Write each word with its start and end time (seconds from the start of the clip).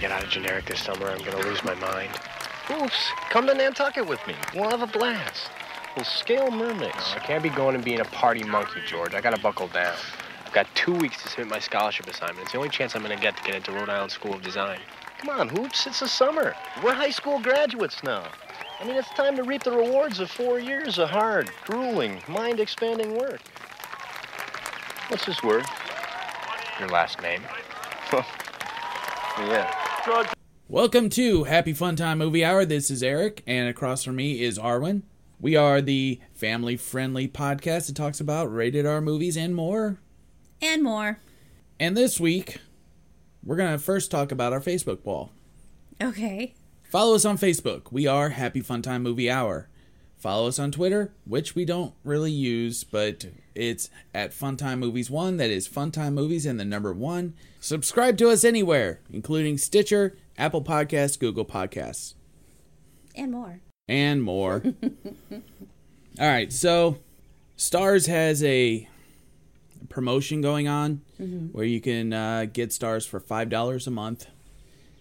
get 0.00 0.10
out 0.10 0.24
of 0.24 0.30
generic 0.30 0.64
this 0.64 0.80
summer. 0.80 1.08
I'm 1.08 1.22
gonna 1.22 1.44
lose 1.44 1.62
my 1.62 1.74
mind. 1.74 2.10
Oops, 2.70 3.12
come 3.28 3.46
to 3.46 3.54
Nantucket 3.54 4.06
with 4.06 4.26
me. 4.26 4.34
We'll 4.54 4.70
have 4.70 4.80
a 4.80 4.86
blast. 4.86 5.50
We'll 5.94 6.06
scale 6.06 6.50
mermaids. 6.50 7.14
I 7.14 7.18
can't 7.18 7.42
be 7.42 7.50
going 7.50 7.74
and 7.74 7.84
being 7.84 8.00
a 8.00 8.04
party 8.06 8.42
monkey, 8.42 8.80
George. 8.86 9.14
I 9.14 9.20
gotta 9.20 9.40
buckle 9.40 9.68
down. 9.68 9.94
I've 10.46 10.52
got 10.52 10.74
two 10.74 10.94
weeks 10.94 11.22
to 11.22 11.28
submit 11.28 11.48
my 11.48 11.58
scholarship 11.58 12.06
assignment. 12.06 12.40
It's 12.44 12.52
the 12.52 12.58
only 12.58 12.70
chance 12.70 12.96
I'm 12.96 13.02
gonna 13.02 13.16
get 13.16 13.36
to 13.36 13.42
get 13.42 13.54
into 13.54 13.72
Rhode 13.72 13.90
Island 13.90 14.10
School 14.10 14.34
of 14.34 14.42
Design. 14.42 14.80
Come 15.18 15.38
on, 15.38 15.48
Hoops, 15.50 15.86
it's 15.86 16.00
the 16.00 16.08
summer. 16.08 16.54
We're 16.82 16.94
high 16.94 17.10
school 17.10 17.38
graduates 17.38 18.02
now. 18.02 18.24
I 18.80 18.86
mean, 18.86 18.96
it's 18.96 19.10
time 19.10 19.36
to 19.36 19.42
reap 19.42 19.64
the 19.64 19.72
rewards 19.72 20.18
of 20.20 20.30
four 20.30 20.58
years 20.58 20.98
of 20.98 21.10
hard, 21.10 21.50
grueling, 21.66 22.22
mind 22.26 22.58
expanding 22.58 23.18
work. 23.18 23.40
What's 25.08 25.26
this 25.26 25.42
word? 25.42 25.66
Your 26.78 26.88
last 26.88 27.20
name? 27.20 27.42
Yeah. 29.40 29.79
Welcome 30.68 31.10
to 31.10 31.44
Happy 31.44 31.72
Fun 31.74 31.94
Time 31.96 32.18
Movie 32.18 32.44
Hour. 32.44 32.64
This 32.64 32.90
is 32.90 33.02
Eric, 33.02 33.42
and 33.46 33.68
across 33.68 34.02
from 34.02 34.16
me 34.16 34.42
is 34.42 34.58
Arwen. 34.58 35.02
We 35.38 35.56
are 35.56 35.80
the 35.82 36.20
family 36.32 36.76
friendly 36.76 37.28
podcast 37.28 37.86
that 37.86 37.96
talks 37.96 38.20
about 38.20 38.52
rated 38.52 38.86
R 38.86 39.00
movies 39.00 39.36
and 39.36 39.54
more. 39.54 39.98
and 40.62 40.82
more. 40.82 41.18
And 41.78 41.96
this 41.96 42.18
week, 42.20 42.58
we're 43.44 43.56
going 43.56 43.72
to 43.72 43.78
first 43.78 44.10
talk 44.10 44.32
about 44.32 44.52
our 44.52 44.60
Facebook 44.60 45.04
wall. 45.04 45.32
Okay. 46.02 46.54
Follow 46.90 47.14
us 47.14 47.24
on 47.24 47.36
Facebook. 47.36 47.92
We 47.92 48.06
are 48.06 48.30
Happy 48.30 48.60
Fun 48.60 48.82
Time 48.82 49.02
Movie 49.02 49.30
Hour. 49.30 49.68
Follow 50.20 50.48
us 50.48 50.58
on 50.58 50.70
Twitter, 50.70 51.12
which 51.24 51.54
we 51.54 51.64
don't 51.64 51.94
really 52.04 52.30
use, 52.30 52.84
but 52.84 53.24
it's 53.54 53.88
at 54.14 54.32
Funtime 54.32 54.78
Movies 54.78 55.10
One. 55.10 55.38
That 55.38 55.48
is 55.48 55.66
Funtime 55.66 56.12
Movies 56.12 56.44
and 56.44 56.60
the 56.60 56.64
number 56.64 56.92
one. 56.92 57.32
Subscribe 57.58 58.18
to 58.18 58.28
us 58.28 58.44
anywhere, 58.44 59.00
including 59.10 59.56
Stitcher, 59.56 60.18
Apple 60.36 60.62
Podcasts, 60.62 61.18
Google 61.18 61.46
Podcasts, 61.46 62.14
And 63.14 63.32
more. 63.32 63.60
and 63.88 64.22
more. 64.22 64.62
All 65.32 65.40
right, 66.28 66.52
so 66.52 66.98
Starz 67.56 68.06
has 68.06 68.44
a 68.44 68.86
promotion 69.88 70.42
going 70.42 70.68
on 70.68 71.00
where 71.52 71.64
you 71.64 71.80
can 71.80 72.12
uh, 72.12 72.44
get 72.52 72.70
Starz 72.70 73.08
for 73.08 73.20
five 73.20 73.48
dollars 73.48 73.86
a 73.86 73.90
month, 73.90 74.26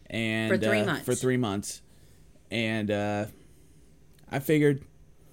and 0.09 0.49
For 0.49 0.57
three 0.57 0.79
uh, 0.79 0.85
months. 0.85 1.05
For 1.05 1.13
three 1.15 1.37
months, 1.37 1.81
and 2.49 2.89
uh, 2.89 3.25
I 4.31 4.39
figured, 4.39 4.83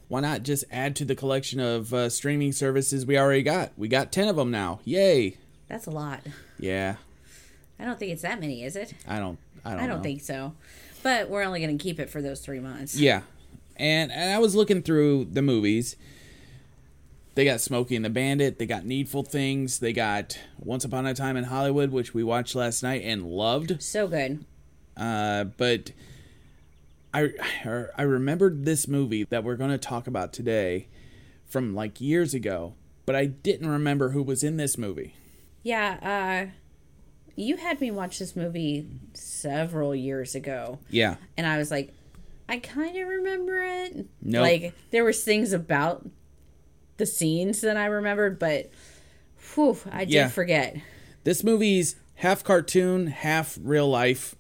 why 0.09 0.21
not 0.21 0.43
just 0.43 0.65
add 0.71 0.97
to 0.97 1.05
the 1.05 1.15
collection 1.15 1.61
of 1.61 1.93
uh, 1.93 2.09
streaming 2.09 2.53
services 2.53 3.07
we 3.07 3.19
already 3.19 3.43
got? 3.43 3.73
We 3.77 3.89
got 3.89 4.13
ten 4.13 4.29
of 4.29 4.37
them 4.37 4.51
now. 4.51 4.81
Yay! 4.85 5.37
That's 5.69 5.87
a 5.87 5.91
lot. 5.91 6.21
Yeah, 6.59 6.97
I 7.79 7.85
don't 7.85 7.99
think 7.99 8.13
it's 8.13 8.23
that 8.23 8.41
many, 8.41 8.65
is 8.65 8.77
it? 8.77 8.95
I 9.07 9.19
don't. 9.19 9.39
I 9.65 9.71
don't. 9.71 9.81
I 9.81 9.87
don't 9.87 9.99
know. 9.99 10.03
think 10.03 10.23
so. 10.23 10.55
But 11.03 11.29
we're 11.29 11.43
only 11.43 11.61
going 11.61 11.77
to 11.77 11.83
keep 11.83 12.01
it 12.01 12.11
for 12.11 12.21
those 12.21 12.41
three 12.41 12.61
months. 12.61 12.97
Yeah. 12.99 13.23
And, 13.77 14.11
and 14.11 14.33
I 14.33 14.39
was 14.39 14.57
looking 14.57 14.83
through 14.83 15.27
the 15.27 15.43
movies. 15.43 15.97
They 17.35 17.45
got 17.45 17.61
Smokey 17.61 17.95
and 17.95 18.05
the 18.05 18.11
Bandit. 18.11 18.59
They 18.59 18.67
got 18.67 18.87
Needful 18.87 19.25
Things. 19.25 19.79
They 19.79 19.93
got 19.93 20.39
Once 20.59 20.85
Upon 20.85 21.07
a 21.07 21.15
Time 21.15 21.37
in 21.37 21.45
Hollywood, 21.45 21.91
which 21.93 22.15
we 22.15 22.25
watched 22.25 22.55
last 22.55 22.83
night 22.83 23.03
and 23.05 23.25
loved. 23.25 23.83
So 23.83 24.09
good. 24.09 24.45
Uh, 24.97 25.45
but 25.45 25.93
I 27.23 27.85
I 27.97 28.03
remembered 28.03 28.65
this 28.65 28.87
movie 28.89 29.25
that 29.25 29.45
we're 29.45 29.57
going 29.57 29.71
to 29.71 29.79
talk 29.79 30.07
about 30.07 30.33
today 30.33 30.89
from 31.45 31.75
like 31.75 32.01
years 32.01 32.35
ago, 32.35 32.75
but 33.07 33.15
I 33.17 33.27
didn't 33.27 33.69
remember 33.69 34.11
who 34.11 34.23
was 34.23 34.43
in 34.43 34.57
this 34.57 34.77
movie. 34.77 35.15
Yeah. 35.63 36.49
Uh, 36.49 36.51
you 37.35 37.57
had 37.57 37.81
me 37.81 37.91
watch 37.91 38.19
this 38.19 38.35
movie 38.37 38.89
several 39.15 39.95
years 39.95 40.35
ago. 40.35 40.79
Yeah. 40.91 41.17
And 41.37 41.47
I 41.47 41.59
was 41.59 41.71
like, 41.71 41.93
I 42.49 42.59
kind 42.59 42.97
of 42.97 43.09
remember 43.09 43.63
it. 43.63 44.07
Nope. 44.23 44.43
Like, 44.43 44.75
there 44.91 45.05
was 45.05 45.23
things 45.25 45.53
about 45.53 46.09
the 46.97 47.07
scenes 47.07 47.61
that 47.61 47.77
I 47.77 47.87
remembered, 47.87 48.39
but 48.39 48.71
whew, 49.55 49.77
I 49.91 50.05
did 50.05 50.15
Yeah. 50.15 50.29
forget. 50.29 50.77
This 51.25 51.43
movie's 51.45 51.97
half 52.15 52.43
cartoon, 52.45 53.09
half 53.09 53.59
real 53.61 53.89
life, 53.89 54.35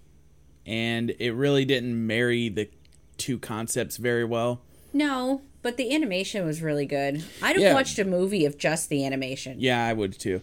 and 0.66 1.14
it 1.18 1.32
really 1.32 1.64
didn't 1.64 2.06
marry 2.06 2.48
the 2.48 2.68
two 3.16 3.38
concepts 3.38 3.96
very 3.96 4.24
well. 4.24 4.60
No, 4.92 5.42
but 5.62 5.76
the 5.76 5.94
animation 5.94 6.44
was 6.44 6.60
really 6.62 6.86
good. 6.86 7.24
I'd 7.42 7.56
have 7.56 7.60
Yeah. 7.62 7.74
watched 7.74 7.98
a 7.98 8.04
movie 8.04 8.44
of 8.44 8.58
just 8.58 8.88
the 8.88 9.04
animation. 9.06 9.56
Yeah, 9.60 9.84
I 9.86 9.92
would 9.92 10.18
too. 10.18 10.40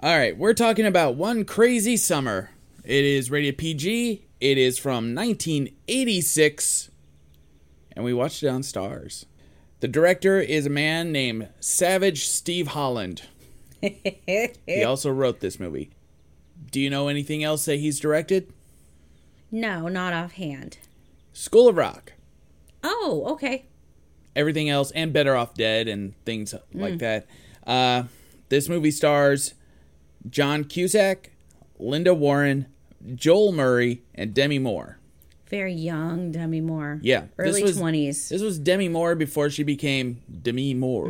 All 0.00 0.16
right, 0.16 0.36
we're 0.36 0.54
talking 0.54 0.86
about 0.86 1.14
One 1.16 1.44
Crazy 1.44 1.96
Summer. 1.96 2.50
It 2.84 3.04
is 3.04 3.30
rated 3.30 3.58
PG. 3.58 4.24
It 4.40 4.56
is 4.58 4.78
from 4.78 5.14
1986, 5.14 6.90
and 7.94 8.04
we 8.04 8.14
watched 8.14 8.42
it 8.42 8.48
on 8.48 8.62
Starz. 8.62 9.26
The 9.80 9.88
director 9.88 10.40
is 10.40 10.66
a 10.66 10.70
man 10.70 11.12
named 11.12 11.48
Savage 11.60 12.24
Steve 12.26 12.68
Holland. 12.68 13.22
he 13.80 14.84
also 14.84 15.10
wrote 15.10 15.40
this 15.40 15.60
movie. 15.60 15.90
Do 16.70 16.80
you 16.80 16.90
know 16.90 17.08
anything 17.08 17.42
else 17.44 17.64
that 17.66 17.76
he's 17.76 17.98
directed? 18.00 18.52
No, 19.50 19.88
not 19.88 20.12
offhand. 20.12 20.78
School 21.32 21.68
of 21.68 21.76
Rock. 21.76 22.12
Oh, 22.82 23.24
okay. 23.32 23.64
everything 24.36 24.68
else 24.70 24.90
and 24.92 25.12
better 25.12 25.34
off 25.36 25.54
dead 25.54 25.88
and 25.88 26.14
things 26.24 26.54
like 26.72 26.98
that 26.98 27.26
uh, 27.66 28.04
this 28.48 28.68
movie 28.68 28.90
stars 28.92 29.54
john 30.30 30.62
cusack 30.64 31.30
linda 31.78 32.14
warren 32.14 32.66
joel 33.16 33.50
murray 33.52 34.00
and 34.14 34.32
demi 34.32 34.58
moore 34.58 34.98
Very 35.48 35.74
young 35.74 36.30
Demi 36.30 36.60
Moore. 36.60 37.00
yeah 37.02 37.22
this 37.36 37.56
Early 37.56 37.62
was- 37.64 37.78
20s. 37.78 38.28
this 38.28 38.40
was 38.40 38.58
demi 38.58 38.88
moore 38.88 39.14
before 39.16 39.50
she 39.50 39.62
became 39.64 40.22
demi 40.42 40.72
moore 40.74 41.08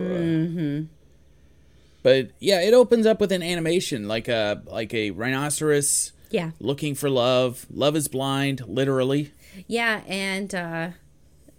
but 2.02 2.30
yeah 2.40 2.60
it 2.62 2.72
opens 2.74 3.04
up 3.06 3.20
with 3.20 3.32
an 3.32 3.42
animation 3.42 4.08
like 4.08 4.28
a 4.28 4.62
like 4.66 4.94
a 4.94 5.10
rhinoceros 5.10 6.12
Yeah. 6.30 6.50
looking 6.60 6.94
for 6.94 7.10
love 7.10 7.66
love 7.70 7.96
is 7.96 8.08
blind 8.08 8.62
literally 8.66 9.32
Yeah, 9.66 10.02
and 10.06 10.54
uh 10.54 10.90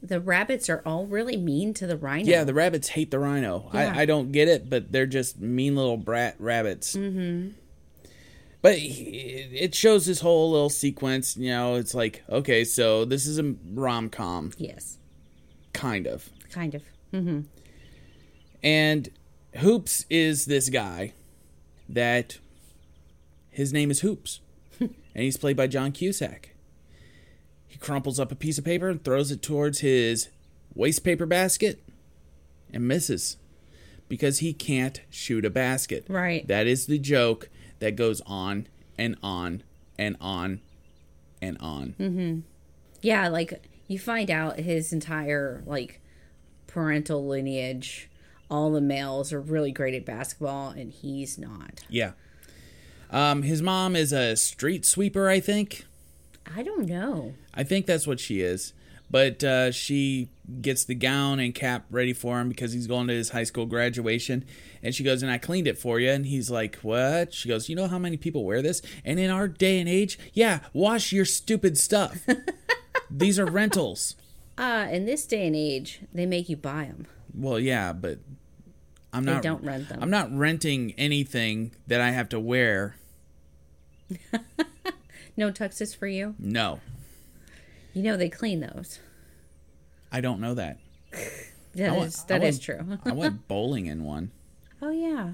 the 0.03 0.19
rabbits 0.19 0.67
are 0.69 0.81
all 0.85 1.05
really 1.05 1.37
mean 1.37 1.75
to 1.75 1.85
the 1.85 1.95
rhino. 1.95 2.27
Yeah, 2.27 2.43
the 2.43 2.55
rabbits 2.55 2.87
hate 2.89 3.11
the 3.11 3.19
rhino. 3.19 3.69
Yeah. 3.71 3.93
I, 3.95 4.01
I 4.01 4.05
don't 4.05 4.31
get 4.31 4.47
it, 4.47 4.67
but 4.67 4.91
they're 4.91 5.05
just 5.05 5.39
mean 5.39 5.75
little 5.75 5.97
brat 5.97 6.35
rabbits. 6.39 6.95
Mm-hmm. 6.95 7.49
But 8.63 8.79
he- 8.79 9.49
it 9.53 9.75
shows 9.75 10.07
this 10.07 10.21
whole 10.21 10.49
little 10.51 10.69
sequence. 10.71 11.37
You 11.37 11.51
know, 11.51 11.75
it's 11.75 11.93
like, 11.93 12.23
okay, 12.29 12.63
so 12.63 13.05
this 13.05 13.27
is 13.27 13.37
a 13.37 13.53
rom 13.73 14.09
com, 14.09 14.51
Yes. 14.57 14.97
kind 15.73 16.07
of. 16.07 16.29
Kind 16.51 16.73
of. 16.73 16.81
Mm-hmm. 17.13 17.41
And 18.63 19.09
Hoops 19.57 20.05
is 20.09 20.45
this 20.45 20.69
guy 20.69 21.13
that 21.89 22.39
his 23.51 23.71
name 23.73 23.91
is 23.91 23.99
Hoops, 24.01 24.39
and 25.13 25.23
he's 25.23 25.37
played 25.37 25.57
by 25.57 25.67
John 25.67 25.91
Cusack. 25.91 26.49
He 27.67 27.77
crumples 27.77 28.19
up 28.19 28.31
a 28.31 28.35
piece 28.35 28.57
of 28.57 28.65
paper 28.65 28.89
and 28.89 29.03
throws 29.03 29.31
it 29.31 29.41
towards 29.41 29.79
his 29.79 30.29
waste 30.75 31.03
paper 31.03 31.25
basket 31.25 31.81
and 32.73 32.87
misses 32.87 33.37
because 34.09 34.39
he 34.39 34.53
can't 34.53 35.01
shoot 35.09 35.45
a 35.45 35.49
basket. 35.49 36.05
Right. 36.09 36.45
That 36.47 36.67
is 36.67 36.85
the 36.85 36.99
joke 36.99 37.49
that 37.79 37.95
goes 37.95 38.21
on 38.25 38.67
and 38.97 39.15
on 39.23 39.63
and 39.97 40.17
on 40.19 40.61
and 41.41 41.57
on. 41.59 41.95
Mhm. 41.99 42.41
Yeah, 43.01 43.27
like 43.29 43.63
you 43.87 43.97
find 43.99 44.29
out 44.29 44.59
his 44.59 44.91
entire 44.93 45.63
like 45.65 46.01
parental 46.67 47.25
lineage. 47.25 48.09
All 48.49 48.71
the 48.71 48.81
males 48.81 49.31
are 49.31 49.39
really 49.39 49.71
great 49.71 49.93
at 49.93 50.05
basketball 50.05 50.69
and 50.69 50.91
he's 50.91 51.37
not. 51.37 51.81
Yeah. 51.89 52.11
Um, 53.11 53.43
his 53.43 53.61
mom 53.61 53.95
is 53.95 54.11
a 54.13 54.35
street 54.35 54.85
sweeper, 54.85 55.27
I 55.29 55.39
think. 55.39 55.85
I 56.55 56.63
don't 56.63 56.87
know. 56.87 57.33
I 57.53 57.63
think 57.63 57.85
that's 57.85 58.07
what 58.07 58.19
she 58.19 58.41
is. 58.41 58.73
But 59.09 59.43
uh, 59.43 59.71
she 59.71 60.29
gets 60.61 60.85
the 60.85 60.95
gown 60.95 61.39
and 61.41 61.53
cap 61.53 61.85
ready 61.91 62.13
for 62.13 62.39
him 62.39 62.47
because 62.47 62.71
he's 62.71 62.87
going 62.87 63.07
to 63.09 63.13
his 63.13 63.29
high 63.31 63.43
school 63.43 63.65
graduation. 63.65 64.45
And 64.81 64.95
she 64.95 65.03
goes, 65.03 65.21
And 65.21 65.29
I 65.29 65.37
cleaned 65.37 65.67
it 65.67 65.77
for 65.77 65.99
you. 65.99 66.09
And 66.09 66.25
he's 66.25 66.49
like, 66.49 66.77
What? 66.77 67.33
She 67.33 67.49
goes, 67.49 67.67
You 67.67 67.75
know 67.75 67.87
how 67.87 67.99
many 67.99 68.15
people 68.15 68.45
wear 68.45 68.61
this? 68.61 68.81
And 69.03 69.19
in 69.19 69.29
our 69.29 69.49
day 69.49 69.79
and 69.81 69.89
age, 69.89 70.17
yeah, 70.33 70.61
wash 70.71 71.11
your 71.11 71.25
stupid 71.25 71.77
stuff. 71.77 72.25
These 73.11 73.37
are 73.37 73.45
rentals. 73.45 74.15
Uh 74.57 74.87
in 74.89 75.05
this 75.05 75.25
day 75.25 75.45
and 75.45 75.55
age, 75.57 75.99
they 76.13 76.25
make 76.25 76.47
you 76.47 76.55
buy 76.55 76.85
them. 76.85 77.05
Well, 77.33 77.59
yeah, 77.59 77.91
but 77.91 78.19
I'm 79.11 79.25
They 79.25 79.33
not. 79.33 79.43
don't 79.43 79.63
rent 79.65 79.89
them. 79.89 79.99
I'm 80.01 80.09
not 80.09 80.33
renting 80.33 80.93
anything 80.97 81.71
that 81.87 81.99
I 81.99 82.11
have 82.11 82.29
to 82.29 82.39
wear. 82.39 82.95
No 85.37 85.49
tuxes 85.51 85.95
for 85.95 86.07
you. 86.07 86.35
No, 86.37 86.81
You 87.93 88.03
know 88.03 88.17
they 88.17 88.29
clean 88.29 88.59
those. 88.59 88.99
I 90.11 90.19
don't 90.21 90.39
know 90.41 90.53
that. 90.55 90.77
That 91.73 91.91
I 91.93 91.97
is 91.99 92.23
that 92.25 92.41
I 92.43 92.47
is 92.47 92.59
true. 92.59 92.99
I 93.05 93.13
went 93.13 93.47
bowling 93.47 93.85
in 93.85 94.03
one. 94.03 94.31
oh 94.81 94.89
yeah. 94.91 95.31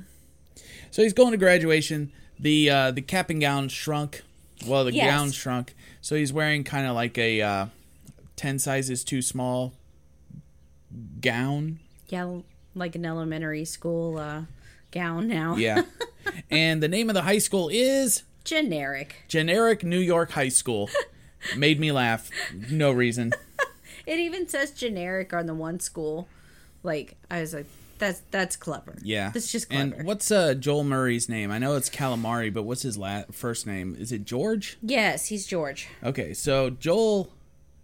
So 0.91 1.01
he's 1.01 1.13
going 1.13 1.31
to 1.31 1.37
graduation. 1.37 2.11
The 2.39 2.69
uh, 2.69 2.91
the 2.91 3.01
cap 3.01 3.31
and 3.31 3.41
gown 3.41 3.69
shrunk 3.69 4.21
Well, 4.67 4.85
the 4.85 4.93
Yes. 4.93 5.09
gown 5.09 5.31
shrunk, 5.31 5.73
so 5.99 6.15
he's 6.15 6.31
wearing 6.31 6.63
kind 6.63 6.85
of 6.85 6.93
like 6.93 7.17
a 7.17 7.41
uh, 7.41 7.65
ten 8.35 8.59
sizes 8.59 9.03
too 9.03 9.23
small 9.23 9.73
gown. 11.21 11.79
Yeah, 12.09 12.37
like 12.75 12.95
an 12.95 13.05
elementary 13.05 13.65
school 13.65 14.17
uh, 14.19 14.43
gown 14.91 15.27
now. 15.27 15.55
Yeah, 15.55 15.81
and 16.51 16.81
the 16.83 16.87
name 16.87 17.09
of 17.09 17.13
the 17.15 17.23
high 17.23 17.39
school 17.39 17.69
is 17.73 18.21
Generic. 18.47 19.23
Generic 19.27 19.83
New 19.83 19.99
York 19.99 20.31
High 20.31 20.49
School. 20.49 20.89
Made 21.57 21.79
me 21.79 21.91
laugh. 21.91 22.29
No 22.71 22.91
reason. 22.91 23.33
It 24.05 24.19
even 24.19 24.47
says 24.47 24.71
generic 24.71 25.33
on 25.33 25.47
the 25.47 25.53
one 25.53 25.81
school. 25.81 26.29
Like 26.81 27.17
I 27.29 27.41
was 27.41 27.53
like, 27.53 27.65
that's 27.97 28.21
that's 28.31 28.55
clever. 28.55 28.95
Yeah, 29.03 29.31
that's 29.31 29.51
just 29.51 29.69
clever. 29.69 29.95
And 29.95 30.05
what's 30.07 30.31
uh, 30.31 30.53
Joel 30.53 30.85
Murray's 30.85 31.27
name? 31.27 31.51
I 31.51 31.57
know 31.59 31.75
it's 31.75 31.89
Calamari, 31.89 32.53
but 32.53 32.63
what's 32.63 32.83
his 32.83 32.97
la- 32.97 33.23
first 33.33 33.67
name? 33.67 33.97
Is 33.99 34.13
it 34.13 34.23
George? 34.23 34.77
yes, 34.81 35.25
he's 35.25 35.45
George. 35.45 35.89
Okay, 36.01 36.33
so 36.33 36.69
Joel 36.69 37.33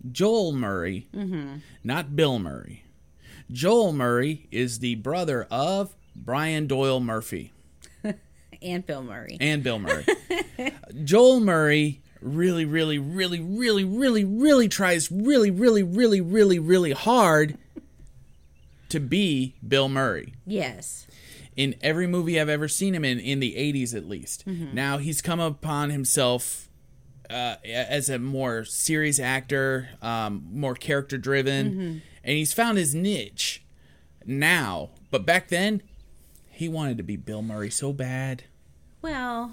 Joel 0.09 0.53
Murray, 0.53 1.09
Mm-hmm. 1.13 1.55
not 1.83 2.15
Bill 2.15 2.39
Murray. 2.39 2.85
Joel 3.51 3.91
Murray 3.91 4.47
is 4.49 4.79
the 4.79 4.95
brother 4.95 5.45
of 5.51 5.93
Brian 6.15 6.67
Doyle 6.67 7.01
Murray 7.01 7.51
And 8.63 8.85
Bill 8.85 9.03
Murray. 9.03 9.37
and 9.39 9.63
Bill 9.63 9.79
Murray. 9.79 10.05
Joel 11.03 11.39
Murray 11.39 12.01
really, 12.21 12.65
really, 12.65 12.97
really, 12.97 13.39
really, 13.39 13.83
really, 13.83 14.23
really 14.23 14.67
tries 14.67 15.11
really, 15.11 15.51
really, 15.51 15.83
really, 15.83 16.21
really, 16.21 16.59
really 16.59 16.91
hard 16.91 17.57
to 18.89 18.99
be 18.99 19.55
Bill 19.67 19.89
Murray 19.89 20.33
yes. 20.45 21.07
in 21.55 21.75
every 21.81 22.07
movie 22.07 22.39
I've 22.39 22.49
ever 22.49 22.67
seen 22.67 22.93
him 22.95 23.03
in, 23.03 23.19
in 23.19 23.39
the 23.39 23.55
80s 23.55 23.95
at 23.95 24.07
least. 24.07 24.45
Now 24.45 24.97
he's 24.99 25.21
come 25.21 25.39
upon 25.39 25.89
himself 25.89 26.69
uh, 27.29 27.55
as 27.65 28.09
a 28.09 28.19
more 28.19 28.63
serious 28.65 29.19
actor, 29.19 29.89
um, 30.01 30.45
more 30.51 30.75
character 30.75 31.17
driven, 31.17 32.01
and 32.23 32.37
he's 32.37 32.53
found 32.53 32.77
his 32.77 32.93
niche 32.93 33.63
now. 34.25 34.91
But 35.09 35.25
back 35.25 35.47
then, 35.47 35.81
he 36.49 36.69
wanted 36.69 36.97
to 36.97 37.03
be 37.03 37.15
Bill 37.15 37.41
Murray 37.41 37.71
so 37.71 37.93
bad. 37.93 38.43
Well, 39.03 39.51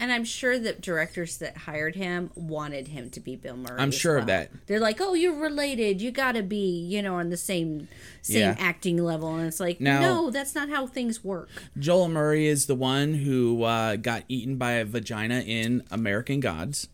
and 0.00 0.10
I'm 0.10 0.24
sure 0.24 0.58
that 0.58 0.80
directors 0.80 1.36
that 1.38 1.56
hired 1.58 1.94
him 1.96 2.30
wanted 2.34 2.88
him 2.88 3.10
to 3.10 3.20
be 3.20 3.36
Bill 3.36 3.56
Murray. 3.56 3.78
I'm 3.78 3.90
sure 3.90 4.16
of 4.16 4.26
that. 4.26 4.50
They're 4.66 4.80
like, 4.80 5.00
"Oh, 5.00 5.12
you're 5.14 5.38
related. 5.38 6.00
You 6.00 6.10
got 6.10 6.32
to 6.32 6.42
be, 6.42 6.80
you 6.86 7.02
know, 7.02 7.16
on 7.16 7.28
the 7.30 7.36
same 7.36 7.88
same 8.22 8.38
Yeah. 8.40 8.56
acting 8.58 8.96
level." 9.04 9.36
And 9.36 9.46
it's 9.46 9.60
like, 9.60 9.80
Now- 9.80 10.00
"No, 10.00 10.30
that's 10.30 10.54
not 10.54 10.68
how 10.70 10.86
things 10.86 11.22
work." 11.22 11.50
Joel 11.78 12.08
Murray 12.08 12.46
is 12.46 12.66
the 12.66 12.74
one 12.74 13.14
who 13.14 13.62
uh, 13.64 13.96
got 13.96 14.24
eaten 14.28 14.56
by 14.56 14.72
a 14.72 14.84
vagina 14.84 15.40
in 15.40 15.82
American 15.90 16.40
Gods, 16.40 16.88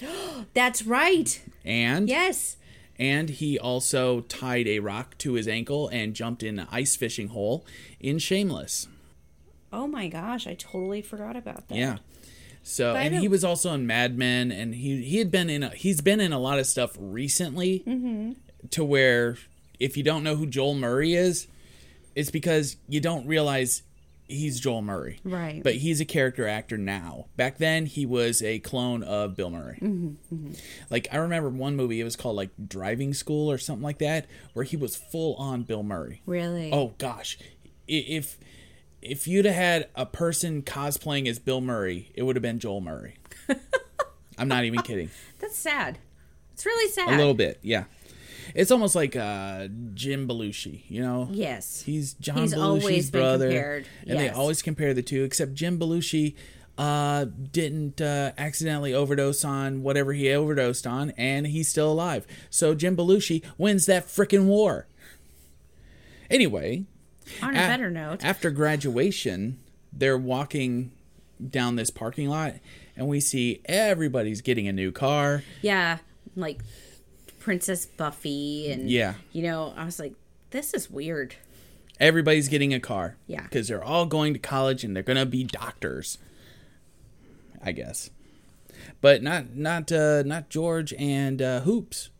That's 0.54 0.82
right. 0.84 1.40
and 1.64 2.08
Yes. 2.08 2.56
and 2.98 3.30
he 3.30 3.58
also 3.58 4.20
tied 4.22 4.68
a 4.68 4.78
rock 4.78 5.18
to 5.18 5.32
his 5.32 5.48
ankle 5.48 5.88
and 5.88 6.14
jumped 6.14 6.42
in 6.44 6.58
an 6.60 6.68
ice 6.70 6.94
fishing 6.94 7.28
hole 7.28 7.64
in 7.98 8.18
Shameless. 8.18 8.86
Oh 9.72 9.86
my 9.86 10.08
gosh, 10.08 10.46
I 10.46 10.54
totally 10.54 11.02
forgot 11.02 11.36
about 11.36 11.68
that. 11.68 11.76
Yeah. 11.76 11.96
So 12.62 12.94
and 12.94 13.14
he 13.14 13.28
was 13.28 13.44
also 13.44 13.72
in 13.72 13.86
Mad 13.86 14.18
Men, 14.18 14.50
and 14.52 14.74
he 14.74 15.02
he 15.02 15.18
had 15.18 15.30
been 15.30 15.48
in 15.48 15.62
a, 15.62 15.70
he's 15.70 16.00
been 16.00 16.20
in 16.20 16.32
a 16.32 16.38
lot 16.38 16.58
of 16.58 16.66
stuff 16.66 16.96
recently, 16.98 17.82
Mm-hmm. 17.86 18.32
to 18.70 18.84
where 18.84 19.36
if 19.80 19.96
you 19.96 20.02
don't 20.02 20.22
know 20.24 20.36
who 20.36 20.46
Joel 20.46 20.74
Murray 20.74 21.14
is, 21.14 21.46
it's 22.14 22.30
because 22.30 22.76
you 22.88 23.00
don't 23.00 23.26
realize 23.26 23.82
he's 24.26 24.60
Joel 24.60 24.82
Murray. 24.82 25.20
Right. 25.24 25.62
But 25.62 25.76
he's 25.76 26.00
a 26.00 26.04
character 26.04 26.46
actor 26.46 26.76
now. 26.76 27.26
Back 27.36 27.56
then, 27.56 27.86
he 27.86 28.04
was 28.04 28.42
a 28.42 28.58
clone 28.58 29.02
of 29.02 29.34
Bill 29.36 29.48
Murray. 29.50 29.78
Mm-hmm, 29.80 30.52
Like 30.90 31.08
I 31.12 31.16
remember 31.18 31.48
one 31.48 31.76
movie, 31.76 32.00
it 32.00 32.04
was 32.04 32.16
called 32.16 32.36
like 32.36 32.50
Driving 32.68 33.14
School 33.14 33.50
or 33.50 33.56
something 33.56 33.84
like 33.84 33.98
that, 34.00 34.26
where 34.52 34.64
he 34.64 34.76
was 34.76 34.94
full 34.96 35.36
on 35.36 35.62
Bill 35.62 35.82
Murray. 35.84 36.20
Really? 36.26 36.70
Oh 36.72 36.92
gosh, 36.98 37.38
if 37.86 38.36
if 39.02 39.26
you'd 39.26 39.44
have 39.44 39.54
had 39.54 39.88
a 39.94 40.06
person 40.06 40.62
cosplaying 40.62 41.28
as 41.28 41.38
Bill 41.38 41.60
Murray, 41.60 42.10
it 42.14 42.22
would 42.22 42.36
have 42.36 42.42
been 42.42 42.58
Joel 42.58 42.80
Murray. 42.80 43.16
I'm 44.38 44.48
not 44.48 44.64
even 44.64 44.82
kidding. 44.82 45.10
that's 45.38 45.56
sad. 45.56 45.98
It's 46.52 46.66
really 46.66 46.90
sad. 46.90 47.14
A 47.14 47.16
little 47.16 47.34
bit, 47.34 47.58
yeah. 47.62 47.84
It's 48.54 48.70
almost 48.70 48.94
like 48.94 49.14
uh, 49.14 49.68
Jim 49.94 50.26
Belushi, 50.26 50.82
you 50.88 51.02
know. 51.02 51.28
Yes. 51.30 51.82
He's 51.82 52.14
John 52.14 52.38
He's 52.38 52.54
Belushi's 52.54 53.10
brother, 53.10 53.48
compared, 53.48 53.86
and 54.06 54.18
they 54.18 54.30
always 54.30 54.62
compare 54.62 54.94
the 54.94 55.02
two. 55.02 55.22
Except 55.22 55.54
Jim 55.54 55.78
Belushi 55.78 56.34
uh, 56.78 57.26
didn't 57.52 58.00
uh, 58.00 58.32
accidentally 58.38 58.94
overdose 58.94 59.44
on 59.44 59.82
whatever 59.82 60.12
he 60.12 60.32
overdosed 60.32 60.86
on, 60.86 61.10
and 61.10 61.46
he's 61.48 61.68
still 61.68 61.92
alive. 61.92 62.26
So 62.50 62.74
Jim 62.74 62.96
Belushi 62.96 63.44
wins 63.58 63.86
that 63.86 64.06
frickin' 64.06 64.46
war. 64.46 64.86
Anyway, 66.30 66.84
On 67.42 67.54
a 67.56 67.58
a- 67.58 67.66
better 67.66 67.90
note, 67.90 68.24
after 68.24 68.50
graduation, 68.50 69.58
they're 69.92 70.18
walking 70.18 70.92
down 71.50 71.76
this 71.76 71.90
parking 71.90 72.28
lot, 72.28 72.54
and 72.96 73.06
we 73.08 73.20
see 73.20 73.60
everybody's 73.66 74.40
getting 74.40 74.66
a 74.68 74.72
new 74.72 74.90
car. 74.92 75.42
yeah, 75.62 75.98
like 76.36 76.60
Princess 77.38 77.86
Buffy 77.86 78.70
and 78.70 78.90
Yeah. 78.90 79.14
you 79.32 79.42
know, 79.42 79.72
I 79.76 79.84
was 79.84 79.98
like, 79.98 80.12
this 80.50 80.74
is 80.74 80.90
weird. 80.90 81.34
Everybody's 82.00 82.48
getting 82.48 82.72
a 82.74 82.80
car. 82.80 83.16
Yeah. 83.26 83.42
Because 83.42 83.68
they're 83.68 83.82
all 83.82 84.06
going 84.06 84.32
to 84.34 84.38
college 84.38 84.84
and 84.84 84.94
they're 84.94 85.02
going 85.02 85.16
to 85.18 85.26
be 85.26 85.44
doctors. 85.44 86.18
I 87.62 87.72
guess. 87.72 88.10
But 89.00 89.22
not 89.22 89.54
not 89.56 89.90
uh 89.90 90.22
not 90.24 90.48
George 90.48 90.92
and 90.94 91.42
uh 91.42 91.60
Hoops. 91.60 92.10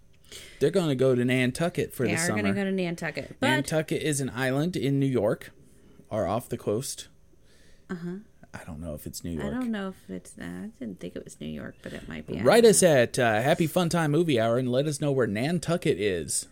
They're 0.60 0.70
going 0.70 0.88
to 0.88 0.94
go 0.94 1.14
to 1.14 1.24
Nantucket 1.24 1.92
for 1.92 2.04
They 2.04 2.14
the 2.14 2.20
are 2.20 2.26
summer. 2.26 2.42
going 2.42 2.54
to 2.54 2.60
go 2.60 2.64
to 2.64 2.72
Nantucket, 2.72 3.36
but 3.40 3.46
Nantucket 3.48 4.02
is 4.02 4.20
an 4.20 4.30
island 4.30 4.76
in 4.76 4.98
New 4.98 5.06
York 5.06 5.52
or 6.10 6.26
off 6.26 6.48
the 6.48 6.58
coast. 6.58 7.08
Uh-huh. 7.90 8.16
I 8.54 8.64
don't 8.64 8.80
know 8.80 8.94
if 8.94 9.06
it's 9.06 9.22
New 9.24 9.30
York. 9.32 9.46
I 9.46 9.50
don't 9.50 9.70
know 9.70 9.88
if 9.88 10.10
it's. 10.10 10.34
Uh, 10.40 10.44
I 10.44 10.70
didn't 10.78 11.00
think 11.00 11.14
it 11.16 11.24
was 11.24 11.38
New 11.40 11.48
York, 11.48 11.76
but 11.82 11.92
it 11.92 12.08
might 12.08 12.26
be. 12.26 12.40
Write 12.40 12.64
us 12.64 12.82
at 12.82 13.18
uh, 13.18 13.42
Happy 13.42 13.66
Fun 13.66 13.88
Time 13.88 14.10
Movie 14.10 14.40
Hour 14.40 14.56
and 14.58 14.70
let 14.72 14.86
us 14.86 15.00
know 15.00 15.12
where 15.12 15.26
Nantucket 15.26 15.98
is. 16.00 16.46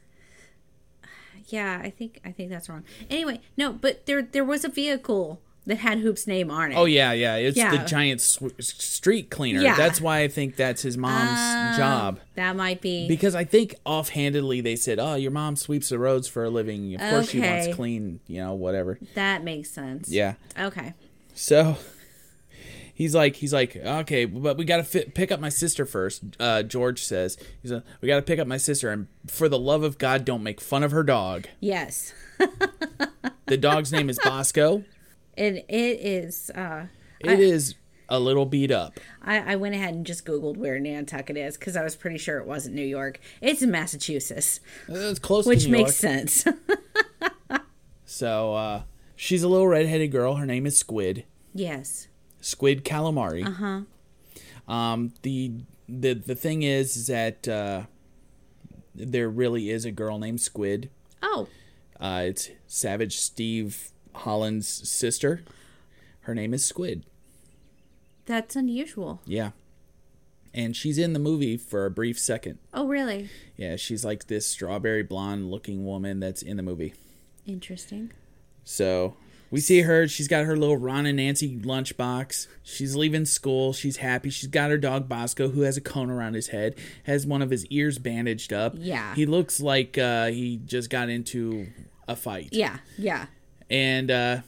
Yeah, 1.48 1.80
I 1.80 1.90
think 1.90 2.20
I 2.24 2.32
think 2.32 2.50
that's 2.50 2.68
wrong. 2.68 2.82
Anyway, 3.08 3.40
no, 3.56 3.72
but 3.72 4.06
there 4.06 4.20
there 4.20 4.44
was 4.44 4.64
a 4.64 4.68
vehicle 4.68 5.40
that 5.66 5.78
had 5.78 5.98
Hoop's 5.98 6.26
name 6.26 6.50
on 6.50 6.72
it. 6.72 6.76
Oh 6.76 6.84
yeah, 6.84 7.12
yeah, 7.12 7.36
it's 7.36 7.56
the 7.58 7.78
giant 7.86 8.20
sw- 8.20 8.44
street 8.60 9.30
cleaner. 9.30 9.60
Yeah. 9.60 9.76
That's 9.76 10.00
why 10.00 10.20
I 10.20 10.28
think 10.28 10.56
that's 10.56 10.82
his 10.82 10.96
mom's 10.96 11.38
Uh, 11.38 11.76
job. 11.76 12.20
that 12.34 12.54
might 12.56 12.80
be. 12.80 13.06
Because 13.08 13.34
I 13.34 13.44
think 13.44 13.74
offhandedly 13.84 14.60
they 14.60 14.76
said, 14.76 14.98
"Oh, 14.98 15.14
your 15.16 15.30
mom 15.32 15.56
sweeps 15.56 15.88
the 15.88 15.98
roads 15.98 16.28
for 16.28 16.44
a 16.44 16.50
living. 16.50 16.94
Of 16.94 17.00
course 17.00 17.30
she 17.30 17.40
wants 17.40 17.74
clean, 17.74 18.20
you 18.26 18.40
know, 18.40 18.54
whatever." 18.54 18.98
that 19.14 19.42
makes 19.44 19.70
sense. 19.70 20.08
Yeah. 20.08 20.34
Okay. 20.58 20.94
So 21.34 21.76
he's 22.94 23.14
like, 23.14 23.36
he's 23.36 23.52
like, 23.52 23.76
okay, 23.76 24.24
but 24.24 24.56
we 24.56 24.64
got 24.64 24.78
to 24.78 24.84
fi- 24.84 25.04
pick 25.04 25.30
up 25.30 25.38
my 25.38 25.50
sister 25.50 25.84
first. 25.84 26.22
Uh, 26.40 26.62
George 26.62 27.02
says, 27.04 27.36
he's 27.60 27.70
like, 27.72 27.82
we 28.00 28.08
got 28.08 28.16
to 28.16 28.22
pick 28.22 28.38
up 28.38 28.46
my 28.46 28.56
sister, 28.56 28.90
and 28.90 29.06
for 29.26 29.48
the 29.50 29.58
love 29.58 29.82
of 29.82 29.98
God, 29.98 30.24
don't 30.24 30.42
make 30.42 30.62
fun 30.62 30.82
of 30.82 30.92
her 30.92 31.02
dog. 31.02 31.46
Yes. 31.60 32.14
The 33.48 33.56
dog's 33.56 33.92
name 33.92 34.10
is 34.10 34.18
Bosco. 34.24 34.82
And 35.36 35.56
it 35.58 35.64
is. 36.00 36.50
Uh, 36.50 36.86
It 37.20 37.40
is 37.40 37.74
a 38.08 38.20
little 38.20 38.46
beat 38.46 38.70
up. 38.70 39.00
I, 39.22 39.52
I 39.52 39.56
went 39.56 39.74
ahead 39.74 39.92
and 39.94 40.06
just 40.06 40.24
Googled 40.24 40.56
where 40.56 40.78
Nantucket 40.78 41.36
is 41.36 41.56
because 41.56 41.76
I 41.76 41.82
was 41.82 41.96
pretty 41.96 42.18
sure 42.18 42.38
it 42.38 42.46
wasn't 42.46 42.74
New 42.76 42.84
York. 42.86 43.18
It's 43.40 43.62
in 43.62 43.70
Massachusetts, 43.70 44.60
It's 44.88 45.18
close 45.18 45.44
which 45.46 45.64
to 45.64 45.70
New 45.70 45.78
makes 45.78 46.02
York. 46.02 46.28
sense. 46.28 46.44
So 48.04 48.54
uh, 48.54 48.82
she's 49.16 49.42
a 49.42 49.48
little 49.48 49.66
redheaded 49.66 50.12
girl. 50.12 50.36
Her 50.36 50.46
name 50.46 50.64
is 50.66 50.76
Squid. 50.76 51.24
yes. 51.52 52.08
Squid 52.40 52.84
calamari. 52.84 53.44
Uh-huh. 53.44 54.72
Um 54.72 55.12
the 55.22 55.52
the 55.88 56.12
the 56.14 56.36
thing 56.36 56.62
is, 56.62 56.96
is 56.96 57.08
that 57.08 57.48
uh 57.48 57.82
there 58.94 59.28
really 59.28 59.70
is 59.70 59.84
a 59.84 59.90
girl 59.90 60.18
named 60.20 60.40
Squid. 60.40 60.88
Oh, 61.22 61.48
Uh 61.98 62.22
it's 62.26 62.50
Savage 62.68 63.16
Steve 63.16 63.90
Holland's 64.16 64.68
sister. 64.68 65.42
Her 66.22 66.34
name 66.34 66.52
is 66.54 66.64
Squid. 66.64 67.04
that's 68.24 68.56
unusual. 68.56 69.20
Yeah. 69.24 69.50
And 70.52 70.74
she's 70.74 70.96
in 70.98 71.12
the 71.12 71.18
movie 71.18 71.56
for 71.58 71.84
a 71.84 71.90
brief 71.90 72.18
second. 72.18 72.58
Oh, 72.72 72.86
really? 72.86 73.28
Yeah, 73.56 73.76
she's 73.76 74.04
like 74.04 74.26
this 74.26 74.46
strawberry 74.46 75.02
blonde 75.02 75.50
looking 75.50 75.84
woman 75.84 76.18
that's 76.18 76.40
in 76.42 76.56
the 76.56 76.62
movie. 76.62 76.94
Interesting. 77.46 78.10
So 78.64 79.14
we 79.50 79.60
see 79.60 79.82
her. 79.82 80.08
She's 80.08 80.28
got 80.28 80.46
her 80.46 80.56
little 80.56 80.78
Ron 80.78 81.04
and 81.06 81.18
Nancy 81.18 81.56
lunchbox. 81.58 82.46
She's 82.62 82.96
leaving 82.96 83.26
school. 83.26 83.72
She's 83.74 83.98
happy. 83.98 84.30
She's 84.30 84.48
got 84.48 84.70
her 84.70 84.78
dog 84.78 85.08
Bosco, 85.10 85.50
who 85.50 85.60
has 85.60 85.76
a 85.76 85.80
cone 85.82 86.10
around 86.10 86.34
his 86.34 86.48
head, 86.48 86.74
has 87.04 87.26
one 87.26 87.42
of 87.42 87.50
his 87.50 87.66
ears 87.66 87.98
bandaged 87.98 88.52
up. 88.52 88.74
Yeah. 88.76 89.14
He 89.14 89.26
looks 89.26 89.60
like 89.60 89.98
uh, 89.98 90.28
he 90.28 90.56
just 90.64 90.88
got 90.90 91.10
into 91.10 91.66
a 92.08 92.16
fight. 92.16 92.48
Yeah, 92.52 92.78
yeah. 92.96 93.26
And 93.70 94.10
uh, 94.10 94.38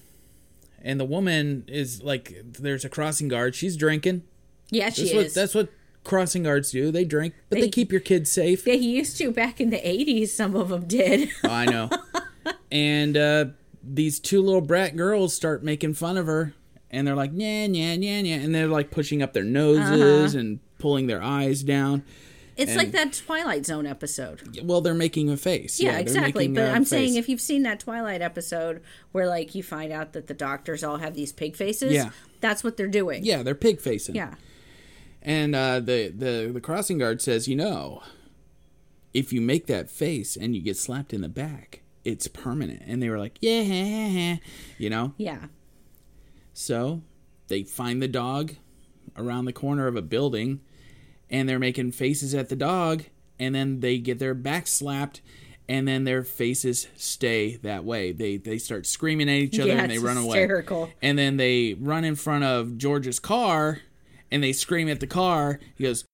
and 0.83 0.99
the 1.01 1.05
woman 1.05 1.65
is 1.67 2.03
like, 2.03 2.37
there's 2.45 2.85
a 2.85 2.89
crossing 2.89 3.29
guard. 3.29 3.55
She's 3.55 3.77
drinking. 3.77 4.23
Yeah, 4.71 4.91
she 4.91 5.03
That's 5.03 5.11
is. 5.11 5.15
what 5.17 5.35
that's 5.35 5.55
what 5.55 5.69
crossing 6.05 6.43
guards 6.45 6.71
do. 6.71 6.91
They 6.91 7.05
drink, 7.05 7.35
but 7.51 7.57
they, 7.57 7.63
They- 7.63 7.69
keep 7.71 7.91
your 7.93 8.01
kids 8.01 8.31
safe. 8.31 8.65
they 8.65 8.77
used 8.77 9.17
to 9.19 9.31
back 9.33 9.61
in 9.61 9.71
the 9.71 9.77
80s, 9.79 10.29
some 10.29 10.55
of 10.57 10.69
them 10.69 10.87
did. 10.87 11.29
Oh, 11.45 11.49
I 11.51 11.65
know. 11.67 11.91
and 12.71 13.17
uh, 13.17 13.45
these 13.83 14.21
two 14.21 14.41
little 14.43 14.61
brat 14.61 14.97
girls 14.97 15.35
start 15.35 15.63
making 15.65 15.95
fun 15.95 16.17
of 16.17 16.27
her, 16.27 16.55
and 16.91 17.07
they're 17.07 17.17
like, 17.17 17.31
"Yeah, 17.35 17.65
yeah, 17.67 17.95
yeah, 17.95 18.21
yeah," 18.21 18.37
and 18.37 18.55
they're 18.55 18.69
like 18.69 18.91
pushing 18.91 19.23
up 19.23 19.33
their 19.33 19.45
noses 19.45 20.35
Uh-huh. 20.35 20.39
and 20.41 20.61
pulling 20.79 21.07
their 21.09 21.23
eyes 21.23 21.63
down. 21.63 22.05
It's 22.59 22.73
And- 22.73 22.79
like 22.79 22.91
that 22.91 23.12
Twilight 23.12 23.65
Zone 23.65 23.87
episode. 23.87 24.59
Well, 24.62 24.81
they're 24.81 24.93
making 24.93 25.31
a 25.31 25.37
face. 25.37 25.79
Yeah, 25.81 25.93
they're 25.93 26.00
exactly. 26.00 26.49
But 26.49 26.71
I'm 26.71 26.83
face. 26.83 26.88
saying 26.91 27.15
if 27.15 27.29
you've 27.29 27.41
seen 27.41 27.62
that 27.62 27.81
Twilight 27.81 28.21
episode 28.21 28.83
where 29.12 29.27
like 29.29 29.55
you 29.55 29.62
find 29.62 29.93
out 29.93 30.12
that 30.12 30.27
the 30.27 30.35
doctors 30.35 30.83
all 30.85 30.97
have 30.99 31.15
these 31.15 31.33
pig 31.33 31.55
faces, 31.57 31.93
Yeah. 31.93 32.11
that's 32.41 32.62
what 32.65 32.77
they're 32.77 32.88
doing. 32.88 33.25
yeah, 33.25 33.43
they're 33.43 33.55
pig 33.55 33.81
facing. 33.81 34.17
Yeah. 34.17 34.35
And 35.23 35.55
uh, 35.55 35.81
the, 35.81 36.09
the 36.09 36.50
the 36.53 36.61
crossing 36.61 36.99
guard 36.99 37.23
says, 37.23 37.47
you 37.49 37.57
know, 37.57 38.03
if 39.15 39.33
you 39.33 39.41
make 39.41 39.67
that 39.67 39.88
face 39.91 40.37
and 40.37 40.55
you 40.55 40.61
get 40.62 40.77
slapped 40.77 41.12
in 41.15 41.21
the 41.23 41.29
back, 41.29 41.83
it's 42.05 42.27
permanent. 42.29 42.83
And 42.87 43.03
they 43.03 43.09
were 43.09 43.19
like, 43.19 43.38
yeah, 43.41 44.37
you 44.79 44.91
know. 44.91 45.15
Yeah. 45.17 45.47
So 46.53 47.03
they 47.49 47.62
find 47.62 48.03
the 48.03 48.09
dog 48.09 48.55
around 49.17 49.45
the 49.47 49.53
corner 49.53 49.87
of 49.87 49.97
a 49.97 50.03
building, 50.03 50.61
and 51.31 51.49
they're 51.49 51.59
making 51.59 51.93
faces 51.93 52.35
at 52.35 52.49
the 52.49 52.57
dog, 52.57 53.05
and 53.39 53.55
then 53.55 53.81
they 53.81 53.99
get 53.99 54.19
their 54.19 54.35
back 54.35 54.67
slapped. 54.67 55.21
And 55.71 55.87
then 55.87 56.05
their 56.05 56.25
faces 56.25 56.89
stay 56.97 57.57
that 57.57 57.85
way. 57.85 58.11
They 58.13 58.39
they 58.39 58.57
start 58.57 58.87
screaming 58.87 59.29
at 59.29 59.35
each 59.35 59.59
other 59.61 59.69
Yeah, 59.69 59.83
and 59.83 59.91
they 59.93 59.99
run 59.99 60.17
hysterical. 60.17 60.85
away. 60.85 60.95
And 61.03 61.19
then 61.19 61.37
they 61.37 61.75
run 61.79 62.05
in 62.07 62.17
front 62.17 62.45
of 62.45 62.79
George's 62.79 63.19
car 63.19 63.81
and 64.31 64.43
they 64.43 64.55
scream 64.55 64.89
at 64.89 65.01
the 65.01 65.07
car. 65.07 65.61
He 65.75 65.85
goes, 65.85 66.07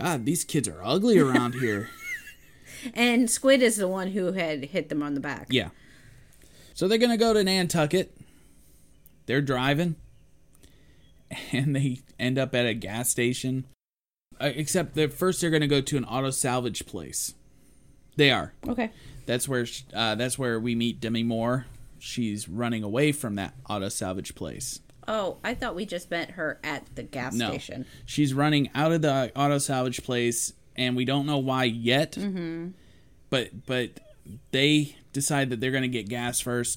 God, 0.00 0.24
these 0.24 0.42
kids 0.42 0.68
are 0.68 0.82
ugly 0.82 1.18
around 1.18 1.52
here. 1.60 1.90
And 2.94 3.28
Squid 3.28 3.60
is 3.60 3.76
the 3.76 3.88
one 3.88 4.12
who 4.12 4.32
had 4.32 4.64
hit 4.64 4.88
them 4.88 5.02
on 5.02 5.12
the 5.12 5.20
back. 5.20 5.48
yeah. 5.50 5.68
So 6.72 6.88
they're 6.88 6.96
going 6.96 7.10
to 7.10 7.18
go 7.18 7.34
to 7.34 7.44
Nantucket. 7.44 8.16
They're 9.26 9.42
driving. 9.42 9.96
And 11.52 11.76
they 11.76 12.00
end 12.18 12.38
up 12.38 12.54
at 12.54 12.64
a 12.64 12.72
gas 12.72 13.10
station. 13.10 13.66
Except 14.40 14.94
that 14.94 15.12
first 15.12 15.40
they're 15.40 15.50
going 15.50 15.62
to 15.62 15.66
go 15.66 15.80
to 15.80 15.96
an 15.96 16.04
auto 16.04 16.30
salvage 16.30 16.86
place. 16.86 17.34
They 18.16 18.30
are. 18.30 18.52
Okay. 18.66 18.90
That's 19.26 19.48
where 19.48 19.66
uh, 19.94 20.14
that's 20.14 20.38
where 20.38 20.58
we 20.58 20.74
meet 20.74 21.00
Demi 21.00 21.22
Moore. 21.22 21.66
She's 21.98 22.48
running 22.48 22.82
away 22.82 23.12
from 23.12 23.34
that 23.36 23.54
auto 23.68 23.88
salvage 23.88 24.34
place. 24.34 24.80
Oh, 25.06 25.38
I 25.42 25.54
thought 25.54 25.74
we 25.74 25.86
just 25.86 26.10
met 26.10 26.32
her 26.32 26.58
at 26.62 26.84
the 26.94 27.02
gas 27.02 27.34
No, 27.34 27.48
station. 27.50 27.86
she's 28.04 28.34
running 28.34 28.68
out 28.74 28.92
of 28.92 29.02
the 29.02 29.32
auto 29.34 29.58
salvage 29.58 30.02
place, 30.04 30.52
and 30.76 30.94
we 30.96 31.04
don't 31.04 31.26
know 31.26 31.38
why 31.38 31.64
yet. 31.64 32.12
Mm-hmm. 32.12 32.68
But 33.30 33.66
but 33.66 34.00
they 34.50 34.96
decide 35.12 35.50
that 35.50 35.60
they're 35.60 35.70
going 35.70 35.82
to 35.82 35.88
get 35.88 36.08
gas 36.08 36.40
first. 36.40 36.76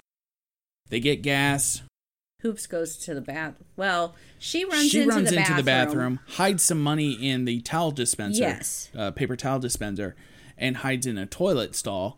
They 0.90 1.00
get 1.00 1.22
gas. 1.22 1.82
Hoops 2.42 2.66
goes 2.68 2.98
to 2.98 3.14
the 3.14 3.22
bath. 3.22 3.56
Well, 3.76 4.16
she 4.40 4.66
runs 4.66 4.90
she 4.90 5.02
into 5.02 5.10
runs 5.14 5.30
the 5.30 5.36
into 5.38 5.42
bathroom. 5.50 5.58
the 5.58 5.64
bathroom, 5.64 6.20
hides 6.38 6.64
some 6.64 6.82
money 6.82 7.12
in 7.14 7.46
the 7.46 7.62
towel 7.62 7.92
dispenser, 7.92 8.42
Yes. 8.42 8.90
uh, 8.98 9.12
paper 9.12 9.36
towel 9.36 9.60
dispenser, 9.60 10.16
and 10.58 10.78
hides 10.78 11.06
in 11.06 11.18
a 11.18 11.26
toilet 11.26 11.76
stall. 11.76 12.18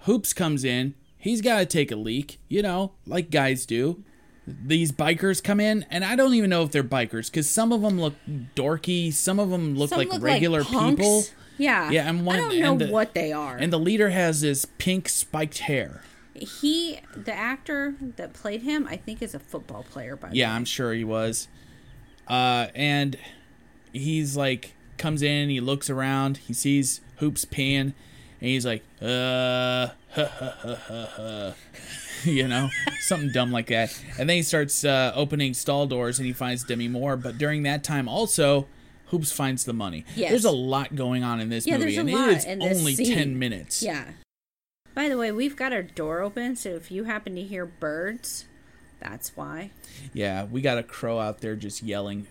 Hoops 0.00 0.32
comes 0.32 0.64
in. 0.64 0.94
He's 1.16 1.40
got 1.40 1.60
to 1.60 1.66
take 1.66 1.90
a 1.90 1.96
leak, 1.96 2.38
you 2.48 2.60
know, 2.62 2.92
like 3.06 3.30
guys 3.30 3.64
do. 3.64 4.04
These 4.46 4.92
bikers 4.92 5.42
come 5.42 5.58
in, 5.58 5.86
and 5.88 6.04
I 6.04 6.16
don't 6.16 6.34
even 6.34 6.50
know 6.50 6.62
if 6.62 6.70
they're 6.70 6.84
bikers 6.84 7.30
because 7.30 7.48
some 7.48 7.72
of 7.72 7.80
them 7.80 7.98
look 7.98 8.12
dorky, 8.54 9.10
some 9.10 9.38
of 9.38 9.48
them 9.48 9.74
look 9.74 9.88
Some 9.88 9.98
like 10.00 10.08
look 10.10 10.20
regular 10.22 10.62
punks. 10.64 10.96
people. 11.00 11.24
Yeah. 11.56 11.90
Yeah, 11.90 12.08
and 12.10 12.26
one- 12.26 12.36
I 12.36 12.40
don't 12.40 12.60
know 12.60 12.76
the- 12.86 12.92
what 12.92 13.14
they 13.14 13.32
are. 13.32 13.56
And 13.56 13.72
the 13.72 13.78
leader 13.78 14.10
has 14.10 14.42
this 14.42 14.66
pink 14.76 15.08
spiked 15.08 15.58
hair. 15.60 16.02
He, 16.34 17.00
the 17.16 17.32
actor 17.32 17.94
that 18.16 18.32
played 18.32 18.62
him, 18.62 18.86
I 18.88 18.96
think 18.96 19.22
is 19.22 19.34
a 19.34 19.38
football 19.38 19.84
player. 19.84 20.16
By 20.16 20.30
the 20.30 20.36
Yeah, 20.36 20.50
way. 20.50 20.56
I'm 20.56 20.64
sure 20.64 20.92
he 20.92 21.04
was. 21.04 21.48
Uh, 22.28 22.68
and 22.74 23.16
he's 23.92 24.36
like, 24.36 24.74
comes 24.98 25.22
in, 25.22 25.48
he 25.50 25.60
looks 25.60 25.90
around, 25.90 26.38
he 26.38 26.52
sees 26.54 27.00
Hoops 27.16 27.44
peeing, 27.44 27.80
and 27.80 27.94
he's 28.40 28.64
like, 28.66 28.82
uh, 29.02 29.06
ha, 29.88 29.92
ha, 30.14 30.54
ha, 30.60 30.74
ha, 30.88 31.08
ha. 31.16 31.54
you 32.24 32.48
know, 32.48 32.68
something 33.00 33.30
dumb 33.32 33.52
like 33.52 33.66
that. 33.66 33.90
And 34.18 34.28
then 34.28 34.36
he 34.38 34.42
starts 34.42 34.84
uh, 34.84 35.12
opening 35.14 35.52
stall 35.54 35.86
doors 35.86 36.18
and 36.18 36.26
he 36.26 36.32
finds 36.32 36.64
Demi 36.64 36.88
Moore. 36.88 37.16
But 37.16 37.36
during 37.38 37.62
that 37.64 37.84
time, 37.84 38.08
also, 38.08 38.66
Hoops 39.06 39.30
finds 39.30 39.64
the 39.64 39.72
money. 39.74 40.04
Yes. 40.16 40.30
There's 40.30 40.44
a 40.46 40.50
lot 40.50 40.96
going 40.96 41.22
on 41.22 41.40
in 41.40 41.50
this 41.50 41.66
Yeah, 41.66 41.74
movie, 41.78 41.94
there's 41.94 41.98
a 41.98 42.00
and 42.00 42.10
lot 42.12 42.28
it 42.30 42.72
is 42.72 42.78
only 42.78 42.94
scene. 42.94 43.14
10 43.14 43.38
minutes. 43.38 43.82
Yeah. 43.82 44.04
By 44.94 45.08
the 45.08 45.18
way, 45.18 45.32
we've 45.32 45.56
got 45.56 45.72
our 45.72 45.82
door 45.82 46.20
open, 46.20 46.54
so 46.56 46.70
if 46.70 46.90
you 46.90 47.04
happen 47.04 47.34
to 47.34 47.42
hear 47.42 47.66
birds, 47.66 48.46
that's 49.00 49.36
why. 49.36 49.70
Yeah, 50.12 50.44
we 50.44 50.60
got 50.60 50.78
a 50.78 50.82
crow 50.82 51.18
out 51.18 51.40
there 51.40 51.56
just 51.56 51.82
yelling. 51.82 52.26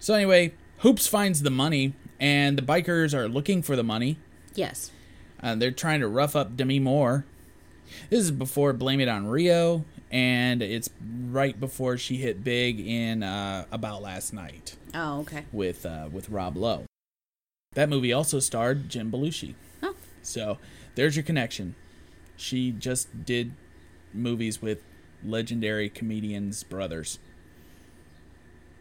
So 0.00 0.14
anyway, 0.14 0.54
Hoops 0.78 1.06
finds 1.06 1.42
the 1.42 1.50
money, 1.50 1.94
and 2.20 2.56
the 2.56 2.62
bikers 2.62 3.12
are 3.14 3.28
looking 3.28 3.62
for 3.62 3.74
the 3.76 3.82
money. 3.82 4.18
Yes. 4.54 4.90
Uh, 5.42 5.54
they're 5.56 5.70
trying 5.72 6.00
to 6.00 6.08
rough 6.08 6.36
up 6.36 6.56
Demi 6.56 6.78
Moore. 6.78 7.24
This 8.08 8.20
is 8.20 8.30
before 8.30 8.72
Blame 8.72 9.00
It 9.00 9.08
on 9.08 9.26
Rio, 9.26 9.84
and 10.12 10.62
it's 10.62 10.88
right 11.26 11.58
before 11.58 11.98
she 11.98 12.16
hit 12.18 12.44
big 12.44 12.78
in 12.78 13.22
uh, 13.24 13.64
About 13.72 14.02
Last 14.02 14.32
Night 14.32 14.76
Oh, 14.94 15.20
okay. 15.20 15.44
with 15.50 15.84
uh, 15.84 16.08
with 16.12 16.28
Rob 16.30 16.56
Lowe. 16.56 16.84
That 17.72 17.88
movie 17.88 18.12
also 18.12 18.38
starred 18.38 18.88
Jim 18.88 19.10
Belushi. 19.10 19.54
Oh. 19.82 19.94
So 20.22 20.58
there's 20.94 21.16
your 21.16 21.22
connection. 21.22 21.74
She 22.36 22.72
just 22.72 23.24
did 23.24 23.52
movies 24.12 24.60
with 24.62 24.82
legendary 25.24 25.88
comedians' 25.88 26.62
brothers. 26.62 27.18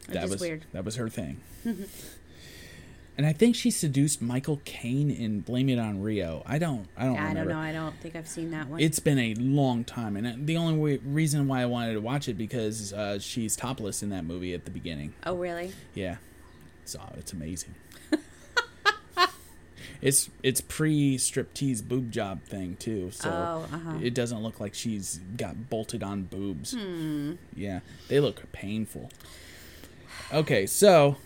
Which 0.07 0.17
is 0.17 0.31
was 0.31 0.41
weird. 0.41 0.65
that 0.73 0.83
was 0.85 0.95
her 0.95 1.09
thing. 1.09 1.41
and 1.65 3.27
I 3.27 3.33
think 3.33 3.55
she 3.55 3.69
seduced 3.69 4.21
Michael 4.21 4.59
Caine 4.65 5.11
in 5.11 5.41
Blame 5.41 5.69
It 5.69 5.77
on 5.77 6.01
Rio. 6.01 6.41
I 6.47 6.57
don't 6.57 6.87
I 6.97 7.05
don't 7.05 7.17
I 7.17 7.27
remember. 7.29 7.51
don't 7.51 7.53
know. 7.53 7.59
I 7.59 7.71
don't 7.71 7.99
think 7.99 8.15
I've 8.15 8.27
seen 8.27 8.49
that 8.51 8.69
one. 8.69 8.79
It's 8.79 8.99
been 8.99 9.19
a 9.19 9.35
long 9.35 9.83
time, 9.83 10.15
and 10.15 10.47
the 10.47 10.57
only 10.57 10.77
way, 10.79 10.97
reason 11.05 11.47
why 11.47 11.61
I 11.61 11.65
wanted 11.65 11.93
to 11.93 12.01
watch 12.01 12.27
it 12.27 12.37
because 12.37 12.91
uh, 12.93 13.19
she's 13.19 13.55
topless 13.55 14.01
in 14.01 14.09
that 14.09 14.23
movie 14.25 14.53
at 14.53 14.65
the 14.65 14.71
beginning. 14.71 15.13
oh, 15.25 15.35
really? 15.35 15.73
Yeah, 15.93 16.15
so 16.85 16.99
it's 17.17 17.33
amazing. 17.33 17.75
It's 20.01 20.29
it's 20.43 20.61
pre 20.61 21.17
striptease 21.17 21.85
boob 21.87 22.11
job 22.11 22.41
thing 22.43 22.75
too, 22.79 23.11
so 23.11 23.29
Oh, 23.29 23.75
uh-huh. 23.75 23.97
it 24.01 24.13
doesn't 24.13 24.41
look 24.41 24.59
like 24.59 24.73
she's 24.73 25.19
got 25.37 25.69
bolted 25.69 26.03
on 26.03 26.23
boobs. 26.23 26.73
Hmm. 26.73 27.33
Yeah, 27.55 27.79
they 28.07 28.19
look 28.19 28.49
painful. 28.51 29.11
Okay, 30.33 30.65
so 30.65 31.17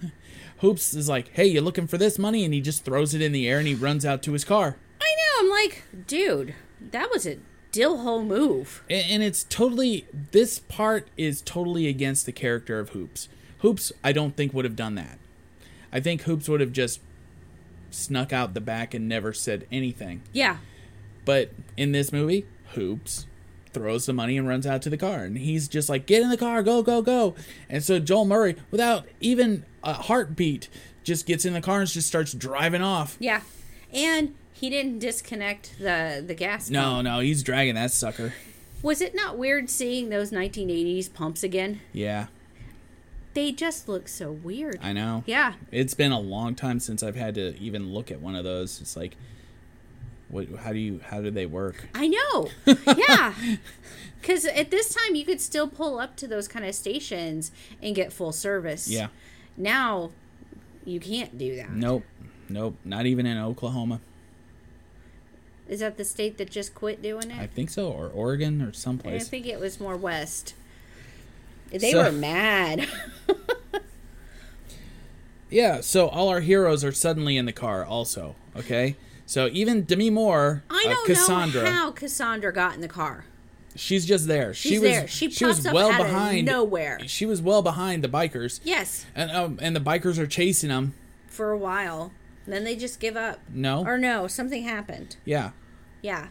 Hoops 0.58 0.94
is 0.94 1.08
like, 1.08 1.28
"Hey, 1.34 1.46
you 1.46 1.60
looking 1.60 1.86
for 1.86 1.98
this 1.98 2.18
money?" 2.18 2.44
And 2.44 2.54
he 2.54 2.60
just 2.60 2.84
throws 2.84 3.14
it 3.14 3.20
in 3.22 3.32
the 3.32 3.48
air 3.48 3.58
and 3.58 3.66
he 3.68 3.74
runs 3.74 4.04
out 4.06 4.22
to 4.24 4.32
his 4.32 4.44
car. 4.44 4.76
I 5.00 5.04
know. 5.04 5.46
I'm 5.46 5.50
like, 5.50 5.82
dude, 6.06 6.54
that 6.90 7.10
was 7.10 7.26
a 7.26 7.38
dill 7.72 7.98
hole 7.98 8.22
move. 8.22 8.84
and, 8.88 9.04
and 9.10 9.22
it's 9.24 9.42
totally 9.44 10.06
this 10.30 10.60
part 10.60 11.08
is 11.16 11.42
totally 11.42 11.88
against 11.88 12.24
the 12.24 12.30
character 12.30 12.78
of 12.78 12.90
hoops 12.90 13.28
hoops 13.62 13.90
i 14.04 14.12
don't 14.12 14.36
think 14.36 14.54
would 14.54 14.64
have 14.64 14.76
done 14.76 14.94
that 14.94 15.18
i 15.92 15.98
think 15.98 16.22
hoops 16.22 16.48
would 16.48 16.60
have 16.60 16.70
just 16.70 17.00
snuck 17.94 18.32
out 18.32 18.54
the 18.54 18.60
back 18.60 18.92
and 18.94 19.08
never 19.08 19.32
said 19.32 19.66
anything 19.72 20.22
Yeah. 20.32 20.58
but 21.24 21.50
in 21.76 21.92
this 21.92 22.12
movie 22.12 22.46
hoops 22.74 23.26
throws 23.72 24.06
the 24.06 24.12
money 24.12 24.36
and 24.38 24.46
runs 24.46 24.66
out 24.66 24.82
to 24.82 24.90
the 24.90 24.96
car 24.96 25.24
and 25.24 25.36
he's 25.38 25.66
just 25.68 25.88
like 25.88 26.06
get 26.06 26.22
in 26.22 26.30
the 26.30 26.36
car 26.36 26.62
go 26.62 26.82
go 26.82 27.02
go 27.02 27.34
and 27.68 27.82
so 27.82 27.98
joel 27.98 28.24
murray 28.24 28.54
without 28.70 29.06
even 29.20 29.64
a 29.82 29.92
heartbeat 29.94 30.68
just 31.02 31.26
gets 31.26 31.44
in 31.44 31.52
the 31.52 31.60
car 31.60 31.80
and 31.80 31.88
just 31.90 32.06
starts 32.08 32.32
driving 32.32 32.82
off 32.82 33.16
Yeah. 33.20 33.42
And 33.92 34.34
he 34.52 34.70
didn't 34.70 35.00
disconnect 35.00 35.74
the 35.78 36.22
the 36.26 36.34
gas. 36.34 36.70
no 36.70 36.82
pump. 36.82 37.04
no 37.04 37.18
he's 37.20 37.42
dragging 37.42 37.74
that 37.74 37.90
sucker 37.90 38.32
Was 38.82 39.00
it 39.00 39.14
not 39.14 39.36
weird 39.38 39.68
seeing 39.70 40.08
those 40.08 40.30
1980s 40.30 41.12
pumps 41.12 41.42
again? 41.42 41.80
yeah 41.92 42.26
They 43.34 43.50
just 43.52 43.88
look 43.88 44.06
so 44.06 44.30
weird. 44.30 44.78
i 44.80 44.92
know 44.92 45.24
yeah. 45.26 45.54
It's 45.72 45.94
been 45.94 46.12
a 46.12 46.20
long 46.20 46.54
time 46.54 46.80
since 46.80 47.02
I've 47.02 47.16
had 47.16 47.34
to 47.34 47.58
even 47.58 47.92
look 47.92 48.10
at 48.10 48.20
one 48.20 48.36
of 48.36 48.44
those. 48.44 48.80
It's 48.80 48.96
like, 48.96 49.16
what? 50.28 50.48
How 50.60 50.72
do 50.72 50.78
you? 50.78 51.00
How 51.04 51.20
do 51.20 51.30
they 51.30 51.46
work? 51.46 51.88
I 51.94 52.08
know. 52.08 52.48
Yeah. 52.96 53.34
Because 54.20 54.46
at 54.46 54.70
this 54.70 54.94
time, 54.94 55.14
you 55.14 55.26
could 55.26 55.40
still 55.40 55.68
pull 55.68 55.98
up 55.98 56.16
to 56.16 56.26
those 56.26 56.48
kind 56.48 56.64
of 56.64 56.74
stations 56.74 57.52
and 57.82 57.94
get 57.94 58.10
full 58.10 58.32
service. 58.32 58.88
Yeah. 58.88 59.08
Now, 59.54 60.12
you 60.86 60.98
can't 60.98 61.36
do 61.36 61.56
that. 61.56 61.72
Nope. 61.72 62.04
Nope. 62.48 62.76
Not 62.86 63.04
even 63.04 63.26
in 63.26 63.36
Oklahoma. 63.36 64.00
Is 65.68 65.80
that 65.80 65.96
the 65.96 66.04
state 66.04 66.38
that 66.38 66.50
just 66.50 66.74
quit 66.74 67.02
doing 67.02 67.30
it? 67.30 67.38
I 67.38 67.46
think 67.46 67.70
so, 67.70 67.90
or 67.90 68.08
Oregon, 68.08 68.62
or 68.62 68.72
someplace. 68.72 69.26
I, 69.26 69.28
think 69.28 69.46
it 69.46 69.60
was 69.60 69.80
more 69.80 69.96
west. 69.96 70.54
They 71.80 71.92
So- 71.92 72.04
were 72.04 72.12
mad. 72.12 72.88
Yeah, 75.50 75.82
so 75.82 76.08
all 76.08 76.30
our 76.30 76.40
heroes 76.40 76.82
are 76.82 76.90
suddenly 76.90 77.36
in 77.36 77.44
the 77.46 77.52
car 77.52 77.84
also, 77.84 78.34
okay? 78.56 78.96
So 79.24 79.48
even 79.52 79.82
Demi 79.84 80.10
Moore, 80.10 80.64
I 80.68 80.84
uh, 80.86 80.90
don't 80.94 81.06
Cassandra, 81.06 81.62
know 81.62 81.70
how 81.70 81.90
Cassandra 81.92 82.52
got 82.52 82.74
in 82.74 82.80
the 82.80 82.88
car. 82.88 83.24
she's 83.76 84.04
just 84.04 84.26
there. 84.26 84.52
she 84.52 84.80
was 84.80 84.90
there. 84.90 85.06
She 85.06 85.30
she 85.30 85.44
was 85.44 85.62
well 85.64 85.92
out 85.92 86.00
of 86.00 86.06
behind 86.08 86.46
nowhere. 86.46 86.98
She 87.06 87.24
was 87.24 87.40
well 87.40 87.62
behind 87.62 88.02
the 88.02 88.08
bikers. 88.08 88.58
Yes, 88.64 89.06
And 89.14 89.30
um, 89.30 89.58
and 89.62 89.76
the 89.76 89.80
bikers 89.80 90.18
are 90.18 90.26
chasing 90.26 90.70
them. 90.70 90.94
for 91.28 91.52
a 91.52 91.58
while. 91.58 92.10
Then 92.46 92.64
they 92.64 92.74
just 92.74 92.98
give 92.98 93.16
up. 93.16 93.38
No. 93.48 93.84
Or 93.86 93.96
no, 93.96 94.26
something 94.26 94.64
happened. 94.64 95.16
Yeah. 95.24 95.50
Yeah. 96.02 96.28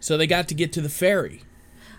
So 0.00 0.16
they 0.18 0.26
got 0.26 0.48
to 0.48 0.54
get 0.54 0.70
to 0.74 0.80
the 0.82 0.88
ferry. 0.90 1.42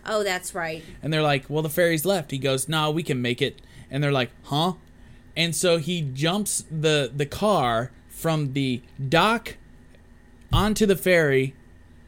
Oh, 0.07 0.23
that's 0.23 0.55
right. 0.55 0.83
And 1.03 1.11
they're 1.11 1.21
like, 1.21 1.45
"Well, 1.49 1.61
the 1.63 1.69
ferry's 1.69 2.05
left." 2.05 2.31
He 2.31 2.37
goes, 2.37 2.67
"No, 2.69 2.89
we 2.91 3.03
can 3.03 3.21
make 3.21 3.41
it." 3.41 3.61
And 3.91 4.03
they're 4.03 4.11
like, 4.11 4.31
"Huh?" 4.43 4.73
And 5.35 5.55
so 5.55 5.77
he 5.77 6.01
jumps 6.01 6.63
the 6.71 7.11
the 7.15 7.25
car 7.25 7.91
from 8.09 8.53
the 8.53 8.81
dock 9.09 9.55
onto 10.51 10.85
the 10.85 10.95
ferry. 10.95 11.53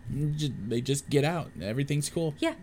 They 0.09 0.81
just 0.81 1.09
get 1.09 1.23
out. 1.23 1.51
Everything's 1.61 2.09
cool. 2.09 2.33
Yeah. 2.39 2.55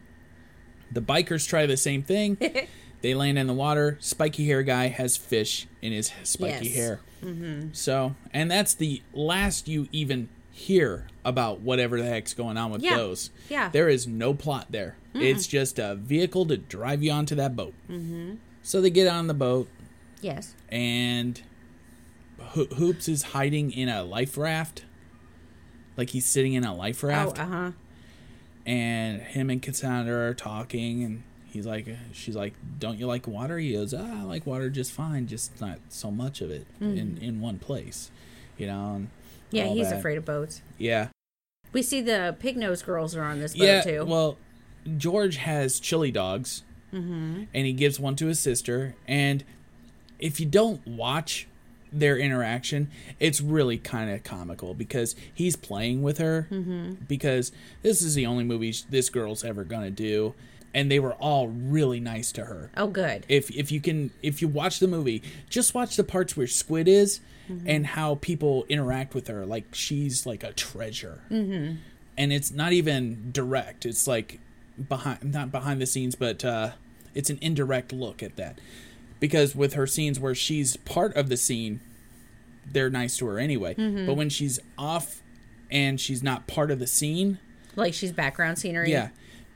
The 0.90 1.00
bikers 1.02 1.46
try 1.48 1.66
the 1.66 1.76
same 1.76 2.02
thing. 2.02 2.38
they 3.02 3.14
land 3.14 3.38
in 3.38 3.46
the 3.46 3.52
water. 3.52 3.96
Spiky 4.00 4.46
hair 4.46 4.62
guy 4.62 4.88
has 4.88 5.16
fish 5.16 5.66
in 5.82 5.92
his 5.92 6.10
spiky 6.24 6.66
Yes. 6.68 6.74
hair. 6.76 7.00
Mm-hmm. 7.22 7.68
So, 7.72 8.14
and 8.32 8.50
that's 8.50 8.74
the 8.74 9.02
last 9.12 9.68
you 9.68 9.88
even 9.92 10.28
hear 10.56 11.06
about 11.24 11.60
whatever 11.60 11.98
the 12.00 12.06
heck's 12.08 12.32
going 12.32 12.56
on 12.56 12.70
with 12.70 12.82
Yeah. 12.82 12.96
those. 12.96 13.30
Yeah. 13.50 13.68
There 13.68 13.88
is 13.90 14.06
no 14.06 14.32
plot 14.32 14.66
there. 14.70 14.96
It's 15.12 15.46
just 15.46 15.78
a 15.78 15.94
vehicle 15.94 16.44
to 16.46 16.56
drive 16.56 17.02
you 17.02 17.10
onto 17.10 17.34
that 17.36 17.54
boat. 17.56 17.74
Mm-hmm. 17.90 18.34
So 18.62 18.80
they 18.80 18.90
get 18.90 19.06
on 19.06 19.26
the 19.28 19.34
boat, 19.34 19.68
Yes. 20.20 20.54
and 20.68 21.40
Ho- 22.38 22.66
Hoops 22.76 23.08
is 23.08 23.22
hiding 23.22 23.70
in 23.70 23.88
a 23.88 24.02
life 24.02 24.36
raft. 24.36 24.84
Like 25.96 26.10
he's 26.10 26.26
sitting 26.26 26.52
in 26.52 26.64
a 26.64 26.74
life 26.74 27.02
raft. 27.02 27.38
Oh, 27.38 27.40
raft 27.40 27.40
uh 27.40 27.46
huh. 27.46 27.70
and 28.66 29.22
him 29.22 29.48
and 29.50 29.62
Cassandra 29.62 30.28
are 30.30 30.34
talking 30.34 31.02
and 31.04 31.22
he's 31.46 31.66
like 31.66 31.88
she's 32.12 32.36
like 32.36 32.52
don't 32.78 32.98
you 32.98 33.06
like 33.06 33.26
water 33.26 33.58
he 33.58 33.72
goes 33.72 33.94
ah, 33.94 34.20
i 34.20 34.22
like 34.24 34.44
water 34.46 34.68
just 34.68 34.92
fine 34.92 35.26
just 35.26 35.58
not 35.58 35.78
so 35.88 36.10
much 36.10 36.42
of 36.42 36.50
it 36.50 36.66
in 36.82 37.16
in 37.22 37.40
one 37.40 37.58
place 37.58 38.10
you 38.58 38.66
know 38.66 38.94
and 38.96 39.08
Yeah, 39.50 39.66
he's 39.66 39.90
that. 39.90 39.98
afraid 39.98 40.18
of 40.18 40.24
boats. 40.24 40.62
yeah 40.78 41.08
We 41.72 41.82
see 41.82 42.00
the 42.00 42.36
pig 42.38 42.56
nose 42.56 42.82
girls 42.82 43.14
are 43.16 43.22
on 43.22 43.40
this 43.40 43.54
boat 43.56 43.64
yeah 43.64 43.80
too. 43.82 44.04
well 44.04 44.36
george 44.96 45.36
has 45.36 45.80
chili 45.80 46.10
dogs 46.10 46.62
Mm-hmm. 46.92 47.42
and 47.52 47.66
he 47.66 47.72
gives 47.72 47.98
one 48.00 48.14
to 48.16 48.26
his 48.26 48.38
sister 48.38 48.94
and 49.08 49.42
if 50.20 50.38
you 50.40 50.46
don't 50.46 50.86
watch 50.86 51.46
their 51.92 52.16
interaction 52.16 52.88
it's 53.18 53.40
really 53.40 53.76
kind 53.76 54.08
of 54.10 54.22
comical 54.22 54.72
because 54.72 55.14
he's 55.34 55.56
playing 55.56 56.00
with 56.02 56.18
her 56.18 56.46
Mm-hmm. 56.50 56.92
because 57.08 57.50
this 57.82 58.00
is 58.02 58.14
the 58.14 58.24
only 58.24 58.44
movie 58.44 58.72
this 58.88 59.10
girl's 59.10 59.44
ever 59.44 59.64
gonna 59.64 59.90
do 59.90 60.34
and 60.72 60.90
they 60.90 61.00
were 61.00 61.14
all 61.14 61.48
really 61.48 62.00
nice 62.00 62.30
to 62.32 62.44
her 62.44 62.70
oh, 62.76 62.86
good. 62.86 63.26
if 63.28 63.50
if 63.50 63.72
you 63.72 63.80
can 63.80 64.10
if 64.22 64.40
you 64.40 64.46
watch 64.48 64.78
the 64.78 64.88
movie 64.88 65.22
just 65.50 65.74
watch 65.74 65.96
the 65.96 66.04
parts 66.04 66.36
where 66.36 66.46
squid 66.46 66.86
is 66.86 67.20
and 67.66 67.86
how 67.86 68.16
people 68.16 68.64
interact 68.68 69.14
with 69.14 69.28
her 69.28 69.46
like 69.46 69.74
she's 69.74 70.26
like 70.26 70.42
a 70.42 70.52
treasure. 70.52 71.22
Mm-hmm. 71.30 71.76
and 72.18 72.32
it's 72.32 72.50
not 72.50 72.72
even 72.72 73.30
direct. 73.32 73.84
It's 73.86 74.06
like 74.06 74.40
behind 74.88 75.32
not 75.32 75.50
behind 75.50 75.80
the 75.80 75.86
scenes 75.86 76.14
but 76.14 76.44
uh 76.44 76.72
it's 77.14 77.30
an 77.30 77.38
indirect 77.40 77.92
look 77.92 78.22
at 78.22 78.36
that. 78.36 78.58
Because 79.20 79.54
with 79.56 79.72
her 79.74 79.86
scenes 79.86 80.20
where 80.20 80.34
she's 80.34 80.76
part 80.76 81.16
of 81.16 81.28
the 81.28 81.36
scene 81.36 81.80
they're 82.70 82.90
nice 82.90 83.16
to 83.18 83.26
her 83.26 83.38
anyway. 83.38 83.74
But 83.74 84.14
when 84.14 84.28
she's 84.28 84.58
off 84.76 85.22
and 85.70 86.00
she's 86.00 86.22
not 86.22 86.46
part 86.46 86.70
of 86.70 86.78
the 86.78 86.86
scene 86.86 87.38
Like 87.76 87.94
she's 87.94 88.12
background 88.12 88.58
scenery. 88.58 88.90
yeah. 88.90 89.08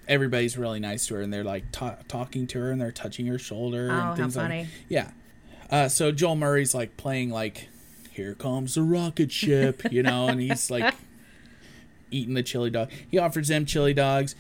Everybody's 0.08 0.56
really 0.58 0.80
nice 0.80 1.06
to 1.08 1.14
her 1.16 1.20
and 1.20 1.32
they're 1.32 1.44
like 1.44 1.64
ta- 1.72 1.98
talking 2.08 2.46
to 2.48 2.58
her 2.60 2.70
and 2.72 2.80
they're 2.80 2.90
touching 2.92 3.26
her 3.26 3.38
shoulder 3.38 3.88
Oh, 3.92 4.08
and 4.10 4.16
things 4.16 4.34
funny. 4.36 4.60
like 4.60 4.68
yeah. 4.88 5.10
Uh, 5.70 5.88
so 5.88 6.10
joel 6.10 6.34
murray's 6.36 6.74
like 6.74 6.96
playing 6.96 7.30
like 7.30 7.68
here 8.10 8.34
comes 8.34 8.74
the 8.74 8.82
rocket 8.82 9.30
ship 9.32 9.82
you 9.92 10.02
know 10.02 10.28
and 10.28 10.40
he's 10.40 10.70
like 10.70 10.94
eating 12.10 12.34
the 12.34 12.42
chili 12.42 12.70
dog. 12.70 12.90
He 13.10 13.18
offers 13.18 13.48
them 13.48 13.64
chili 13.64 13.94
dogs. 13.94 14.34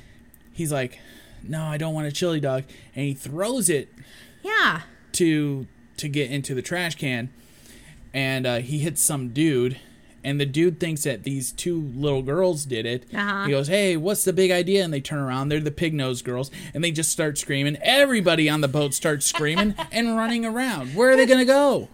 He's 0.52 0.72
like 0.72 0.98
no 1.42 1.62
i 1.64 1.76
don't 1.78 1.94
want 1.94 2.06
a 2.06 2.12
chili 2.12 2.40
dog. 2.40 2.64
And 2.94 3.06
he 3.06 3.14
throws 3.14 3.68
it 3.68 3.88
Yeah. 4.42 4.82
to 5.12 5.66
to 5.98 6.08
get 6.08 6.30
into 6.30 6.54
the 6.54 6.62
trash 6.62 6.94
can. 6.96 7.30
And 8.12 8.46
uh, 8.46 8.56
he 8.58 8.78
hits 8.80 9.02
some 9.02 9.28
dude. 9.28 9.78
And 10.22 10.38
the 10.38 10.44
dude 10.46 10.78
thinks 10.80 11.04
that 11.04 11.22
these 11.22 11.50
two 11.52 11.80
little 11.94 12.20
girls 12.22 12.66
did 12.66 12.84
it. 12.84 13.04
Uh-huh. 13.14 13.44
he 13.44 13.50
goes 13.52 13.68
hey 13.68 13.96
what's 13.96 14.24
the 14.24 14.32
big 14.32 14.50
idea? 14.50 14.82
And 14.84 14.92
they 14.92 15.00
turn 15.00 15.20
around. 15.20 15.48
They're 15.48 15.60
the 15.60 15.70
pig 15.70 15.94
nose 15.94 16.22
girls. 16.22 16.50
And 16.74 16.82
they 16.82 16.90
just 16.90 17.10
start 17.12 17.38
screaming. 17.38 17.76
Everybody 17.82 18.48
on 18.50 18.60
the 18.62 18.68
boat 18.68 18.94
starts 18.94 19.24
screaming 19.26 19.74
and 19.92 20.16
running 20.16 20.44
around. 20.44 20.94
Where 20.96 21.10
are 21.12 21.16
they 21.16 21.26
gonna 21.26 21.44
go 21.44 21.88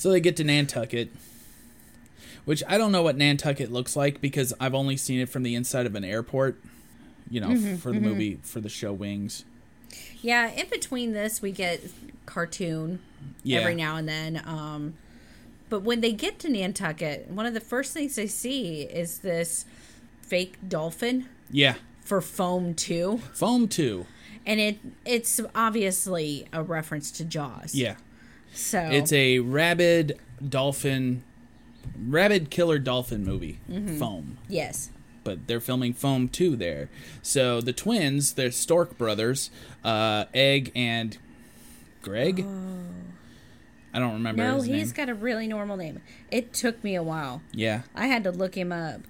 so 0.00 0.10
they 0.10 0.20
get 0.20 0.36
to 0.36 0.44
nantucket 0.44 1.10
which 2.44 2.62
i 2.66 2.78
don't 2.78 2.90
know 2.92 3.02
what 3.02 3.16
nantucket 3.16 3.70
looks 3.70 3.94
like 3.96 4.20
because 4.20 4.52
i've 4.60 4.74
only 4.74 4.96
seen 4.96 5.20
it 5.20 5.28
from 5.28 5.42
the 5.42 5.54
inside 5.54 5.84
of 5.86 5.94
an 5.94 6.04
airport 6.04 6.58
you 7.30 7.40
know 7.40 7.48
Mm-hmm, 7.48 7.76
for 7.76 7.92
the 7.92 8.00
movie 8.00 8.38
for 8.42 8.60
the 8.60 8.68
show 8.68 8.92
wings 8.92 9.44
Yeah. 10.22 10.50
In 10.50 10.68
between 10.68 11.12
this, 11.12 11.40
we 11.42 11.50
get 11.52 11.80
cartoon 12.26 13.00
yeah 13.42 13.58
every 13.60 13.74
now 13.74 13.96
and 13.96 14.08
then. 14.08 14.40
Um, 14.46 14.94
but 15.68 15.80
when 15.82 16.00
they 16.00 16.12
get 16.12 16.38
to 16.40 16.48
Nantucket, 16.48 17.28
one 17.28 17.46
of 17.46 17.54
the 17.54 17.60
first 17.60 17.92
things 17.92 18.16
they 18.16 18.26
see 18.26 18.82
is 18.82 19.18
this 19.20 19.64
fake 20.22 20.56
dolphin 20.68 21.26
yeah 21.50 21.74
for 22.04 22.20
Foam 22.20 22.74
Two, 22.74 23.18
Foam 23.32 23.66
2. 23.68 24.04
and 24.46 24.60
it 24.60 24.78
it's 25.04 25.40
obviously 25.54 26.46
a 26.52 26.62
reference 26.62 27.10
to 27.12 27.24
Jaws. 27.24 27.74
Yeah. 27.74 27.96
So 28.52 28.80
It's 28.90 29.12
a 29.12 29.38
rabid 29.40 30.18
dolphin, 30.46 31.22
rabid 32.08 32.50
killer 32.50 32.78
dolphin 32.78 33.24
movie, 33.24 33.58
Foam. 33.98 34.38
yes. 34.48 34.90
But 35.22 35.46
they're 35.46 35.60
filming 35.60 35.92
Foam 35.92 36.28
2 36.28 36.56
there. 36.56 36.88
So 37.20 37.60
the 37.60 37.74
twins, 37.74 38.32
they're 38.34 38.50
Stork 38.50 38.96
brothers, 38.96 39.50
uh, 39.84 40.24
Egg 40.32 40.72
and 40.74 41.18
Greg. 42.02 42.44
Oh. 42.46 42.78
I 43.92 43.98
don't 43.98 44.14
remember. 44.14 44.42
No, 44.42 44.62
he's 44.62 44.68
name. 44.68 44.92
got 44.96 45.08
a 45.10 45.14
really 45.14 45.46
normal 45.46 45.76
name. 45.76 46.00
It 46.30 46.52
took 46.54 46.82
me 46.82 46.94
a 46.94 47.02
while. 47.02 47.42
yeah. 47.52 47.82
I 47.94 48.06
had 48.06 48.24
to 48.24 48.30
look 48.30 48.54
him 48.56 48.72
up. 48.72 49.02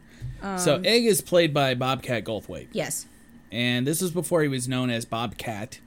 so 0.59 0.77
Um, 0.77 0.85
Egg 0.87 1.05
is 1.05 1.21
played 1.21 1.55
by 1.55 1.75
Bobcat 1.75 2.25
Goldthwait. 2.25 2.69
Yes. 2.73 3.07
and 3.53 3.87
this 3.87 4.01
is 4.03 4.11
before 4.11 4.43
he 4.43 4.49
was 4.49 4.67
known 4.69 4.91
as 4.91 5.05
Bobcat. 5.05 5.79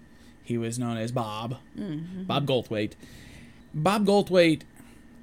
He 0.43 0.57
was 0.57 0.77
known 0.79 0.97
as 0.97 1.11
Bob, 1.11 1.57
Bob 1.75 2.45
Goldthwait. 2.47 2.93
Bob 3.73 4.05
Goldthwait 4.05 4.61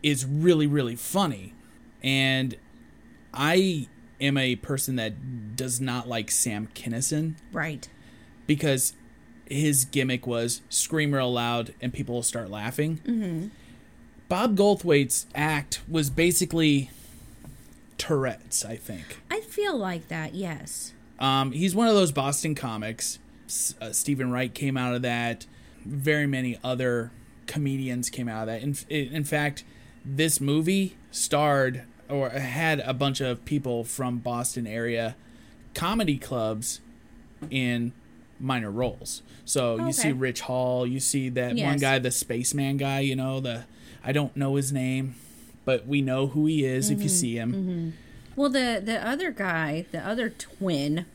is 0.02 0.24
really, 0.26 0.66
really 0.66 0.96
funny, 0.96 1.54
and 2.02 2.56
I 3.32 3.88
am 4.20 4.36
a 4.36 4.56
person 4.56 4.96
that 4.96 5.56
does 5.56 5.80
not 5.80 6.08
like 6.08 6.30
Sam 6.30 6.68
Kinison 6.74 7.34
Right. 7.52 7.88
because 8.46 8.94
his 9.46 9.84
gimmick 9.84 10.26
was 10.26 10.60
scream 10.68 11.12
real 11.14 11.32
loud 11.32 11.74
and 11.80 11.92
people 11.92 12.14
will 12.16 12.22
start 12.22 12.50
laughing. 12.50 13.00
Mm-hmm. 13.06 13.48
Bob 14.28 14.56
Goldthwait's 14.56 15.26
act 15.34 15.80
was 15.88 16.08
basically 16.10 16.90
Tourette's, 17.98 18.64
I 18.64 18.76
think. 18.76 19.20
I 19.30 19.40
feel 19.40 19.76
like 19.76 20.08
that. 20.08 20.34
Yes. 20.34 20.92
Um, 21.18 21.52
he's 21.52 21.74
one 21.74 21.88
of 21.88 21.94
those 21.94 22.12
Boston 22.12 22.54
comics. 22.54 23.18
S- 23.46 23.74
Uh, 23.80 23.92
Steven 23.92 24.30
Wright 24.30 24.52
came 24.54 24.76
out 24.76 24.94
of 24.94 25.02
that. 25.02 25.46
Very 25.84 26.26
many 26.26 26.58
other 26.62 27.10
comedians 27.50 28.08
came 28.10 28.28
out 28.28 28.42
of 28.42 28.46
that. 28.46 28.62
In, 28.62 28.76
in 28.88 29.24
fact, 29.24 29.64
this 30.04 30.40
movie 30.40 30.96
starred 31.10 31.82
or 32.08 32.30
had 32.30 32.80
a 32.80 32.94
bunch 32.94 33.20
of 33.20 33.44
people 33.44 33.82
from 33.84 34.18
Boston 34.18 34.66
area 34.66 35.16
comedy 35.74 36.16
clubs 36.16 36.80
in 37.50 37.92
minor 38.38 38.70
roles. 38.70 39.22
So 39.44 39.76
you 39.76 39.88
oh, 39.88 39.90
see 39.90 40.12
Rich 40.12 40.42
Hall, 40.42 40.86
you 40.86 41.00
see 41.00 41.28
that 41.30 41.56
one 41.56 41.78
guy, 41.78 41.98
the 41.98 42.10
spaceman 42.10 42.76
guy, 42.76 43.00
you 43.00 43.16
know, 43.16 43.40
the 43.40 43.64
I 44.04 44.12
don't 44.12 44.36
know 44.36 44.54
his 44.54 44.72
name, 44.72 45.16
but 45.64 45.86
we 45.86 46.00
know 46.00 46.28
who 46.28 46.46
he 46.46 46.64
is 46.64 46.88
if 46.90 47.00
you 47.00 47.06
mm-hmm. 47.06 47.14
see 47.14 47.36
him. 47.36 47.52
Mm-hmm. 47.52 47.90
Well, 48.36 48.50
the 48.50 48.80
the 48.82 49.04
other 49.06 49.32
guy, 49.32 49.86
the 49.90 50.06
other 50.06 50.30
twin, 50.30 51.06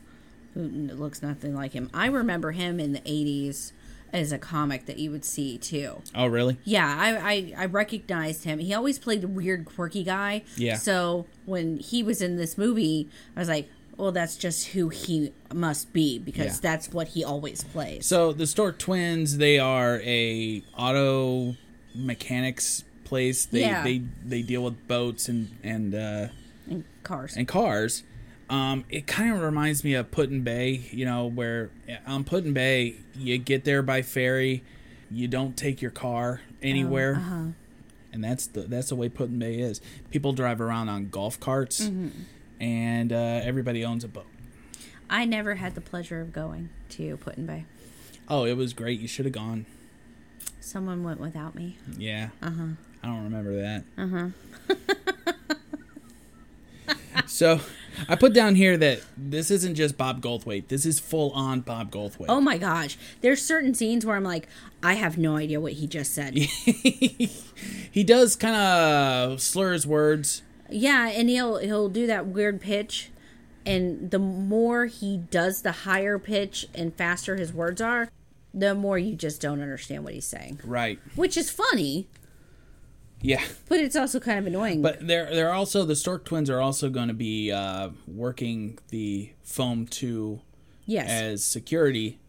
who 0.53 0.61
looks 0.61 1.21
nothing 1.21 1.55
like 1.55 1.71
him. 1.71 1.89
I 1.93 2.07
remember 2.07 2.51
him 2.51 2.79
in 2.79 2.91
the 2.91 3.01
'80s 3.01 3.71
as 4.15 4.31
a 4.31 4.37
comic 4.39 4.85
that 4.85 4.97
you 4.97 5.11
would 5.11 5.25
see 5.25 5.57
too. 5.57 6.01
Oh, 6.15 6.27
really? 6.27 6.57
Yeah, 6.63 6.87
I, 6.97 7.53
I 7.57 7.63
I 7.63 7.65
recognized 7.65 8.43
him. 8.45 8.59
He 8.59 8.73
always 8.73 8.97
played 8.97 9.23
a 9.23 9.27
weird, 9.27 9.65
quirky 9.65 10.03
guy. 10.03 10.43
Yeah. 10.55 10.77
So 10.77 11.25
when 11.45 11.77
he 11.79 12.01
was 12.01 12.21
in 12.21 12.37
this 12.37 12.57
movie, 12.57 13.09
I 13.35 13.39
was 13.39 13.49
like, 13.49 13.67
Well, 13.97 14.11
that's 14.11 14.35
just 14.37 14.67
who 14.69 14.89
he 14.89 15.31
must 15.53 15.91
be 15.93 16.17
because 16.19 16.55
Yeah. 16.55 16.59
that's 16.69 16.91
what 16.91 17.09
he 17.09 17.23
always 17.23 17.63
plays. 17.63 18.05
So 18.05 18.31
the 18.33 18.47
Stork 18.47 18.77
twins, 18.79 19.37
they 19.37 19.57
are 19.59 20.01
a 20.03 20.63
auto 20.77 21.55
mechanics 21.93 22.83
place. 23.03 23.45
They 23.45 23.61
Yeah. 23.61 23.83
they 23.83 24.01
they 24.25 24.41
deal 24.41 24.63
with 24.63 24.87
boats 24.87 25.27
and 25.29 25.49
and 25.63 25.93
uh, 25.95 26.27
And 26.69 26.83
cars. 27.03 27.35
and 27.37 27.47
cars. 27.47 28.03
Um, 28.49 28.85
it 28.89 29.07
kind 29.07 29.33
of 29.33 29.41
reminds 29.41 29.83
me 29.83 29.95
of 29.95 30.11
Put-in-Bay, 30.11 30.89
you 30.91 31.05
know, 31.05 31.25
where 31.27 31.71
on 32.05 32.23
Put-in-Bay 32.23 32.95
you 33.15 33.37
get 33.39 33.63
there 33.65 33.81
by 33.81 34.01
ferry, 34.03 34.63
you 35.09 35.27
don't 35.27 35.57
take 35.57 35.81
your 35.81 35.91
car 35.91 36.41
anywhere, 36.61 37.53
and 38.13 38.23
that's 38.23 38.47
the 38.47 38.61
that's 38.61 38.89
the 38.89 38.95
way 38.95 39.09
Put-in-Bay 39.09 39.55
is. 39.59 39.81
People 40.11 40.33
drive 40.33 40.61
around 40.61 40.89
on 40.89 41.09
golf 41.09 41.39
carts, 41.39 41.89
and 42.59 43.11
uh, 43.11 43.15
everybody 43.43 43.83
owns 43.83 44.03
a 44.03 44.07
boat. 44.07 44.27
I 45.09 45.25
never 45.25 45.55
had 45.55 45.75
the 45.75 45.81
pleasure 45.81 46.21
of 46.21 46.31
going 46.33 46.69
to 46.89 47.17
Put-in-Bay. 47.17 47.65
Oh, 48.27 48.45
it 48.45 48.57
was 48.57 48.73
great. 48.73 48.99
You 48.99 49.07
should 49.07 49.25
have 49.25 49.33
gone. 49.33 49.65
Someone 50.59 51.03
went 51.03 51.19
without 51.19 51.55
me. 51.55 51.77
Yeah. 51.97 52.29
Uh 52.41 52.51
huh. 52.51 52.63
I 53.03 53.07
don't 53.07 53.23
remember 53.23 53.55
that. 53.61 53.83
Uh 53.97 54.07
huh. 54.07 55.33
so, 57.27 57.59
I 58.09 58.15
put 58.15 58.33
down 58.33 58.55
here 58.55 58.77
that 58.77 59.01
this 59.17 59.51
isn't 59.51 59.75
just 59.75 59.97
Bob 59.97 60.21
Goldthwait. 60.21 60.67
This 60.67 60.85
is 60.85 60.99
full 60.99 61.31
on 61.31 61.61
Bob 61.61 61.91
Goldthwait. 61.91 62.25
Oh 62.29 62.41
my 62.41 62.57
gosh. 62.57 62.97
There's 63.21 63.41
certain 63.41 63.73
scenes 63.73 64.05
where 64.05 64.15
I'm 64.15 64.23
like, 64.23 64.47
I 64.83 64.93
have 64.95 65.17
no 65.17 65.37
idea 65.37 65.59
what 65.59 65.73
he 65.73 65.87
just 65.87 66.13
said. 66.13 66.35
he 66.35 68.03
does 68.03 68.35
kind 68.35 68.55
of 68.55 69.41
slur 69.41 69.73
his 69.73 69.87
words. 69.87 70.41
Yeah, 70.69 71.09
and 71.09 71.29
he'll 71.29 71.57
he'll 71.57 71.89
do 71.89 72.07
that 72.07 72.27
weird 72.27 72.59
pitch, 72.59 73.11
and 73.65 74.09
the 74.09 74.19
more 74.19 74.87
he 74.87 75.17
does 75.17 75.61
the 75.61 75.71
higher 75.71 76.17
pitch 76.17 76.67
and 76.73 76.95
faster 76.95 77.35
his 77.35 77.53
words 77.53 77.81
are, 77.81 78.09
the 78.53 78.73
more 78.73 78.97
you 78.97 79.15
just 79.15 79.41
don't 79.41 79.61
understand 79.61 80.03
what 80.03 80.13
he's 80.13 80.25
saying. 80.25 80.59
Right. 80.63 80.99
Which 81.15 81.37
is 81.37 81.51
funny, 81.51 82.07
Yeah. 83.25 83.43
but 83.67 83.79
it's 83.79 83.95
also 83.95 84.19
kind 84.19 84.39
of 84.39 84.47
annoying. 84.47 84.81
But 84.81 85.05
they're 85.05 85.29
they're 85.33 85.53
also 85.53 85.85
the 85.85 85.95
Stork 85.95 86.25
twins 86.25 86.49
are 86.49 86.61
also 86.61 86.89
going 86.89 87.07
to 87.07 87.13
be 87.13 87.51
uh, 87.51 87.89
working 88.07 88.77
the 88.89 89.31
foam 89.43 89.87
two 89.87 90.41
yes, 90.85 91.09
as 91.09 91.43
security, 91.43 92.19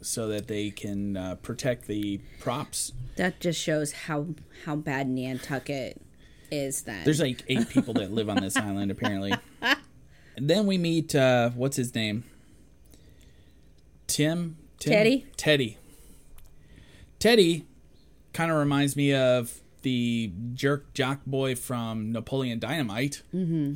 so 0.00 0.28
that 0.28 0.46
they 0.46 0.70
can 0.70 1.16
uh, 1.16 1.34
protect 1.36 1.86
the 1.86 2.20
props. 2.38 2.92
that 3.16 3.40
just 3.40 3.60
shows 3.60 3.92
how 3.92 4.26
how 4.64 4.76
bad 4.76 5.08
Nantucket 5.08 6.00
is. 6.50 6.82
Then 6.82 7.04
There's 7.04 7.20
like 7.20 7.42
eight 7.48 7.68
people 7.68 7.94
that 7.94 8.12
live 8.12 8.28
on 8.28 8.40
this 8.40 8.56
island 8.68 8.90
apparently. 8.90 9.34
And 10.36 10.48
then 10.48 10.66
we 10.66 10.78
meet 10.78 11.14
uh, 11.14 11.50
what's 11.50 11.76
his 11.76 11.94
name? 11.94 12.24
Tim. 14.06 14.56
Tim? 14.78 14.92
Teddy? 14.92 15.26
Teddy. 15.36 15.78
Teddy 17.18 17.66
kind 18.32 18.50
of 18.50 18.56
reminds 18.56 18.96
me 18.96 19.14
of 19.14 19.60
the 19.82 20.32
jerk 20.54 20.92
jock 20.94 21.20
boy 21.26 21.54
from 21.54 22.12
Napoleon 22.12 22.58
Dynamite, 22.58 23.22
mm-hmm. 23.34 23.74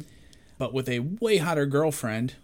but 0.59 0.73
with 0.73 0.89
a 0.89 1.01
way 1.01 1.39
hotter 1.39 1.67
girlfriend. 1.67 2.35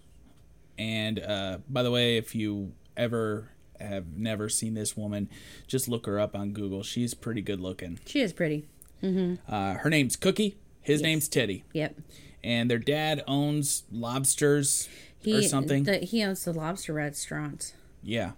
And 0.79 1.19
uh, 1.19 1.59
by 1.69 1.83
the 1.83 1.91
way, 1.91 2.17
if 2.17 2.35
you 2.35 2.73
ever 2.97 3.51
have 3.79 4.17
never 4.17 4.49
seen 4.49 4.75
this 4.75 4.97
woman, 4.97 5.29
just 5.67 5.89
look 5.89 6.07
her 6.07 6.19
up 6.19 6.35
on 6.35 6.53
Google. 6.53 6.83
She's 6.83 7.15
pretty 7.15 7.43
good 7.43 7.61
looking. 7.61 7.99
she 8.07 8.21
is 8.21 8.33
pretty. 8.33 8.67
Uh, 9.03 9.75
her 9.75 9.89
name's 9.89 10.17
Cookie. 10.17 10.57
His 10.83 11.01
name's 11.01 11.29
Teddy. 11.29 11.65
Yep. 11.73 11.97
And 12.45 12.71
their 12.71 12.79
dad 12.79 13.23
owns 13.27 13.85
lobsters 13.91 14.89
He 15.19 15.39
or 15.39 15.43
something. 15.43 15.85
The, 15.85 15.99
he 15.99 16.23
owns 16.25 16.45
the 16.45 16.53
lobster 16.53 16.93
restaurants. 16.93 17.75
yeah. 18.03 18.33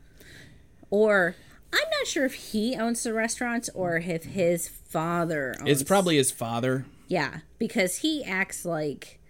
Or 0.91 1.35
I'm 1.73 1.91
not 1.99 2.07
sure 2.07 2.25
if 2.25 2.35
he 2.35 2.77
owns 2.77 3.03
the 3.03 3.15
restaurants 3.15 3.71
or 3.75 3.97
if 3.97 4.25
his 4.25 4.69
father 4.69 5.55
owns 5.61 5.71
It's 5.71 5.83
probably 5.83 6.17
his 6.17 6.31
father, 6.31 6.85
Yeah, 7.09 7.39
because 7.59 7.99
he 7.99 8.25
acts 8.25 8.65
like 8.65 9.21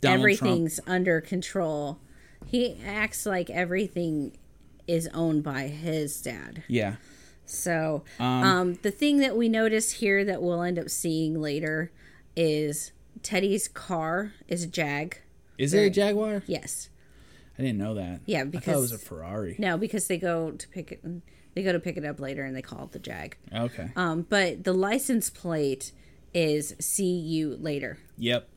Donald 0.00 0.20
everything's 0.20 0.80
under 0.86 1.20
control. 1.20 1.98
He 2.46 2.78
acts 2.84 3.26
like 3.26 3.50
everything 3.50 4.36
is 4.86 5.08
owned 5.14 5.42
by 5.42 5.68
his 5.68 6.20
dad. 6.20 6.62
Yeah. 6.68 6.96
So, 7.44 8.02
um, 8.18 8.74
the 8.82 8.90
thing 8.90 9.18
that 9.18 9.36
we 9.36 9.48
notice 9.48 9.92
here 9.92 10.24
that 10.24 10.42
we'll 10.42 10.62
end 10.62 10.78
up 10.78 10.90
seeing 10.90 11.40
later 11.40 11.92
is 12.34 12.92
Teddy's 13.22 13.68
car 13.68 14.32
is 14.48 14.64
a 14.64 14.66
Jag. 14.66 15.18
Is 15.56 15.72
it 15.72 15.78
a 15.78 15.90
Jaguar? 15.90 16.42
Yes. 16.46 16.90
I 17.58 17.62
didn't 17.62 17.78
know 17.78 17.94
that. 17.94 18.20
Yeah, 18.26 18.42
I 18.42 18.58
thought 18.58 18.74
it 18.74 18.78
was 18.78 18.92
a 18.92 18.98
Ferrari. 18.98 19.56
No, 19.58 19.78
because 19.78 20.08
they 20.08 20.18
go 20.18 20.50
to 20.50 20.68
pick 20.68 20.92
it. 20.92 21.02
They 21.56 21.62
go 21.62 21.72
to 21.72 21.80
pick 21.80 21.96
it 21.96 22.04
up 22.04 22.20
later, 22.20 22.44
and 22.44 22.54
they 22.54 22.60
call 22.60 22.84
it 22.84 22.92
the 22.92 22.98
Jag. 22.98 23.34
Okay. 23.50 23.88
Um, 23.96 24.26
but 24.28 24.64
the 24.64 24.74
license 24.74 25.30
plate 25.30 25.90
is 26.34 26.76
"See 26.78 27.16
you 27.18 27.56
later." 27.56 27.98
yep. 28.18 28.48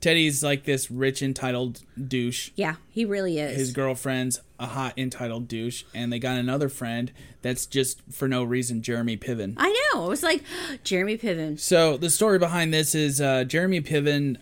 Teddy's 0.00 0.44
like 0.44 0.62
this 0.64 0.92
rich 0.92 1.22
entitled 1.22 1.80
douche. 2.06 2.50
Yeah, 2.54 2.76
he 2.88 3.04
really 3.04 3.38
is. 3.38 3.56
His 3.56 3.72
girlfriend's 3.72 4.40
a 4.58 4.66
hot 4.66 4.94
entitled 4.96 5.48
douche, 5.48 5.84
and 5.94 6.12
they 6.12 6.18
got 6.20 6.36
another 6.38 6.68
friend 6.68 7.12
that's 7.42 7.66
just 7.66 8.02
for 8.10 8.28
no 8.28 8.44
reason 8.44 8.82
Jeremy 8.82 9.16
Piven. 9.16 9.54
I 9.56 9.68
know. 9.94 10.06
It 10.06 10.08
was 10.08 10.22
like 10.22 10.42
Jeremy 10.84 11.18
Piven. 11.18 11.58
So 11.58 11.96
the 11.96 12.10
story 12.10 12.38
behind 12.38 12.72
this 12.72 12.94
is 12.94 13.20
uh, 13.20 13.44
Jeremy 13.44 13.80
Piven 13.80 14.38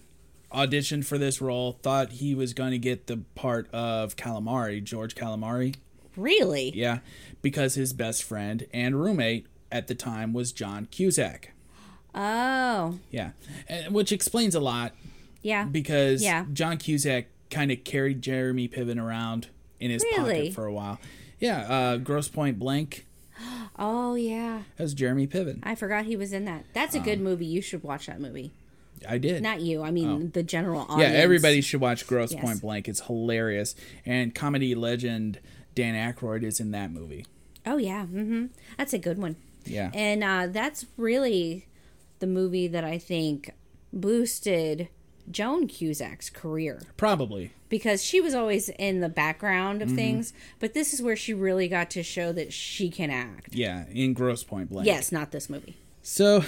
auditioned 0.53 1.05
for 1.05 1.19
this 1.19 1.41
role, 1.41 1.79
thought 1.83 2.13
he 2.13 2.35
was 2.35 2.55
going 2.55 2.73
to 2.73 2.79
get 2.79 3.07
the 3.07 3.19
part 3.35 3.69
of 3.73 4.17
Calamari, 4.17 4.83
George 4.83 5.15
Calamari. 5.15 5.75
Really? 6.17 6.73
Yeah, 6.75 6.99
because 7.43 7.75
his 7.75 7.93
best 7.93 8.23
friend 8.25 8.67
and 8.73 9.01
roommate 9.01 9.47
at 9.71 9.87
the 9.89 9.95
time 9.95 10.33
was 10.33 10.53
John 10.53 10.87
Cusack. 10.91 11.53
Oh, 12.15 12.99
Yeah, 13.11 13.31
and- 13.69 13.95
which 13.95 14.11
explains 14.13 14.55
a 14.55 14.61
lot 14.61 14.95
yeah. 15.43 15.65
because 15.65 16.23
Yeah. 16.23 16.47
John 16.53 16.79
Cusack 16.79 17.27
kind 17.51 17.71
of 17.71 17.85
carried 17.85 18.23
Jeremy 18.23 18.69
Piven 18.69 19.01
around 19.03 19.49
in 19.79 19.91
his 19.91 20.03
Really? 20.03 20.39
pocket 20.41 20.55
for 20.55 20.65
a 20.67 20.73
while. 20.73 20.99
Yeah, 21.39 21.61
uh, 21.71 21.97
Grosse 21.99 22.29
Pointe 22.29 22.59
Blank. 22.59 23.07
Oh, 23.79 24.15
yeah. 24.15 24.63
That 24.79 24.85
was 24.85 24.95
Jeremy 24.95 25.27
Piven. 25.27 25.59
I 25.63 25.75
forgot 25.75 26.07
he 26.07 26.17
was 26.17 26.33
in 26.33 26.47
that. 26.47 26.65
That's 26.73 26.95
a 26.95 26.99
Um, 26.99 27.05
good 27.05 27.21
movie. 27.21 27.45
You 27.45 27.61
should 27.61 27.83
watch 27.83 28.07
that 28.07 28.19
movie. 28.19 28.53
I 29.07 29.19
did. 29.19 29.43
Not 29.43 29.61
you. 29.61 29.83
I 29.83 29.91
mean, 29.91 30.31
the 30.31 30.43
general 30.43 30.87
audience. 30.89 31.13
yeah, 31.13 31.19
everybody 31.19 31.61
should 31.61 31.83
watch 31.83 32.07
Gross 32.07 32.33
Yes. 32.33 32.41
Point 32.43 32.63
Blank. 32.63 32.89
It's 32.89 33.01
hilarious. 33.03 33.75
And 34.07 34.35
comedy 34.35 34.75
legend 34.75 35.41
Dan 35.77 35.95
Aykroyd 35.95 36.43
is 36.43 36.59
in 36.59 36.73
that 36.73 36.91
movie. 36.91 37.25
Oh 37.65 37.77
yeah. 37.77 38.03
Mm-hmm. 38.07 38.47
That's 38.77 38.93
a 38.93 38.99
good 38.99 39.19
one. 39.19 39.37
Yeah. 39.65 39.91
And 39.95 40.25
uh, 40.25 40.49
that's 40.51 40.87
really 40.97 41.67
the 42.19 42.27
movie 42.27 42.67
that 42.69 42.83
I 42.85 42.99
think 42.99 43.53
boosted 43.93 44.89
Joan 45.31 45.67
Cusack's 45.67 46.31
career 46.31 46.81
Probably. 46.97 47.51
because 47.69 48.03
she 48.05 48.21
was 48.21 48.33
always 48.35 48.69
in 48.71 49.01
the 49.01 49.09
background 49.09 49.81
Mm-hmm. 49.81 49.91
of 49.91 49.97
things, 49.97 50.33
but 50.61 50.73
this 50.73 50.95
is 50.95 51.03
where 51.03 51.17
she 51.17 51.35
really 51.35 51.67
got 51.69 51.91
to 51.91 52.03
show 52.05 52.33
that 52.33 52.53
she 52.53 52.89
can 52.91 53.11
act. 53.11 53.55
Yeah, 53.55 53.85
in 53.93 54.15
Grosse 54.15 54.45
Pointe 54.45 54.71
Blank. 54.71 54.87
Yes, 54.87 55.11
not 55.13 55.33
this 55.33 55.51
movie. 55.51 55.77
So 56.03 56.45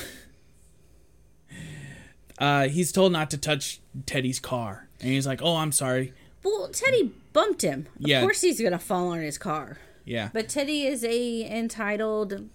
uh, 2.38 2.68
he's 2.68 2.92
told 2.92 3.12
not 3.12 3.30
to 3.30 3.36
touch 3.38 3.80
Teddy's 4.06 4.38
car. 4.40 4.88
And 5.00 5.10
he's 5.10 5.26
like, 5.26 5.42
oh, 5.42 5.56
I'm 5.56 5.72
sorry. 5.72 6.12
Well, 6.44 6.68
Teddy 6.68 7.12
bumped 7.33 7.62
him. 7.62 7.87
Of 8.03 8.22
course 8.22 8.40
he's 8.40 8.61
gonna 8.61 8.79
fall 8.79 9.09
on 9.09 9.20
his 9.20 9.38
car. 9.38 9.79
Yeah. 10.05 10.31
But 10.33 10.48
Teddy 10.48 10.87
is 10.87 11.05
a 11.05 11.44
entitled 11.51 12.48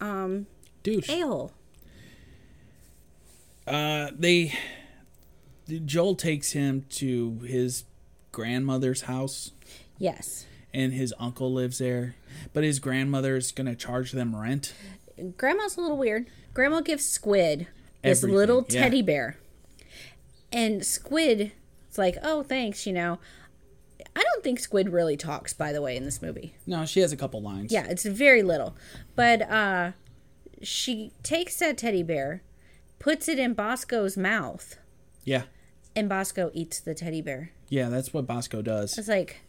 um 0.00 0.46
Douche. 0.82 1.08
a-hole. 1.08 1.52
Uh, 3.66 4.10
they. 4.16 4.52
Joel 5.84 6.14
takes 6.14 6.52
him 6.52 6.84
to 6.90 7.40
his 7.40 7.84
grandmother's 8.30 9.02
house, 9.02 9.50
Yes. 9.98 10.46
and 10.72 10.92
his 10.92 11.12
uncle 11.18 11.52
lives 11.52 11.78
there. 11.78 12.14
But 12.52 12.62
his 12.62 12.78
grandmother's 12.78 13.50
going 13.50 13.66
to 13.66 13.74
charge 13.74 14.12
them 14.12 14.36
rent. 14.36 14.72
Grandma's 15.36 15.76
a 15.76 15.80
little 15.80 15.96
weird. 15.96 16.26
Grandma 16.54 16.82
gives 16.82 17.04
Squid 17.04 17.66
this 18.02 18.18
Everything, 18.18 18.36
little 18.36 18.64
yeah. 18.68 18.80
teddy 18.82 19.02
bear. 19.02 19.38
And 20.52 20.84
Squid 20.86 21.50
it's 21.96 21.98
like, 21.98 22.18
"Oh, 22.22 22.42
thanks, 22.42 22.86
you 22.86 22.92
know." 22.92 23.18
I 24.14 24.22
don't 24.22 24.44
think 24.44 24.60
Squid 24.60 24.90
really 24.90 25.16
talks 25.16 25.52
by 25.54 25.72
the 25.72 25.80
way 25.80 25.96
in 25.96 26.04
this 26.04 26.20
movie. 26.20 26.54
No, 26.66 26.84
she 26.84 27.00
has 27.00 27.10
a 27.12 27.16
couple 27.16 27.40
lines. 27.40 27.72
Yeah, 27.72 27.86
it's 27.88 28.04
very 28.04 28.42
little. 28.42 28.76
But 29.14 29.40
uh 29.42 29.92
she 30.62 31.12
takes 31.22 31.56
that 31.58 31.78
teddy 31.78 32.02
bear, 32.02 32.42
puts 32.98 33.28
it 33.28 33.38
in 33.38 33.54
Bosco's 33.54 34.16
mouth, 34.16 34.76
Yeah. 35.24 35.44
and 35.94 36.08
Bosco 36.08 36.50
eats 36.54 36.78
the 36.80 36.94
teddy 36.94 37.20
bear. 37.22 37.52
Yeah, 37.68 37.88
that's 37.88 38.12
what 38.14 38.26
Bosco 38.26 38.60
does. 38.62 38.96
It's 38.98 39.08
like, 39.08 39.40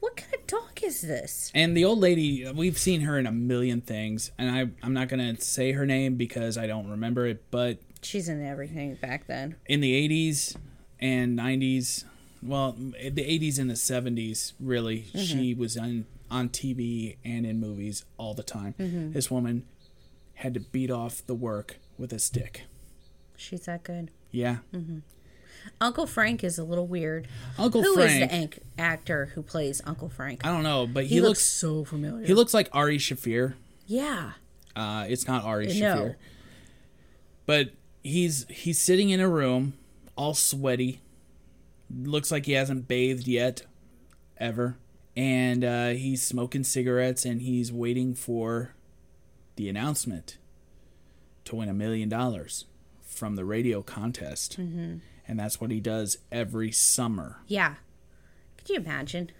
what 0.00 0.16
kind 0.16 0.34
of 0.34 0.46
dog 0.46 0.82
is 0.82 1.02
this? 1.02 1.50
And 1.54 1.74
the 1.76 1.84
old 1.84 1.98
lady, 1.98 2.50
we've 2.54 2.78
seen 2.78 3.02
her 3.02 3.18
in 3.18 3.26
a 3.26 3.32
million 3.32 3.80
things, 3.80 4.32
and 4.38 4.50
I, 4.50 4.68
I'm 4.82 4.92
not 4.94 5.08
going 5.08 5.34
to 5.36 5.42
say 5.42 5.72
her 5.72 5.86
name 5.86 6.16
because 6.16 6.56
I 6.58 6.66
don't 6.66 6.88
remember 6.90 7.26
it, 7.26 7.44
but 7.50 7.78
She's 8.02 8.28
in 8.30 8.44
everything 8.44 8.94
back 8.96 9.26
then. 9.26 9.56
in 9.66 9.80
the 9.80 10.08
80s 10.08 10.56
and 11.00 11.38
90s, 11.38 12.04
well, 12.42 12.72
the 12.72 13.10
80s 13.10 13.58
and 13.58 13.70
the 13.70 13.74
70s, 13.74 14.52
really, 14.60 15.06
mm-hmm. 15.12 15.18
she 15.18 15.54
was 15.54 15.76
on, 15.76 16.06
on 16.30 16.48
TV 16.48 17.16
and 17.24 17.46
in 17.46 17.60
movies 17.60 18.04
all 18.16 18.34
the 18.34 18.42
time. 18.42 18.74
Mm-hmm. 18.78 19.12
This 19.12 19.30
woman 19.30 19.66
had 20.34 20.54
to 20.54 20.60
beat 20.60 20.90
off 20.90 21.26
the 21.26 21.34
work 21.34 21.76
with 21.98 22.12
a 22.12 22.18
stick. 22.18 22.64
She's 23.36 23.62
that 23.62 23.82
good. 23.82 24.10
Yeah. 24.30 24.58
Mm-hmm. 24.74 24.98
Uncle 25.80 26.06
Frank 26.06 26.42
is 26.42 26.58
a 26.58 26.64
little 26.64 26.86
weird. 26.86 27.28
Uncle 27.58 27.82
Frank 27.82 27.96
Who 27.96 28.00
is 28.02 28.50
the 28.50 28.60
actor 28.78 29.26
who 29.34 29.42
plays 29.42 29.82
Uncle 29.84 30.08
Frank? 30.08 30.44
I 30.44 30.48
don't 30.48 30.62
know, 30.62 30.86
but 30.86 31.04
he, 31.04 31.16
he, 31.16 31.20
looks, 31.20 31.28
looks, 31.28 31.42
so 31.42 31.84
familiar. 31.84 32.26
he 32.26 32.34
looks 32.34 32.54
like 32.54 32.68
Ari 32.72 32.98
Shaffir. 32.98 33.54
yeah. 33.86 34.32
Uh, 34.76 35.04
it's 35.08 35.26
not 35.26 35.44
Ari 35.44 35.66
No. 35.66 35.72
Shaffir. 35.72 36.14
But 37.44 37.70
he's 38.02 38.46
he's 38.48 38.78
sitting 38.78 39.10
in 39.10 39.20
a 39.20 39.28
room, 39.28 39.74
all 40.20 40.34
sweaty. 40.34 41.00
Looks 41.90 42.30
like 42.30 42.44
he 42.44 42.52
hasn't 42.52 42.86
bathed 42.86 43.26
yet, 43.26 43.62
ever. 44.36 44.76
And 45.16 45.64
uh, 45.64 45.88
he's 45.88 46.22
smoking 46.22 46.62
cigarettes 46.62 47.24
and 47.24 47.40
he's 47.40 47.72
waiting 47.72 48.14
for 48.14 48.74
the 49.56 49.68
announcement 49.68 50.36
to 51.46 51.56
win 51.56 51.70
a 51.70 51.74
million 51.74 52.08
dollars 52.10 52.66
from 53.02 53.34
the 53.34 53.44
radio 53.46 53.82
contest. 53.82 54.60
Mm-hmm. 54.60 54.98
And 55.26 55.40
that's 55.40 55.58
what 55.60 55.70
he 55.70 55.80
does 55.80 56.18
every 56.30 56.70
summer. 56.70 57.38
Yeah. 57.46 57.76
Could 58.58 58.68
you 58.68 58.76
imagine? 58.76 59.30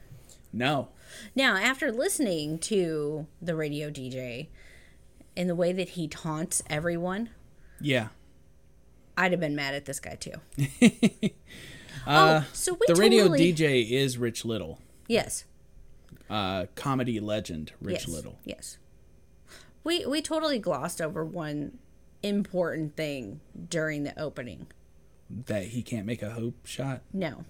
No. 0.53 0.89
Now, 1.35 1.57
after 1.57 1.93
listening 1.93 2.59
to 2.61 3.27
the 3.43 3.55
radio 3.55 3.91
DJ 3.91 4.49
and 5.37 5.49
the 5.49 5.55
way 5.55 5.73
that 5.73 5.91
he 5.91 6.09
taunts 6.09 6.63
everyone, 6.71 7.29
Yeah. 7.83 8.09
I'd 9.17 9.33
have 9.33 9.41
been 9.41 9.57
mad 9.57 9.75
at 9.75 9.85
this 9.85 10.01
guy 10.01 10.17
too. 10.17 10.33
Uh, 12.07 12.41
oh, 12.43 12.49
so 12.55 12.73
we 12.73 12.81
the 12.89 12.95
radio 12.95 13.29
DJ 13.29 13.91
is 13.91 14.17
Rich 14.17 14.47
Little, 14.47 14.79
Yes. 15.07 15.45
uh, 16.31 16.65
comedy 16.75 17.21
legend 17.21 17.73
Rich 17.81 18.07
yes. 18.07 18.09
Little. 18.09 18.39
Yes. 18.43 18.79
We 19.85 20.07
we 20.07 20.23
totally 20.23 20.59
glossed 20.59 21.03
over 21.03 21.23
one 21.25 21.77
important 22.23 22.97
thing 22.97 23.41
during 23.69 24.05
the 24.05 24.19
opening. 24.19 24.67
That 25.29 25.65
he 25.65 25.83
can't 25.83 26.07
make 26.07 26.23
a 26.23 26.31
hoop 26.31 26.65
shot. 26.67 27.03
No. 27.13 27.45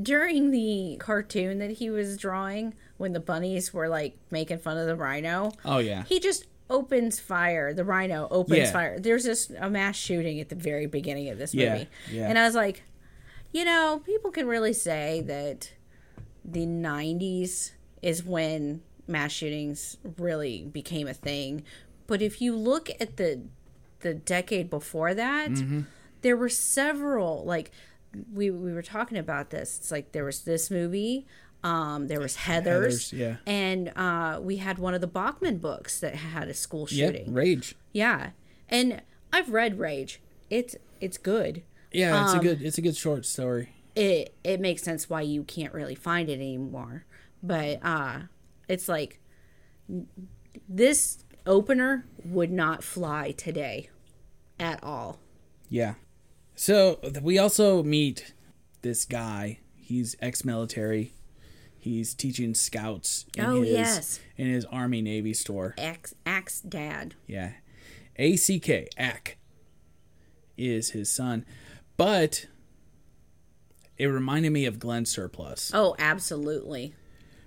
During 0.00 0.50
the 0.50 0.96
cartoon 1.00 1.58
that 1.58 1.72
he 1.72 1.88
was 1.88 2.18
drawing, 2.18 2.74
when 2.98 3.14
the 3.14 3.20
bunnies 3.20 3.72
were 3.72 3.88
like 3.88 4.18
making 4.30 4.58
fun 4.58 4.76
of 4.76 4.86
the 4.86 4.96
rhino, 4.96 5.52
Oh 5.64 5.78
yeah. 5.78 6.04
he 6.04 6.20
just 6.20 6.44
opens 6.70 7.18
fire. 7.20 7.72
The 7.72 7.84
rhino 7.84 8.28
opens 8.30 8.58
Yeah. 8.58 8.72
fire. 8.72 8.98
There's 9.00 9.24
just 9.24 9.52
a 9.58 9.70
mass 9.70 9.96
shooting 9.96 10.40
at 10.40 10.48
the 10.48 10.54
very 10.54 10.86
beginning 10.86 11.28
of 11.30 11.38
this 11.38 11.54
Yeah, 11.54 11.72
movie. 11.74 11.88
yeah. 12.12 12.28
And 12.28 12.38
I 12.38 12.44
was 12.44 12.54
like, 12.54 12.82
you 13.52 13.64
know, 13.64 14.02
people 14.04 14.30
can 14.30 14.46
really 14.46 14.72
say 14.74 15.22
that 15.26 15.72
the 16.44 16.66
90s 16.66 17.72
is 18.02 18.24
when 18.24 18.82
mass 19.06 19.32
shootings 19.32 19.96
really 20.18 20.64
became 20.64 21.08
a 21.08 21.14
thing. 21.14 21.62
But 22.06 22.22
if 22.22 22.40
you 22.40 22.54
look 22.56 22.90
at 23.00 23.16
the 23.16 23.42
the 24.00 24.14
decade 24.14 24.70
before 24.70 25.12
that, 25.14 25.50
Mm-hmm. 25.50 25.80
there 26.22 26.36
were 26.36 26.48
several 26.48 27.44
like 27.44 27.70
we 28.32 28.50
we 28.50 28.72
were 28.72 28.82
talking 28.82 29.18
about 29.18 29.50
this. 29.50 29.76
It's 29.78 29.90
like 29.90 30.12
there 30.12 30.24
was 30.24 30.42
this 30.42 30.70
movie, 30.70 31.26
um, 31.64 32.06
there 32.08 32.20
was 32.20 32.36
Heather's, 32.36 33.10
Heathers, 33.10 33.18
yeah. 33.18 33.36
and 33.46 33.92
uh, 33.96 34.38
we 34.42 34.56
had 34.58 34.78
one 34.78 34.94
of 34.94 35.00
the 35.00 35.06
Bachman 35.06 35.58
books 35.58 36.00
that 36.00 36.14
had 36.14 36.48
a 36.48 36.54
school 36.54 36.86
Yeah, 36.90 37.06
shooting. 37.06 37.32
Rage. 37.34 37.74
Yeah, 37.92 38.30
and 38.68 39.02
I've 39.32 39.50
read 39.50 39.78
Rage. 39.78 40.20
It's 40.50 40.76
it's 41.00 41.18
good. 41.18 41.62
Yeah, 41.92 42.16
Um, 42.16 42.24
it's 42.24 42.34
a 42.34 42.38
good 42.38 42.62
it's 42.62 42.78
a 42.78 42.82
good 42.82 42.96
short 42.96 43.26
story. 43.26 43.70
It 43.94 44.34
it 44.44 44.60
makes 44.60 44.82
sense 44.82 45.10
why 45.10 45.22
you 45.22 45.42
can't 45.44 45.74
really 45.74 45.94
find 45.94 46.28
it 46.28 46.34
anymore. 46.34 47.04
But 47.42 47.80
uh, 47.84 48.20
it's 48.68 48.88
like 48.88 49.20
this 50.68 51.24
opener 51.46 52.04
would 52.24 52.50
not 52.50 52.82
fly 52.84 53.32
today 53.32 53.90
at 54.60 54.82
all. 54.82 55.18
Yeah. 55.68 55.94
So 56.54 56.98
we 57.22 57.38
also 57.38 57.82
meet 57.82 58.34
this 58.82 59.04
guy. 59.04 59.60
He's 59.76 60.16
ex-military. 60.20 61.12
He's 61.78 62.14
teaching 62.14 62.54
scouts 62.54 63.24
in 63.36 63.44
Oh, 63.44 63.62
his 63.62 63.70
yes. 63.72 64.20
in 64.36 64.48
his 64.48 64.64
Army 64.66 65.00
Navy 65.00 65.32
store. 65.32 65.74
Axe 65.78 66.14
Axe 66.26 66.60
Dad. 66.60 67.14
Yeah. 67.26 67.52
A 68.16 68.36
C 68.36 68.58
K 68.58 68.88
Ack 68.96 69.36
is 70.56 70.90
his 70.90 71.10
son. 71.10 71.44
But 71.96 72.46
it 73.96 74.06
reminded 74.06 74.50
me 74.50 74.66
of 74.66 74.78
Glenn 74.78 75.04
Surplus. 75.06 75.70
Oh, 75.74 75.94
absolutely. 75.98 76.94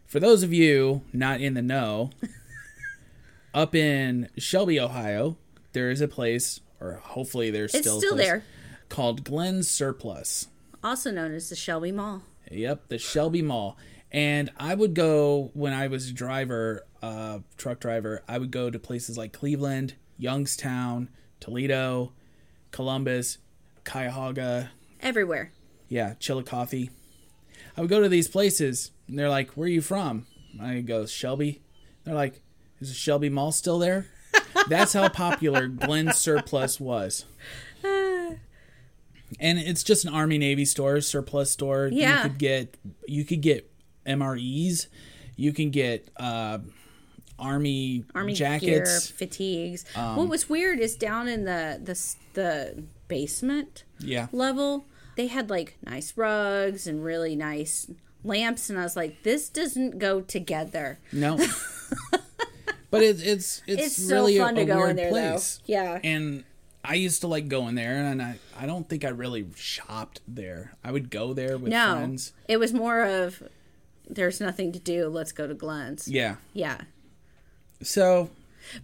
For 0.05 0.19
those 0.19 0.43
of 0.43 0.53
you 0.53 1.01
not 1.13 1.39
in 1.41 1.53
the 1.53 1.61
know, 1.61 2.09
up 3.53 3.75
in 3.75 4.29
Shelby, 4.37 4.79
Ohio, 4.79 5.37
there 5.73 5.89
is 5.89 6.01
a 6.01 6.07
place, 6.07 6.59
or 6.79 6.95
hopefully 7.03 7.49
there's 7.51 7.73
It's 7.73 7.81
still, 7.85 7.97
a 7.97 7.99
still 7.99 8.15
place, 8.15 8.25
there. 8.27 8.43
called 8.89 9.23
Glenn 9.23 9.63
Surplus. 9.63 10.47
Also 10.83 11.11
known 11.11 11.33
as 11.33 11.49
the 11.49 11.55
Shelby 11.55 11.91
Mall. 11.91 12.23
Yep, 12.49 12.89
the 12.89 12.97
Shelby 12.97 13.41
Mall. 13.41 13.77
And 14.11 14.49
I 14.57 14.75
would 14.75 14.93
go 14.93 15.51
when 15.53 15.73
I 15.73 15.87
was 15.87 16.09
a 16.09 16.13
driver, 16.13 16.85
uh, 17.01 17.39
truck 17.57 17.79
driver. 17.79 18.23
I 18.27 18.37
would 18.37 18.51
go 18.51 18.69
to 18.69 18.77
places 18.77 19.17
like 19.17 19.31
Cleveland, 19.31 19.95
Youngstown, 20.17 21.09
Toledo, 21.39 22.11
Columbus, 22.71 23.37
Cuyahoga, 23.85 24.71
Everywhere. 24.99 25.51
yeah, 25.87 26.15
Chillicothe. 26.19 26.89
I 27.77 27.81
would 27.81 27.89
go 27.89 28.01
to 28.01 28.09
these 28.09 28.27
places, 28.27 28.91
and 29.07 29.17
they're 29.17 29.29
like, 29.29 29.51
"Where 29.51 29.65
are 29.65 29.69
you 29.69 29.81
from?" 29.81 30.25
I 30.61 30.81
go, 30.81 31.05
"Shelby." 31.05 31.61
They're 32.03 32.13
like, 32.13 32.41
"Is 32.79 32.89
the 32.89 32.93
Shelby 32.95 33.29
Mall 33.29 33.51
still 33.53 33.79
there?" 33.79 34.07
That's 34.67 34.93
how 34.93 35.07
popular 35.09 35.67
Glen 35.67 36.11
Surplus 36.13 36.79
was. 36.79 37.25
And 39.39 39.57
it's 39.59 39.81
just 39.83 40.03
an 40.05 40.13
Army 40.13 40.37
Navy 40.37 40.65
store, 40.65 40.99
surplus 40.99 41.51
store. 41.51 41.89
Yeah. 41.91 42.17
You 42.23 42.29
could 42.29 42.37
get 42.37 42.77
you 43.07 43.23
could 43.23 43.41
get 43.41 43.70
MREs, 44.05 44.87
you 45.35 45.53
can 45.53 45.69
get 45.71 46.09
uh, 46.17 46.59
Army, 47.39 48.03
Army 48.13 48.33
jackets. 48.33 49.07
gear, 49.09 49.17
fatigues. 49.17 49.85
what 49.95 50.27
was 50.27 50.49
weird 50.49 50.79
is 50.79 50.95
down 50.95 51.27
in 51.27 51.45
the 51.45 51.79
the 51.83 52.15
the 52.33 52.83
basement 53.07 53.83
Yeah. 53.99 54.27
level, 54.31 54.85
they 55.15 55.27
had 55.27 55.49
like 55.49 55.77
nice 55.85 56.13
rugs 56.15 56.87
and 56.87 57.03
really 57.03 57.35
nice 57.35 57.87
lamps, 58.23 58.69
and 58.69 58.77
I 58.79 58.83
was 58.83 58.95
like, 58.95 59.23
this 59.23 59.49
doesn't 59.49 59.97
go 59.99 60.21
together. 60.21 60.99
No. 61.11 61.37
but 62.91 63.01
it, 63.01 63.21
it's 63.25 63.61
it's 63.67 63.81
It's 63.87 64.07
so 64.07 64.15
really 64.15 64.37
fun 64.37 64.57
a, 64.57 64.57
to 64.57 64.61
a 64.61 64.65
go 64.65 64.73
in 64.73 64.79
weird 64.79 64.97
there, 64.97 65.05
though. 65.11 65.31
place. 65.31 65.59
Yeah. 65.65 65.99
And 66.03 66.43
I 66.83 66.95
used 66.95 67.21
to 67.21 67.27
like 67.27 67.47
going 67.47 67.75
there, 67.75 67.95
and 67.95 68.21
I 68.21 68.37
I 68.59 68.65
don't 68.65 68.87
think 68.87 69.03
I 69.05 69.09
really 69.09 69.45
shopped 69.55 70.21
there. 70.27 70.73
I 70.83 70.91
would 70.91 71.09
go 71.09 71.33
there 71.33 71.57
with 71.57 71.71
No, 71.71 71.95
friends. 71.95 72.33
it 72.47 72.57
was 72.57 72.73
more 72.73 73.03
of 73.03 73.41
there's 74.15 74.39
nothing 74.41 74.71
to 74.73 74.79
do. 74.79 75.07
Let's 75.07 75.31
go 75.31 75.47
to 75.47 75.53
Glenn's. 75.53 76.07
Yeah. 76.07 76.35
Yeah. 76.53 76.81
So 77.81 78.29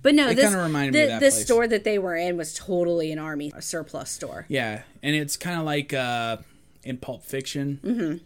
But 0.02 0.16
no, 0.16 0.30
It 0.30 0.36
this 0.36 0.46
kinda 0.46 0.64
reminded 0.64 0.94
me 0.94 1.00
the, 1.00 1.04
of 1.06 1.10
that 1.12 1.20
this 1.20 1.36
place. 1.36 1.46
store 1.46 1.68
that 1.68 1.84
they 1.84 2.00
were 2.00 2.16
in 2.16 2.38
was 2.38 2.54
totally 2.54 3.12
an 3.12 3.20
army 3.20 3.52
surplus 3.60 4.10
store. 4.10 4.46
yeah, 4.50 4.82
and 5.04 5.16
it's 5.16 5.38
kind 5.38 5.60
of 5.60 5.66
like 5.66 5.94
uh, 5.94 6.38
in 6.84 6.98
Pulp 6.98 7.24
Fiction. 7.24 7.80
Mm-hmm. 7.84 8.18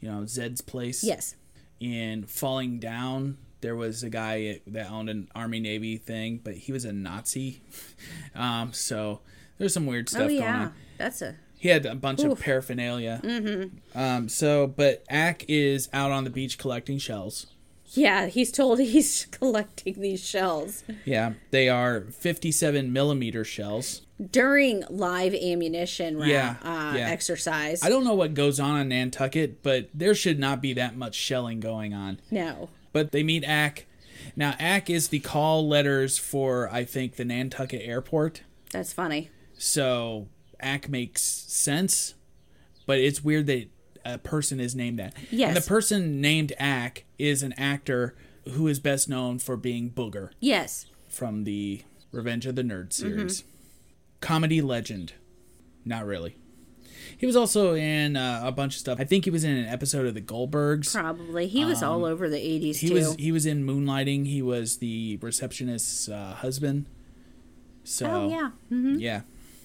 You 0.00 0.10
know, 0.10 0.26
Zed's 0.26 0.60
place. 0.60 1.02
Yes. 1.02 1.34
In 1.80 2.24
Falling 2.24 2.78
Down, 2.78 3.38
there 3.62 3.74
was 3.74 4.02
a 4.02 4.10
guy 4.10 4.60
that 4.66 4.90
owned 4.90 5.08
an 5.08 5.28
Army 5.34 5.60
Navy 5.60 5.96
thing, 5.96 6.40
but 6.44 6.54
he 6.54 6.72
was 6.72 6.84
a 6.84 6.92
Nazi. 6.92 7.62
um, 8.34 8.72
so 8.72 9.20
there's 9.58 9.74
some 9.74 9.86
weird 9.86 10.08
stuff 10.08 10.22
oh 10.22 10.28
going 10.28 10.42
on. 10.42 10.74
that's 10.98 11.22
a 11.22 11.36
He 11.58 11.68
had 11.68 11.84
a 11.86 11.94
bunch 11.94 12.22
of 12.22 12.38
paraphernalia. 12.40 13.20
Mm-hmm. 13.24 13.98
Um, 13.98 14.28
so, 14.28 14.66
but 14.66 15.04
Ack 15.08 15.44
is 15.48 15.88
out 15.92 16.12
on 16.12 16.24
the 16.24 16.30
beach 16.30 16.56
collecting 16.58 16.98
shells. 16.98 17.46
yeah. 17.92 18.26
He's 18.26 18.52
told 18.52 18.78
he's 18.94 19.26
collecting 19.30 20.00
these 20.00 20.24
shells 20.24 20.84
Yeah, 21.04 21.32
they 21.50 21.68
are 21.68 22.02
57 22.02 22.92
millimeter 22.92 23.44
shells. 23.44 24.02
during 24.30 24.84
live 24.90 25.34
ammunition 25.34 26.18
Yeah, 26.20 26.56
uh, 26.62 26.94
yeah. 26.96 27.08
exercise. 27.08 27.82
I 27.82 27.88
don't 27.88 28.04
know 28.04 28.14
what 28.14 28.34
goes 28.34 28.60
on 28.60 28.80
in 28.80 28.88
Nantucket, 28.90 29.62
but 29.62 29.88
there 29.94 30.14
should 30.14 30.38
not 30.38 30.60
be 30.62 30.72
that 30.74 30.96
much 30.96 31.14
shelling 31.14 31.60
going 31.60 31.92
on. 31.94 32.20
no. 32.30 32.68
But 32.92 33.12
they 33.12 33.22
meet 33.22 33.44
Ack. 33.44 33.84
Now, 34.34 34.54
Ack 34.58 34.88
is 34.88 35.08
the 35.08 35.20
call 35.20 35.68
letters 35.68 36.18
for, 36.18 36.68
I 36.72 36.84
think, 36.84 37.16
the 37.16 37.24
Nantucket 37.24 37.82
airport. 37.84 38.42
That's 38.72 38.92
funny. 38.94 39.30
So 39.58 40.26
Ack 40.60 40.88
makes 40.88 41.22
sense, 41.22 42.14
but 42.86 42.98
it's 42.98 43.22
weird 43.22 43.46
that 43.46 43.68
a 44.04 44.18
person 44.18 44.60
is 44.60 44.74
named 44.74 44.98
that. 44.98 45.14
Yes. 45.30 45.48
And 45.48 45.56
the 45.56 45.66
person 45.68 46.20
named 46.20 46.52
Ack 46.58 47.04
is 47.18 47.42
an 47.42 47.52
actor 47.54 48.14
who 48.52 48.66
is 48.68 48.78
best 48.80 49.08
known 49.08 49.38
for 49.38 49.56
being 49.56 49.90
Booger 49.90 50.30
Yes. 50.40 50.86
from 51.08 51.44
the 51.44 51.82
Revenge 52.12 52.46
of 52.46 52.54
the 52.56 52.62
Nerd 52.62 52.88
Mm-hmm. 52.88 53.08
series. 53.18 53.44
Comedy 54.20 54.60
legend. 54.60 55.12
Not 55.84 56.06
really. 56.06 56.36
He 57.16 57.26
was 57.26 57.36
also 57.36 57.74
in 57.74 58.16
uh, 58.16 58.42
a 58.44 58.52
bunch 58.52 58.74
of 58.74 58.80
stuff. 58.80 58.98
I 59.00 59.04
think 59.04 59.24
he 59.24 59.30
was 59.30 59.44
in 59.44 59.56
an 59.56 59.66
episode 59.66 60.06
of 60.06 60.14
The 60.14 60.20
Goldbergs. 60.20 60.92
Probably. 60.92 61.46
He 61.48 61.64
was 61.64 61.82
all 61.82 62.04
over 62.04 62.28
the 62.28 62.36
80s, 62.36 62.74
Um, 62.76 62.80
He 62.80 62.88
too. 62.88 62.94
was 62.94 63.14
he 63.16 63.32
was 63.32 63.46
in 63.46 63.64
Moonlighting. 63.66 64.26
He 64.26 64.40
was 64.42 64.78
the 64.78 65.18
receptionist's 65.20 66.08
uh, 66.08 66.34
husband. 66.38 66.86
So 67.84 68.06
oh, 68.06 68.28
yeah. 68.28 68.50
hmm 68.68 68.96
yeah. 68.98 69.22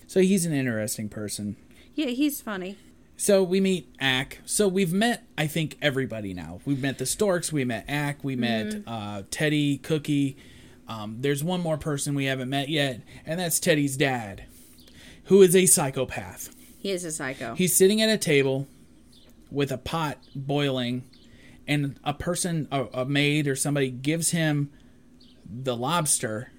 So 0.07 0.19
he's 0.21 0.45
an 0.45 0.53
interesting 0.53 1.09
person. 1.09 1.55
Yeah, 1.95 2.07
he's 2.07 2.41
funny. 2.41 2.77
So 3.15 3.43
we 3.43 3.59
meet 3.61 3.93
Ack. 3.99 4.39
So 4.45 4.67
we've 4.67 4.91
met, 4.93 5.23
I 5.37 5.47
think, 5.47 5.77
everybody 5.81 6.33
now. 6.33 6.59
We've 6.65 6.81
met 6.81 6.97
the 6.97 7.05
Storks. 7.05 7.53
We 7.53 7.63
met 7.63 7.85
Ack. 7.87 8.23
We 8.23 8.35
met 8.35 8.65
Mm-hmm. 8.67 8.89
uh, 8.89 9.21
Teddy, 9.31 9.77
Cookie. 9.77 10.35
Um, 10.87 11.17
there's 11.21 11.43
one 11.43 11.61
more 11.61 11.77
person 11.77 12.15
we 12.15 12.25
haven't 12.25 12.49
met 12.49 12.67
yet, 12.69 13.01
and 13.25 13.39
that's 13.39 13.59
Teddy's 13.59 13.95
dad, 13.95 14.43
who 15.25 15.41
is 15.41 15.55
a 15.55 15.65
psychopath. 15.65 16.53
He 16.77 16.91
is 16.91 17.05
a 17.05 17.11
psycho. 17.11 17.55
He's 17.55 17.73
sitting 17.75 18.01
at 18.01 18.09
a 18.09 18.17
table 18.17 18.67
with 19.49 19.71
a 19.71 19.77
pot 19.77 20.17
boiling, 20.35 21.03
and 21.67 21.97
a 22.03 22.13
person, 22.13 22.67
a, 22.71 22.85
a 22.93 23.05
maid 23.05 23.47
or 23.47 23.55
somebody, 23.55 23.89
gives 23.91 24.31
him 24.31 24.71
the 25.49 25.75
lobster, 25.77 26.51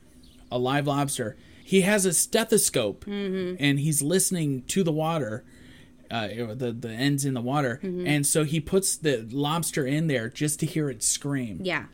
a 0.50 0.58
live 0.58 0.86
lobster. 0.86 1.36
He 1.66 1.80
has 1.80 2.04
a 2.04 2.12
stethoscope, 2.12 3.06
and 3.06 3.78
he's 3.80 4.02
listening 4.02 4.62
to 4.64 4.84
the 4.84 4.92
water, 4.92 5.44
uh, 6.10 6.28
the 6.54 6.76
the 6.78 6.90
ends 6.90 7.24
in 7.24 7.32
the 7.34 7.40
water, 7.40 7.80
and 7.82 8.26
so 8.26 8.44
he 8.44 8.60
puts 8.60 8.96
the 8.96 9.26
lobster 9.32 9.86
in 9.86 10.06
there 10.06 10.28
just 10.28 10.60
to 10.60 10.66
hear 10.66 10.90
it 10.90 11.02
scream. 11.02 11.60
yeah. 11.62 11.86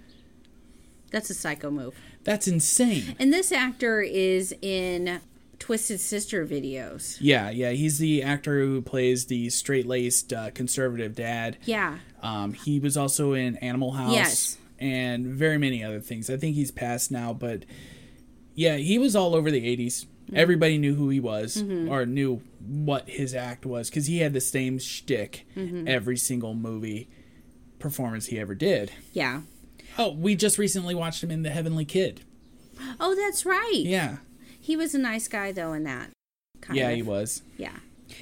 That's 1.13 1.29
a 1.31 1.35
psycho 1.35 1.71
move. 1.73 1.95
That's 2.23 2.47
insane. 2.47 3.17
And 3.19 3.33
this 3.33 3.51
actor 3.51 4.01
is 4.01 4.55
in 4.63 5.21
Twisted 5.59 5.99
Sister 6.01 6.47
videos. 6.47 7.17
Yeah, 7.21 7.51
yeah, 7.51 7.71
he's 7.71 7.99
the 7.99 8.23
actor 8.23 8.61
who 8.61 8.81
plays 8.81 9.27
the 9.27 9.51
straight 9.51 9.87
laced 9.87 10.33
uh, 10.33 10.51
conservative 10.53 11.17
dad. 11.17 11.57
Yeah. 11.65 11.99
Um, 12.23 12.53
he 12.53 12.79
was 12.79 12.97
also 12.97 13.33
in 13.33 13.57
Animal 13.57 13.93
House 13.93 14.13
Yes. 14.15 14.59
and 14.79 15.27
very 15.27 15.59
many 15.59 15.83
other 15.83 15.99
things. 16.01 16.31
I 16.31 16.37
think 16.37 16.55
he's 16.55 16.71
passed 16.71 17.11
now, 17.11 17.33
but 17.33 17.65
yeah, 18.55 18.77
he 18.77 18.99
was 18.99 19.15
all 19.17 19.35
over 19.35 19.51
the 19.51 19.63
80s. 19.63 20.05
Mm-hmm. 20.05 20.37
Everybody 20.37 20.79
knew 20.79 20.95
who 20.95 21.09
he 21.09 21.19
was 21.21 21.61
or 21.89 22.07
knew 22.07 22.37
what 22.65 23.09
his 23.09 23.35
act 23.35 23.67
was 23.67 23.91
because 23.91 24.07
he 24.07 24.19
had 24.19 24.33
the 24.33 24.41
same 24.41 24.79
shtick 24.79 25.47
Mm-hmm. 25.57 25.89
every 25.89 26.17
single 26.17 26.55
movie 26.55 27.09
performance 27.79 28.27
he 28.27 28.39
ever 28.39 28.55
did. 28.55 28.93
Yeah. 29.13 29.43
Oh, 29.99 30.13
we 30.13 30.37
just 30.37 30.57
recently 30.59 30.95
watched 30.95 31.23
him 31.23 31.31
in 31.31 31.43
The 31.43 31.51
Heavenly 31.51 31.85
Kid. 31.85 32.21
Oh, 33.01 33.15
that's 33.17 33.45
right. 33.45 33.83
Yeah. 33.85 34.19
He 34.61 34.77
was 34.77 34.95
a 34.95 34.99
nice 34.99 35.27
guy, 35.27 35.51
though, 35.53 35.73
in 35.73 35.83
that. 35.85 36.11
Kind 36.61 36.79
Yeah, 36.79 36.91
of. 36.91 36.97
he 36.97 37.03
was. 37.03 37.43
Yeah. 37.57 37.77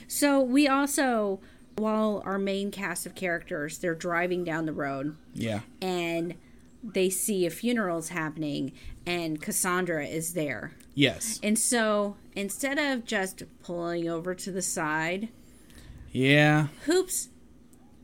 So 0.06 0.40
we 0.40 0.66
also, 0.66 1.40
while 1.76 2.22
our 2.24 2.38
main 2.38 2.70
cast 2.70 3.04
of 3.04 3.14
characters, 3.14 3.78
they're 3.78 3.94
driving 3.94 4.44
down 4.44 4.64
the 4.66 4.72
road 4.72 5.16
Yeah. 5.34 5.60
and 5.82 6.34
they 6.82 7.10
see 7.10 7.44
a 7.44 7.50
funeral's 7.50 8.08
happening 8.10 8.72
and 9.08 9.40
Cassandra 9.40 10.06
is 10.06 10.34
there. 10.34 10.72
Yes. 10.94 11.40
And 11.42 11.58
so 11.58 12.16
instead 12.36 12.78
of 12.78 13.04
just 13.04 13.42
pulling 13.62 14.08
over 14.08 14.34
to 14.34 14.50
the 14.52 14.62
side, 14.62 15.28
Yeah. 16.12 16.68
Hoops 16.86 17.28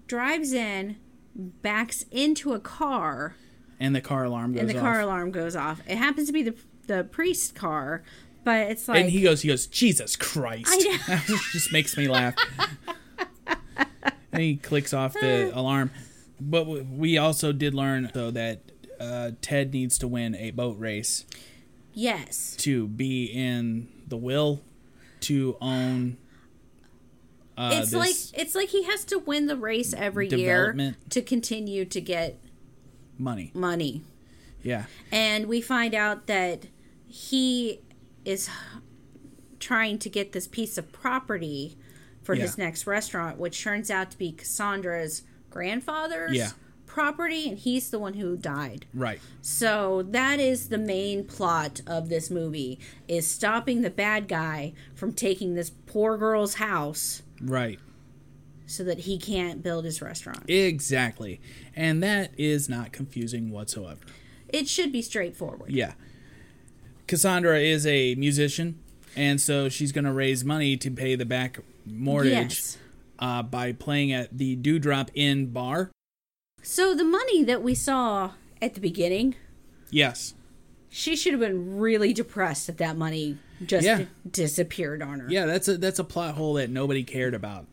drives 0.07 0.53
in, 0.53 0.97
backs 1.35 2.05
into 2.11 2.53
a 2.55 2.61
car, 2.61 3.35
And 3.81 3.95
the 3.95 4.01
car 4.01 4.25
alarm 4.25 4.53
goes 4.53 4.61
and 4.61 4.71
the 4.71 4.77
off. 4.77 4.81
car 4.83 5.01
alarm 5.01 5.31
goes 5.31 5.55
off. 5.57 5.81
It 5.89 5.97
happens 5.99 6.27
to 6.29 6.33
be 6.33 6.43
the 6.43 6.55
the 6.87 7.03
priest 7.03 7.55
car, 7.55 8.03
but 8.45 8.71
it's 8.71 8.87
like 8.89 9.01
and 9.01 9.11
he 9.11 9.23
goes, 9.23 9.41
he 9.43 9.49
goes, 9.49 9.67
Jesus 9.67 10.17
Christ. 10.17 10.67
I 10.69 10.77
know. 11.09 11.37
Just 11.53 11.73
makes 11.73 11.97
me 11.97 12.09
laugh. 12.09 12.35
and 14.33 14.43
he 14.43 14.57
clicks 14.57 14.93
off 14.93 15.15
the 15.15 15.51
alarm. 15.59 15.91
But 16.41 16.67
we 16.87 17.17
also 17.17 17.53
did 17.53 17.75
learn, 17.75 18.11
though, 18.13 18.31
that 18.33 18.61
uh, 19.01 19.31
Ted 19.41 19.73
needs 19.73 19.99
to 19.99 20.09
win 20.09 20.35
a 20.35 20.51
boat 20.51 20.79
race 20.79 21.25
yes, 21.93 22.57
to 22.59 22.87
be 22.89 23.25
in 23.27 23.89
the 24.07 24.17
will 24.17 24.61
to 25.21 25.57
own. 25.61 26.17
Uh, 27.57 27.71
it's 27.75 27.93
like 27.93 28.17
it's 28.35 28.55
like 28.55 28.69
he 28.69 28.85
has 28.85 29.05
to 29.07 29.19
win 29.19 29.47
the 29.47 29.57
race 29.57 29.95
every 29.95 30.29
year 30.29 30.97
to 31.11 31.23
continue 31.23 31.85
to 31.85 32.01
get 32.01 32.39
money. 33.19 33.51
money. 33.55 34.03
Yeah. 34.63 34.85
And 35.13 35.47
we 35.47 35.61
find 35.61 35.95
out 35.95 36.27
that 36.27 36.67
he 37.07 37.81
is 38.25 38.49
trying 39.61 39.99
to 40.01 40.09
get 40.09 40.33
this 40.33 40.49
piece 40.49 40.77
of 40.79 40.91
property 40.91 41.77
for 42.23 42.35
his 42.35 42.59
next 42.59 42.87
restaurant, 42.87 43.39
which 43.39 43.63
turns 43.63 43.91
out 43.91 44.11
to 44.11 44.19
be 44.19 44.33
Cassandra's 44.33 45.23
grandfather's 45.51 46.37
Yeah. 46.37 46.51
Property, 46.95 47.49
and 47.49 47.59
he's 47.59 47.91
the 47.91 47.99
one 47.99 48.15
who 48.15 48.37
died. 48.37 48.87
Right. 48.95 49.21
So 49.43 50.03
that 50.11 50.39
is 50.39 50.69
the 50.69 50.79
main 50.79 51.25
plot 51.25 51.81
of 51.89 52.09
this 52.09 52.31
movie 52.31 52.79
is 53.09 53.27
stopping 53.27 53.83
the 53.83 53.91
bad 53.91 54.29
guy 54.29 54.73
from 54.95 55.13
taking 55.13 55.55
this 55.57 55.71
poor 55.87 56.17
girl's 56.17 56.55
house 56.55 57.23
Right. 57.43 57.81
so 58.67 58.85
that 58.85 59.01
he 59.01 59.19
can't 59.19 59.61
build 59.61 59.85
his 59.85 60.01
restaurant. 60.01 60.49
Exactly. 60.49 61.41
And 61.75 62.01
that 62.05 62.31
is 62.39 62.69
not 62.69 62.93
confusing 62.93 63.51
whatsoever. 63.51 64.01
It 64.49 64.69
should 64.69 64.93
be 64.93 65.03
straightforward. 65.03 65.73
Yeah. 65.73 65.95
Cassandra 67.09 67.59
is 67.59 67.87
a 67.87 68.15
musician, 68.15 68.79
and 69.17 69.41
so 69.41 69.69
she's 69.69 69.91
going 69.93 70.05
to 70.05 70.13
raise 70.13 70.45
money 70.45 70.77
to 70.77 70.91
pay 70.91 71.17
the 71.17 71.27
back 71.27 71.59
mortgage 71.85 72.33
Yes. 72.33 72.79
uh, 73.19 73.43
by 73.43 73.73
playing 73.73 74.13
at 74.13 74.39
the 74.39 74.55
Dewdrop 74.57 75.11
Inn 75.15 75.47
bar. 75.47 75.91
So 76.67 76.95
the 76.95 77.05
money 77.05 77.45
that 77.45 77.63
we 77.63 77.75
saw 77.75 78.33
at 78.63 78.75
the 78.75 78.81
beginning, 78.81 79.35
Yes. 79.91 80.35
she 80.89 81.15
should 81.15 81.33
have 81.35 81.41
been 81.41 81.77
really 81.79 82.13
depressed 82.13 82.67
that 82.67 82.79
that 82.79 82.97
money 82.97 83.39
just 83.65 83.85
Yeah. 83.87 84.07
disappeared 84.29 85.03
on 85.03 85.21
her. 85.21 85.27
Yeah, 85.31 85.47
that's 85.47 85.69
a 85.69 85.77
that's 85.77 85.99
a 85.99 86.05
plot 86.05 86.35
hole 86.37 86.55
that 86.55 86.71
nobody 86.71 87.05
cared 87.05 87.35
about. 87.35 87.67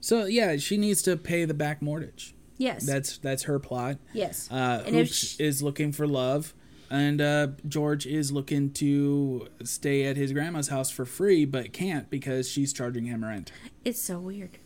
So 0.00 0.26
yeah, 0.26 0.56
she 0.58 0.76
needs 0.76 1.02
to 1.02 1.16
pay 1.16 1.44
the 1.44 1.54
back 1.54 1.82
mortgage. 1.82 2.34
Yes. 2.56 2.86
That's 2.86 3.18
that's 3.18 3.42
her 3.44 3.58
plot. 3.58 3.98
yes. 4.12 4.48
Uh, 4.50 4.82
And 4.86 4.94
Hoops 4.94 5.14
sh- 5.14 5.40
is 5.40 5.62
looking 5.62 5.90
for 5.90 6.06
love, 6.06 6.54
and 6.88 7.20
uh, 7.20 7.48
George 7.66 8.06
is 8.06 8.30
looking 8.30 8.70
to 8.74 9.48
stay 9.64 10.04
at 10.04 10.16
his 10.16 10.32
grandma's 10.32 10.68
house 10.68 10.88
for 10.90 11.04
free, 11.04 11.44
but 11.44 11.72
can't 11.72 12.08
because 12.10 12.48
she's 12.48 12.72
charging 12.72 13.06
him 13.06 13.24
rent. 13.24 13.50
it's 13.84 14.00
so 14.00 14.20
weird. 14.20 14.58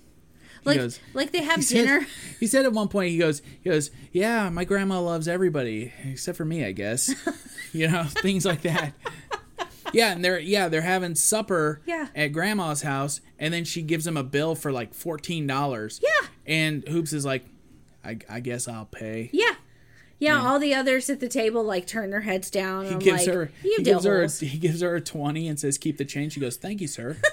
Like 0.64 0.78
goes- 0.78 1.00
like 1.14 1.32
they 1.32 1.42
have 1.42 1.56
He 1.56 1.62
said- 1.62 1.74
dinner. 1.86 2.06
he 2.40 2.46
said 2.46 2.64
at 2.64 2.72
one 2.72 2.88
point, 2.88 3.10
he 3.10 3.18
goes, 3.18 3.42
he 3.62 3.70
goes, 3.70 3.90
yeah, 4.12 4.48
my 4.50 4.64
grandma 4.64 5.00
loves 5.00 5.28
everybody 5.28 5.92
except 6.04 6.36
for 6.36 6.44
me, 6.44 6.64
I 6.64 6.72
guess. 6.72 7.14
you 7.72 7.88
know, 7.88 8.04
things 8.04 8.44
like 8.44 8.62
that. 8.62 8.92
Yeah, 9.92 10.12
and 10.12 10.22
they're 10.22 10.38
yeah 10.38 10.68
they're 10.68 10.82
having 10.82 11.14
supper 11.14 11.80
Yeah. 11.86 12.08
at 12.14 12.28
grandma's 12.28 12.82
house, 12.82 13.20
and 13.38 13.54
then 13.54 13.64
she 13.64 13.80
gives 13.82 14.06
him 14.06 14.18
a 14.18 14.22
bill 14.22 14.54
for 14.54 14.70
like 14.70 14.92
fourteen 14.92 15.46
dollars. 15.46 15.98
Yeah. 16.02 16.26
and 16.46 16.86
Hoops 16.86 17.12
is 17.14 17.24
like, 17.24 17.44
I, 18.04 18.18
I 18.28 18.40
guess 18.40 18.68
I'll 18.68 18.84
pay. 18.84 19.30
Yeah. 19.32 19.54
yeah. 20.18 20.42
all 20.46 20.58
the 20.58 20.74
others 20.74 21.08
at 21.08 21.20
the 21.20 21.28
table 21.28 21.62
like 21.64 21.86
turn 21.86 22.10
their 22.10 22.20
heads 22.20 22.50
down. 22.50 22.84
He 22.84 22.94
gives 22.96 23.26
like, 23.26 23.34
her 23.34 23.50
he 23.62 23.82
gives 23.82 24.04
her 24.04 24.22
a, 24.24 24.28
he 24.30 24.58
gives 24.58 24.82
her 24.82 24.94
a 24.96 25.00
twenty 25.00 25.48
and 25.48 25.58
says 25.58 25.78
keep 25.78 25.96
the 25.96 26.04
change. 26.04 26.34
She 26.34 26.40
goes, 26.40 26.56
thank 26.58 26.82
you, 26.82 26.86
sir. 26.86 27.16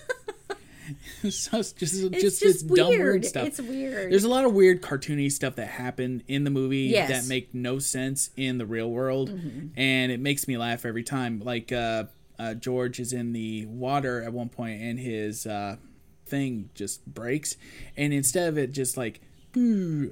so 1.30 1.60
it's 1.60 1.72
just 1.74 1.94
It's 1.96 2.22
just, 2.22 2.42
just, 2.42 2.42
this 2.42 2.64
dumb 2.64 2.90
weird. 2.90 3.26
stuff. 3.26 3.48
It's 3.48 3.60
weird. 3.62 4.12
There's 4.12 4.24
a 4.24 4.30
lot 4.30 4.46
of 4.46 4.54
weird 4.54 4.82
cartoony 4.82 5.32
stuff 5.32 5.56
that 5.56 5.68
happen 5.68 6.24
in 6.28 6.44
the 6.44 6.50
movie 6.50 6.84
Yes. 6.92 7.10
that 7.10 7.28
make 7.30 7.54
no 7.54 7.80
sense 7.80 8.30
in 8.38 8.58
the 8.58 8.66
real 8.66 8.90
world, 8.92 9.30
Mm-hmm. 9.30 9.68
and 9.80 10.12
it 10.12 10.20
makes 10.20 10.48
me 10.48 10.58
laugh 10.58 10.86
every 10.86 11.04
time. 11.04 11.40
Like 11.44 11.72
uh, 11.72 12.06
uh, 12.40 12.54
George 12.56 13.00
is 13.00 13.14
in 13.14 13.34
the 13.34 13.66
water 13.66 14.22
at 14.24 14.34
one 14.34 14.50
point, 14.50 14.82
and 14.82 15.00
his 15.00 15.46
uh, 15.46 15.78
thing 16.26 16.70
just 16.76 17.06
breaks, 17.06 17.56
and 17.96 18.14
instead 18.14 18.50
of 18.50 18.58
it 18.58 18.72
just 18.72 18.98
like 18.98 19.22
no 19.58 20.10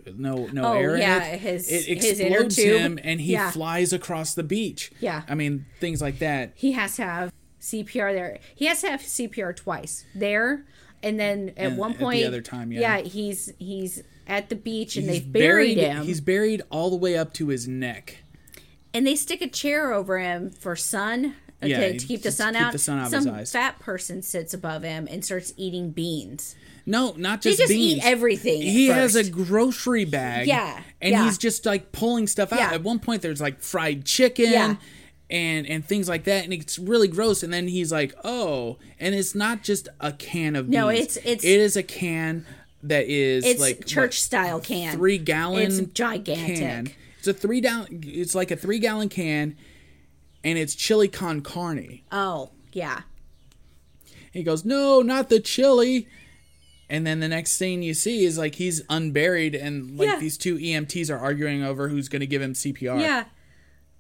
no 0.54 0.64
Oh, 0.64 0.74
air 0.74 0.96
yeah, 0.98 1.26
in 1.26 1.34
it, 1.36 1.40
his- 1.42 1.70
it 1.70 1.90
explodes 1.90 2.56
tube. 2.56 2.80
him, 2.80 3.00
and 3.04 3.20
he 3.20 3.34
Yeah. 3.34 3.52
flies 3.52 3.92
across 3.92 4.34
the 4.36 4.44
beach. 4.44 4.90
Yeah. 5.02 5.24
I 5.28 5.36
mean 5.36 5.66
things 5.82 6.02
like 6.02 6.20
that. 6.20 6.54
he 6.56 6.72
has 6.74 6.96
to 6.96 7.04
have 7.04 7.33
CPR 7.64 8.14
there. 8.14 8.40
He 8.54 8.66
has 8.66 8.82
to 8.82 8.90
have 8.92 9.02
CPR 9.02 9.56
twice 9.56 10.06
there, 10.14 10.66
and 11.02 11.20
then 11.20 11.54
at 11.58 11.68
And 11.72 11.78
one 11.78 11.92
at 11.94 11.98
the 11.98 12.04
point, 12.04 12.26
other 12.26 12.42
time, 12.42 12.72
yeah. 12.72 13.00
he's 13.00 13.52
he's 13.58 14.04
at 14.28 14.50
the 14.50 14.56
beach 14.56 14.96
and 14.98 15.10
He's 15.10 15.22
they've 15.22 15.32
buried, 15.34 15.78
him, 15.78 16.04
He's 16.06 16.22
buried 16.22 16.62
all 16.70 16.90
the 16.90 16.96
way 16.98 17.18
up 17.18 17.34
to 17.34 17.48
his 17.48 17.68
neck. 17.68 18.18
and 18.94 19.06
they 19.08 19.16
stick 19.16 19.42
a 19.42 19.48
chair 19.48 19.92
over 19.94 20.20
him 20.20 20.50
for 20.52 20.76
sun. 20.76 21.36
Yeah, 21.62 21.80
to, 21.80 21.98
to 22.00 22.06
keep 22.08 22.24
the 22.24 22.32
sun 22.32 22.56
keep 22.56 22.62
out. 22.64 22.72
the 22.74 22.78
sun 22.80 23.00
out 23.00 23.08
of 23.08 23.14
his 23.14 23.24
Some 23.24 23.34
eyes. 23.34 23.52
fat 23.54 23.80
person 23.80 24.22
sits 24.22 24.54
above 24.54 24.84
him 24.84 25.08
and 25.10 25.24
starts 25.24 25.54
eating 25.56 25.92
beans. 25.92 26.56
No, 26.86 27.14
not 27.18 27.42
They 27.42 27.52
just 27.52 27.60
just 27.62 27.70
beans. 27.70 28.00
eat 28.00 28.06
everything. 28.06 28.62
he 28.62 28.88
has 28.88 29.16
a 29.16 29.30
grocery 29.30 30.04
bag. 30.04 30.48
Yeah, 30.48 30.82
And 31.02 31.12
yeah. 31.14 31.24
he's 31.24 31.38
just 31.38 31.66
like 31.66 31.94
pulling 31.94 32.28
stuff 32.28 32.52
out. 32.52 32.60
Yeah. 32.60 32.74
At 32.74 32.84
one 32.84 33.00
point 33.00 33.22
there's 33.22 33.40
like 33.40 33.62
fried 33.62 34.04
chicken 34.04 34.52
Yeah. 34.52 34.76
And 35.30 35.66
and 35.68 35.86
things 35.86 36.08
like 36.10 36.26
that 36.26 36.44
and 36.44 36.54
it's 36.54 36.78
really 36.78 37.08
gross 37.08 37.44
and 37.44 37.52
then 37.54 37.68
he's 37.68 37.92
like 37.92 38.14
oh 38.24 38.78
and 39.00 39.16
it's 39.16 39.34
not 39.34 39.64
just 39.64 39.88
a 40.00 40.12
can 40.12 40.56
of 40.56 40.68
No, 40.70 40.90
beans. 40.90 41.18
it's- 41.18 41.18
it's- 41.26 41.44
it 41.44 41.60
is 41.60 41.76
a 41.78 41.84
can 41.84 42.46
that 42.84 43.08
is 43.08 43.46
It's 43.46 43.62
like 43.62 43.86
church 43.86 44.10
what, 44.10 44.14
style 44.14 44.60
can. 44.60 44.96
three 44.98 45.18
gallon 45.18 45.64
It's 45.68 45.80
gigantic. 45.94 46.58
can. 46.58 46.92
it's 47.20 47.28
a 47.28 47.34
three 47.34 47.62
down 47.62 47.88
it's 48.04 48.36
like 48.36 48.52
a 48.52 48.58
three 48.58 48.80
gallon 48.80 49.08
can 49.10 49.56
and 50.44 50.58
it's 50.60 50.76
chili 50.76 51.08
con 51.08 51.40
carne 51.42 52.02
Oh, 52.12 52.52
yeah. 52.74 53.02
he 54.32 54.44
goes 54.44 54.66
no 54.66 55.02
not 55.02 55.30
the 55.30 55.40
chili 55.40 56.08
and 56.90 57.08
then 57.08 57.22
the 57.22 57.30
next 57.30 57.58
thing 57.58 57.82
you 57.82 57.94
see 57.94 58.26
is 58.26 58.38
like 58.38 58.56
he's 58.56 58.82
unburied 58.90 59.56
and 59.56 59.98
like 59.98 60.10
Yeah. 60.10 60.20
these 60.20 60.38
two 60.38 60.58
emts 60.58 61.10
are 61.10 61.18
arguing 61.18 61.64
over 61.64 61.88
who's 61.88 62.10
going 62.10 62.20
to 62.20 62.28
give 62.28 62.42
him 62.42 62.54
cpr 62.54 63.00
Yeah. 63.00 63.24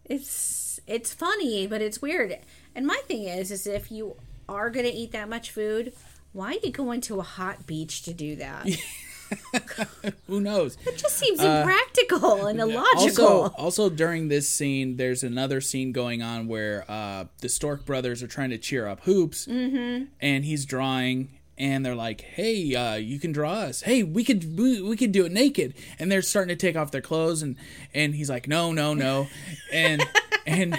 It's 0.06 0.60
it's 0.88 1.14
funny, 1.14 1.68
but 1.68 1.82
it's 1.82 2.02
weird. 2.02 2.38
And 2.76 2.86
my 2.86 3.02
thing 3.08 3.24
is 3.24 3.52
is 3.52 3.68
if 3.68 3.92
you 3.92 4.16
are 4.50 4.70
going 4.70 4.86
to 4.86 4.92
eat 4.92 5.12
that 5.12 5.30
much 5.30 5.52
food, 5.52 5.94
why 6.32 6.54
are 6.54 6.66
you 6.66 6.72
go 6.72 6.92
into 6.92 7.20
a 7.20 7.24
hot 7.24 7.66
beach 7.66 8.04
to 8.04 8.14
do 8.14 8.36
that? 8.38 8.68
Who 10.28 10.42
knows 10.42 10.78
It 10.86 10.98
just 10.98 11.18
seems 11.18 11.40
impractical 11.40 12.46
and 12.46 12.60
illogical. 12.60 13.26
Uh, 13.26 13.50
Also, 13.50 13.56
also 13.58 13.90
during 13.90 14.28
this 14.28 14.48
scene, 14.48 14.98
there's 14.98 15.24
another 15.24 15.62
scene 15.62 15.92
going 15.92 16.22
on 16.22 16.48
where 16.48 16.86
uh, 16.90 17.26
the 17.40 17.50
Stork 17.50 17.86
brothers 17.86 18.22
are 18.22 18.28
trying 18.28 18.52
to 18.52 18.58
cheer 18.58 18.88
up 18.88 19.02
Hoops, 19.02 19.48
mm-hmm. 19.48 20.06
and 20.22 20.46
he's 20.46 20.66
drawing, 20.66 21.30
and 21.58 21.86
they're 21.86 21.96
like, 21.96 22.22
"Hey, 22.22 22.76
uh, 22.76 22.96
you 22.96 23.20
can 23.20 23.32
draw 23.32 23.54
us. 23.54 23.82
Hey, 23.82 24.04
we 24.04 24.24
could 24.24 24.58
we, 24.58 24.82
we 24.82 24.96
could 24.98 25.12
do 25.12 25.26
it 25.26 25.32
naked." 25.32 25.74
And 25.98 26.12
they're 26.12 26.22
starting 26.22 26.56
to 26.56 26.60
take 26.60 26.76
off 26.76 26.92
their 26.92 27.02
clothes, 27.02 27.42
and 27.42 27.56
and 27.94 28.14
he's 28.16 28.30
like, 28.30 28.48
"No, 28.48 28.72
no, 28.72 28.94
no," 28.94 29.28
and 29.74 30.04
and. 30.46 30.78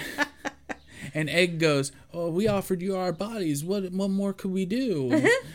And 1.13 1.29
Egg 1.29 1.59
goes, 1.59 1.91
"Oh, 2.13 2.29
we 2.29 2.47
offered 2.47 2.81
you 2.81 2.97
our 2.97 3.13
bodies. 3.13 3.63
What 3.63 3.89
what 3.91 4.09
more 4.09 4.33
could 4.33 4.51
we 4.51 4.65
do?" 4.65 5.11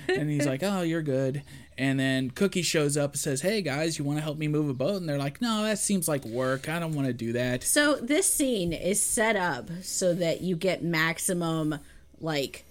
and 0.08 0.30
he's 0.30 0.46
like, 0.46 0.62
"Oh, 0.62 0.82
you're 0.82 1.02
good." 1.02 1.42
And 1.76 1.98
then 1.98 2.30
Cookie 2.30 2.62
shows 2.62 2.96
up 2.96 3.12
and 3.12 3.20
says, 3.20 3.40
"Hey 3.42 3.60
guys, 3.60 3.98
you 3.98 4.04
want 4.04 4.18
to 4.18 4.22
help 4.22 4.38
me 4.38 4.48
move 4.48 4.68
a 4.70 4.74
boat?" 4.74 4.96
And 4.96 5.08
they're 5.08 5.18
like, 5.18 5.42
"No, 5.42 5.64
that 5.64 5.78
seems 5.78 6.06
like 6.08 6.24
work. 6.24 6.68
I 6.68 6.78
don't 6.78 6.94
want 6.94 7.08
to 7.08 7.12
do 7.12 7.32
that." 7.32 7.64
So 7.64 7.96
this 7.96 8.32
scene 8.32 8.72
is 8.72 9.02
set 9.02 9.34
up 9.36 9.68
so 9.82 10.14
that 10.14 10.40
you 10.40 10.56
get 10.56 10.82
maximum 10.84 11.78
like 12.20 12.64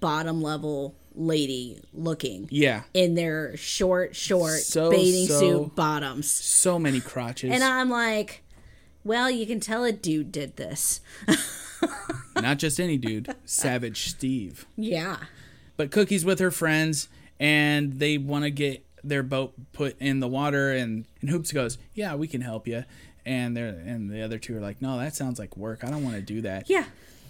bottom 0.00 0.42
level 0.42 0.94
lady 1.14 1.78
looking 1.92 2.48
Yeah, 2.50 2.82
in 2.94 3.14
their 3.14 3.56
short 3.56 4.16
short 4.16 4.60
So, 4.60 4.90
bathing 4.90 5.26
so- 5.28 5.38
suit 5.40 5.76
bottoms. 5.76 6.28
so 6.30 6.78
many 6.78 7.00
crotches. 7.00 7.52
And 7.52 7.62
I'm 7.62 7.90
like, 7.90 8.42
well, 9.04 9.30
you 9.30 9.46
can 9.46 9.60
tell 9.60 9.84
a 9.84 9.92
dude 9.92 10.32
did 10.32 10.56
this. 10.56 11.00
Not 12.36 12.58
just 12.58 12.80
any 12.80 12.96
dude, 12.96 13.34
Savage 13.44 14.08
Steve. 14.08 14.66
Yeah. 14.76 15.16
But 15.76 15.90
Cookie's 15.90 16.24
with 16.24 16.38
her 16.40 16.50
friends, 16.50 17.08
and 17.38 17.94
they 17.94 18.18
want 18.18 18.44
to 18.44 18.50
get 18.50 18.84
their 19.02 19.22
boat 19.22 19.54
put 19.72 20.00
in 20.00 20.20
the 20.20 20.28
water. 20.28 20.72
And, 20.72 21.04
and 21.20 21.30
Hoops 21.30 21.52
goes, 21.52 21.78
"Yeah, 21.94 22.14
we 22.14 22.26
can 22.26 22.40
help 22.40 22.66
you." 22.66 22.84
And 23.26 23.56
they're 23.56 23.68
and 23.68 24.10
the 24.10 24.22
other 24.22 24.38
two 24.38 24.56
are 24.56 24.60
like, 24.60 24.82
"No, 24.82 24.98
that 24.98 25.14
sounds 25.14 25.38
like 25.38 25.56
work. 25.56 25.84
I 25.84 25.90
don't 25.90 26.02
want 26.04 26.16
to 26.16 26.22
do 26.22 26.40
that." 26.42 26.68
Yeah. 26.68 26.84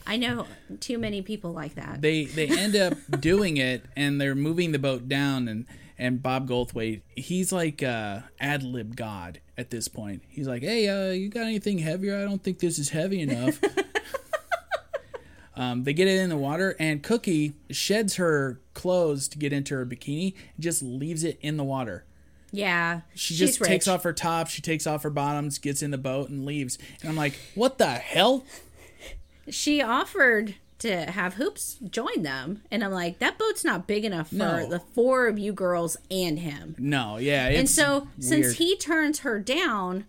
I 0.06 0.18
know 0.18 0.46
too 0.80 0.98
many 0.98 1.22
people 1.22 1.52
like 1.52 1.76
that. 1.76 2.02
they 2.02 2.26
they 2.26 2.46
end 2.46 2.76
up 2.76 2.94
doing 3.20 3.56
it 3.56 3.86
and 3.96 4.20
they're 4.20 4.34
moving 4.34 4.72
the 4.72 4.78
boat 4.78 5.08
down 5.08 5.48
and 5.48 5.64
and 5.98 6.22
Bob 6.22 6.48
Goldthwait 6.48 7.02
he's 7.16 7.52
like 7.52 7.82
uh 7.82 8.20
ad 8.40 8.62
lib 8.62 8.96
god 8.96 9.40
at 9.56 9.70
this 9.70 9.88
point. 9.88 10.22
He's 10.28 10.48
like 10.48 10.62
hey 10.62 10.88
uh 10.88 11.12
you 11.12 11.28
got 11.28 11.44
anything 11.44 11.78
heavier? 11.78 12.16
I 12.18 12.22
don't 12.22 12.42
think 12.42 12.58
this 12.58 12.78
is 12.78 12.90
heavy 12.90 13.20
enough. 13.20 13.60
Um 15.56 15.84
they 15.84 15.92
get 15.92 16.08
it 16.08 16.18
in 16.18 16.30
the 16.30 16.36
water 16.36 16.74
and 16.80 17.00
Cookie 17.00 17.54
sheds 17.70 18.16
her 18.16 18.60
clothes 18.74 19.28
to 19.28 19.38
get 19.38 19.52
into 19.52 19.74
her 19.76 19.86
bikini 19.86 20.34
and 20.56 20.64
just 20.64 20.82
leaves 20.82 21.22
it 21.22 21.38
in 21.42 21.56
the 21.56 21.62
water. 21.62 22.04
Yeah. 22.50 23.02
she 23.14 23.34
just 23.36 23.62
takes 23.62 23.86
off 23.86 24.02
her 24.02 24.12
top 24.12 24.48
she 24.48 24.62
takes 24.62 24.84
off 24.84 25.04
her 25.04 25.10
bottoms 25.10 25.58
gets 25.58 25.80
in 25.80 25.92
the 25.92 25.98
boat 25.98 26.28
and 26.28 26.44
leaves. 26.44 26.76
And 27.00 27.08
I'm 27.10 27.14
like 27.16 27.38
what 27.54 27.78
the 27.78 27.86
hell? 27.86 28.44
She 29.48 29.80
offered 29.80 30.56
to 30.84 31.10
have 31.10 31.34
Hoops 31.34 31.76
join 31.90 32.22
them. 32.22 32.62
And 32.70 32.82
I'm 32.84 32.92
like, 32.92 33.18
that 33.18 33.38
boat's 33.38 33.64
not 33.64 33.86
big 33.86 34.04
enough 34.04 34.28
for 34.28 34.34
No. 34.36 34.68
the 34.68 34.78
four 34.80 35.26
of 35.26 35.38
you 35.38 35.52
girls 35.52 35.96
and 36.10 36.38
him. 36.38 36.74
no 36.78 37.16
yeah 37.18 37.48
it's 37.48 37.58
and 37.58 37.68
so 37.68 38.08
since 38.20 38.54
he 38.58 38.76
turns 38.76 39.20
her 39.20 39.38
down, 39.40 40.04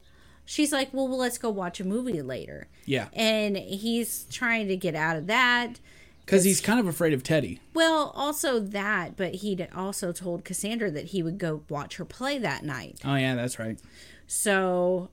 she's 0.46 0.72
like, 0.72 0.94
well, 0.94 1.08
well, 1.08 1.18
let's 1.18 1.38
go 1.38 1.50
watch 1.50 1.80
a 1.80 1.84
movie 1.84 2.22
later. 2.22 2.68
yeah 2.86 3.08
And 3.14 3.58
he's 3.58 4.26
trying 4.32 4.68
to 4.70 4.78
get 4.78 4.96
out 4.96 5.18
of 5.18 5.28
that. 5.28 5.80
because 6.26 6.44
he's 6.44 6.62
kind 6.62 6.80
of 6.80 6.88
afraid 6.88 7.14
of 7.14 7.24
Teddy 7.24 7.60
Well, 7.74 8.12
also 8.16 8.60
that, 8.60 9.16
but 9.18 9.36
he'd 9.36 9.68
also 9.76 10.12
told 10.12 10.44
Cassandra 10.46 10.92
that 10.92 11.06
he 11.08 11.22
would 11.24 11.38
go 11.38 11.64
watch 11.70 11.98
her 11.98 12.06
play 12.06 12.38
that 12.40 12.64
night. 12.64 13.00
Oh 13.04 13.16
yeah, 13.16 13.36
that's 13.36 13.58
right. 13.60 13.80
So 14.28 15.10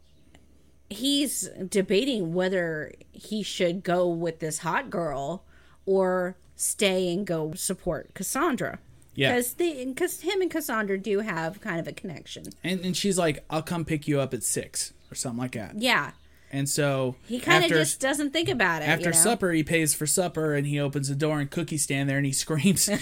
he's 0.90 1.48
debating 1.68 2.34
whether 2.34 2.92
he 3.12 3.42
should 3.42 3.82
go 3.82 4.06
with 4.08 4.40
this 4.40 4.58
hot 4.58 4.90
girl 4.90 5.44
or 5.86 6.36
stay 6.56 7.12
and 7.12 7.26
go 7.26 7.54
support 7.54 8.14
Cassandra. 8.14 8.78
Yeah. 9.14 9.34
Because 9.36 9.54
because 9.54 10.20
him 10.20 10.40
and 10.40 10.50
Cassandra 10.50 10.98
do 10.98 11.20
have 11.20 11.60
kind 11.60 11.78
of 11.78 11.86
a 11.86 11.92
connection. 11.92 12.44
And 12.64 12.80
and 12.80 12.96
she's 12.96 13.18
like, 13.18 13.44
"I'll 13.50 13.62
come 13.62 13.84
pick 13.84 14.08
you 14.08 14.20
up 14.20 14.32
at 14.32 14.42
six 14.42 14.92
or 15.10 15.14
something 15.14 15.38
like 15.40 15.52
that." 15.52 15.78
Yeah. 15.78 16.12
And 16.50 16.68
so 16.68 17.16
He 17.26 17.40
kind 17.40 17.64
of 17.64 17.70
just 17.70 17.98
doesn't 17.98 18.32
think 18.32 18.50
about 18.50 18.82
it. 18.82 18.88
after 18.88 19.06
you 19.06 19.12
know? 19.12 19.18
supper, 19.18 19.52
he 19.52 19.62
pays 19.62 19.94
for 19.94 20.06
supper 20.06 20.54
and 20.54 20.66
he 20.66 20.78
opens 20.78 21.08
the 21.08 21.14
door 21.14 21.40
and 21.40 21.50
Cookie 21.50 21.78
stand 21.78 22.10
there 22.10 22.18
and 22.18 22.26
he 22.26 22.32
screams. 22.32 22.88
and 22.88 23.00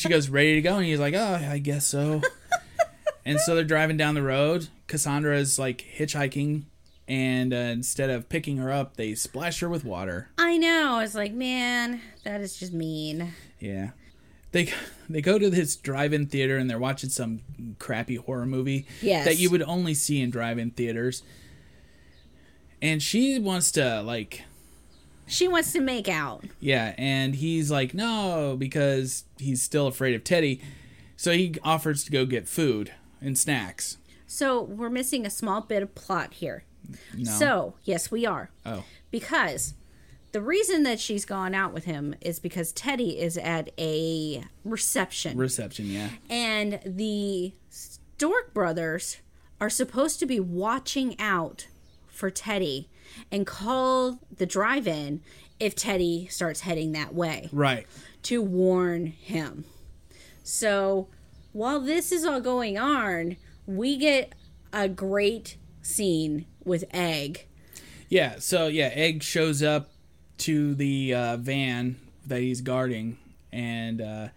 she 0.00 0.08
goes, 0.08 0.28
"Ready 0.30 0.54
to 0.54 0.62
go?" 0.62 0.76
And 0.76 0.86
he's 0.86 1.00
like, 1.00 1.14
"Oh, 1.14 1.34
I 1.48 1.58
guess 1.58 1.86
so." 1.86 2.22
and 3.26 3.38
so 3.40 3.54
they're 3.54 3.64
driving 3.64 3.96
down 3.96 4.14
the 4.14 4.22
road. 4.22 4.68
Cassandra 4.86 5.36
is 5.36 5.58
like 5.58 5.84
hitchhiking, 5.96 6.62
and 7.10 7.52
uh, 7.52 7.56
instead 7.56 8.08
of 8.08 8.28
picking 8.28 8.56
her 8.58 8.70
up, 8.72 8.96
they 8.96 9.14
splash 9.16 9.58
her 9.60 9.68
with 9.68 9.84
water. 9.84 10.30
I 10.38 10.56
know. 10.56 10.94
I 10.94 11.02
was 11.02 11.14
like, 11.16 11.32
man, 11.34 12.00
that 12.24 12.40
is 12.40 12.56
just 12.56 12.72
mean. 12.72 13.34
Yeah. 13.58 13.90
They 14.52 14.72
they 15.10 15.20
go 15.20 15.38
to 15.38 15.50
this 15.50 15.74
drive-in 15.76 16.26
theater 16.28 16.56
and 16.56 16.70
they're 16.70 16.78
watching 16.78 17.10
some 17.10 17.40
crappy 17.80 18.14
horror 18.16 18.46
movie 18.46 18.86
Yes. 19.02 19.24
that 19.26 19.38
you 19.38 19.50
would 19.50 19.62
only 19.62 19.92
see 19.94 20.20
in 20.22 20.30
drive-in 20.30 20.70
theaters. 20.70 21.22
And 22.82 23.02
she 23.02 23.38
wants 23.38 23.72
to 23.72 24.00
like 24.02 24.42
She 25.26 25.46
wants 25.48 25.72
to 25.72 25.80
make 25.80 26.08
out. 26.08 26.44
yeah, 26.60 26.94
and 26.96 27.34
he's 27.34 27.70
like 27.70 27.92
no 27.92 28.56
because 28.58 29.24
he's 29.38 29.62
still 29.62 29.86
afraid 29.86 30.14
of 30.14 30.24
Teddy. 30.24 30.60
So 31.16 31.32
he 31.32 31.54
offers 31.62 32.04
to 32.04 32.10
go 32.10 32.24
get 32.24 32.48
food 32.48 32.92
and 33.20 33.36
snacks. 33.36 33.98
So 34.26 34.62
we're 34.62 34.88
missing 34.90 35.26
a 35.26 35.30
small 35.30 35.60
bit 35.60 35.82
of 35.82 35.94
plot 35.94 36.34
here. 36.34 36.64
No. 37.16 37.30
So, 37.30 37.74
yes, 37.84 38.10
we 38.10 38.26
are. 38.26 38.50
oh. 38.66 38.84
Because 39.10 39.74
the 40.32 40.40
reason 40.40 40.84
that 40.84 41.00
she's 41.00 41.24
gone 41.24 41.54
out 41.54 41.72
with 41.72 41.84
him 41.84 42.14
is 42.20 42.38
because 42.38 42.70
Teddy 42.72 43.18
is 43.18 43.36
at 43.36 43.70
a 43.78 44.44
reception. 44.64 45.36
Reception, 45.36 45.86
yeah. 45.86 46.10
and 46.28 46.78
the 46.84 47.52
Stork 47.68 48.54
brothers 48.54 49.18
are 49.60 49.70
supposed 49.70 50.18
to 50.20 50.26
be 50.26 50.38
watching 50.38 51.18
out 51.20 51.66
for 52.06 52.30
Teddy 52.30 52.88
and 53.32 53.46
call 53.46 54.20
the 54.36 54.46
drive 54.46 54.86
in 54.86 55.20
if 55.58 55.74
Teddy 55.74 56.28
starts 56.30 56.60
heading 56.60 56.92
that 56.92 57.12
way 57.14 57.48
Right. 57.52 57.86
to 58.24 58.40
warn 58.40 59.06
him. 59.06 59.64
So 60.42 61.08
while 61.52 61.80
this 61.80 62.12
is 62.12 62.24
all 62.24 62.40
going 62.40 62.78
on, 62.78 63.36
we 63.66 63.96
get 63.96 64.34
a 64.72 64.88
great 64.88 65.56
scene 65.82 66.46
with 66.64 66.84
Egg. 66.92 67.46
Yeah, 68.08 68.36
so 68.38 68.66
yeah, 68.66 68.90
Egg 68.92 69.22
shows 69.22 69.62
up 69.62 69.90
to 70.38 70.74
the 70.74 71.14
uh, 71.14 71.36
van 71.36 71.96
that 72.26 72.40
he's 72.40 72.60
guarding, 72.60 73.18
and 73.52 74.00
uh, 74.00 74.28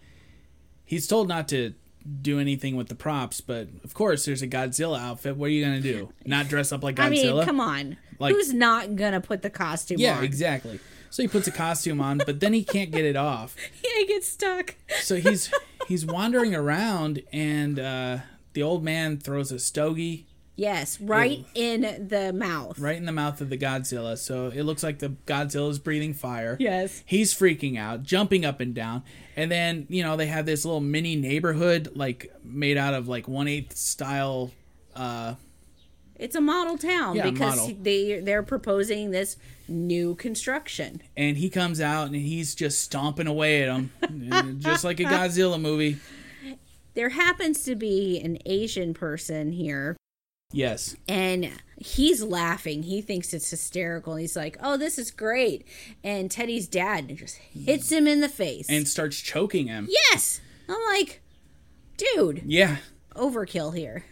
he's 0.84 1.06
told 1.06 1.28
not 1.28 1.48
to 1.48 1.74
do 2.22 2.38
anything 2.38 2.76
with 2.76 2.88
the 2.88 2.94
props. 2.94 3.40
But 3.40 3.68
of 3.82 3.94
course, 3.94 4.24
there's 4.24 4.42
a 4.42 4.48
Godzilla 4.48 5.00
outfit. 5.00 5.36
What 5.36 5.46
are 5.46 5.52
you 5.52 5.64
gonna 5.64 5.80
do? 5.80 6.12
Not 6.24 6.48
dress 6.48 6.70
up 6.72 6.82
like 6.84 6.96
Godzilla? 6.96 7.04
I 7.32 7.34
mean, 7.36 7.44
come 7.44 7.60
on. 7.60 7.96
Like- 8.18 8.34
Who's 8.34 8.52
not 8.52 8.94
gonna 8.96 9.20
put 9.20 9.42
the 9.42 9.50
costume 9.50 9.96
on? 9.96 10.00
Yeah, 10.02 10.18
on? 10.18 10.24
exactly. 10.24 10.78
So 11.10 11.22
he 11.22 11.28
puts 11.28 11.46
a 11.46 11.52
costume 11.52 12.00
on, 12.00 12.18
but 12.26 12.40
then 12.40 12.52
he 12.52 12.64
can't 12.64 12.90
get 12.90 13.04
it 13.04 13.16
off. 13.16 13.56
Yeah, 13.84 13.90
he 14.00 14.06
gets 14.06 14.28
stuck. 14.28 14.74
So 15.02 15.16
he's 15.16 15.52
he's 15.86 16.04
wandering 16.04 16.54
around, 16.54 17.22
and 17.32 17.78
uh, 17.78 18.18
the 18.52 18.62
old 18.62 18.82
man 18.82 19.18
throws 19.18 19.52
a 19.52 19.58
stogie 19.58 20.26
Yes, 20.56 21.00
right 21.00 21.44
in 21.54 22.06
the 22.08 22.32
mouth. 22.32 22.78
right 22.78 22.96
in 22.96 23.06
the 23.06 23.12
mouth 23.12 23.40
of 23.40 23.50
the 23.50 23.58
Godzilla. 23.58 24.16
So 24.16 24.46
it 24.54 24.62
looks 24.62 24.82
like 24.84 25.00
the 25.00 25.10
Godzilla 25.26 25.68
is 25.70 25.78
breathing 25.80 26.14
fire. 26.14 26.56
Yes. 26.60 27.02
He's 27.06 27.34
freaking 27.34 27.76
out, 27.76 28.04
jumping 28.04 28.44
up 28.44 28.60
and 28.60 28.72
down. 28.74 29.02
And 29.36 29.50
then, 29.50 29.86
you 29.88 30.02
know, 30.04 30.16
they 30.16 30.26
have 30.26 30.46
this 30.46 30.64
little 30.64 30.80
mini 30.80 31.16
neighborhood, 31.16 31.90
like 31.96 32.32
made 32.44 32.76
out 32.76 32.94
of 32.94 33.08
like 33.08 33.26
one 33.26 33.48
eighth 33.48 33.76
style 33.76 34.52
uh 34.94 35.34
It's 36.16 36.36
a 36.36 36.40
model 36.40 36.78
town 36.78 37.16
Yeah, 37.16 37.30
because 37.30 37.56
model. 37.56 37.76
they 37.82 38.20
they're 38.20 38.44
proposing 38.44 39.10
this 39.10 39.36
new 39.66 40.14
construction. 40.14 41.02
and 41.16 41.36
he 41.36 41.50
comes 41.50 41.80
out 41.80 42.06
and 42.06 42.14
he's 42.16 42.54
just 42.54 42.80
stomping 42.80 43.26
away 43.26 43.64
at 43.64 43.70
him, 43.74 43.90
just 44.60 44.84
like 44.84 45.00
a 45.00 45.04
Godzilla 45.04 45.60
movie. 45.60 45.96
There 46.94 47.08
happens 47.08 47.64
to 47.64 47.74
be 47.74 48.20
an 48.20 48.38
Asian 48.46 48.94
person 48.94 49.50
here 49.50 49.96
Yes, 50.54 50.96
and 51.08 51.50
he's 51.76 52.22
laughing. 52.22 52.84
He 52.84 53.00
thinks 53.02 53.34
it's 53.34 53.50
hysterical. 53.50 54.16
He's 54.16 54.36
like, 54.36 54.56
"Oh, 54.62 54.76
this 54.76 54.98
is 54.98 55.10
great." 55.10 55.66
And 56.02 56.30
Teddy's 56.30 56.68
dad 56.68 57.14
just 57.16 57.36
hits 57.36 57.90
him 57.90 58.06
in 58.06 58.20
the 58.20 58.28
face. 58.28 58.68
and 58.70 58.86
starts 58.88 59.20
choking 59.20 59.66
him. 59.66 59.88
yes. 59.90 60.40
I'm 60.68 60.80
like, 60.94 61.20
"Dude, 61.96 62.42
Yeah. 62.46 62.76
overkill 63.14 63.76
here." 63.76 64.04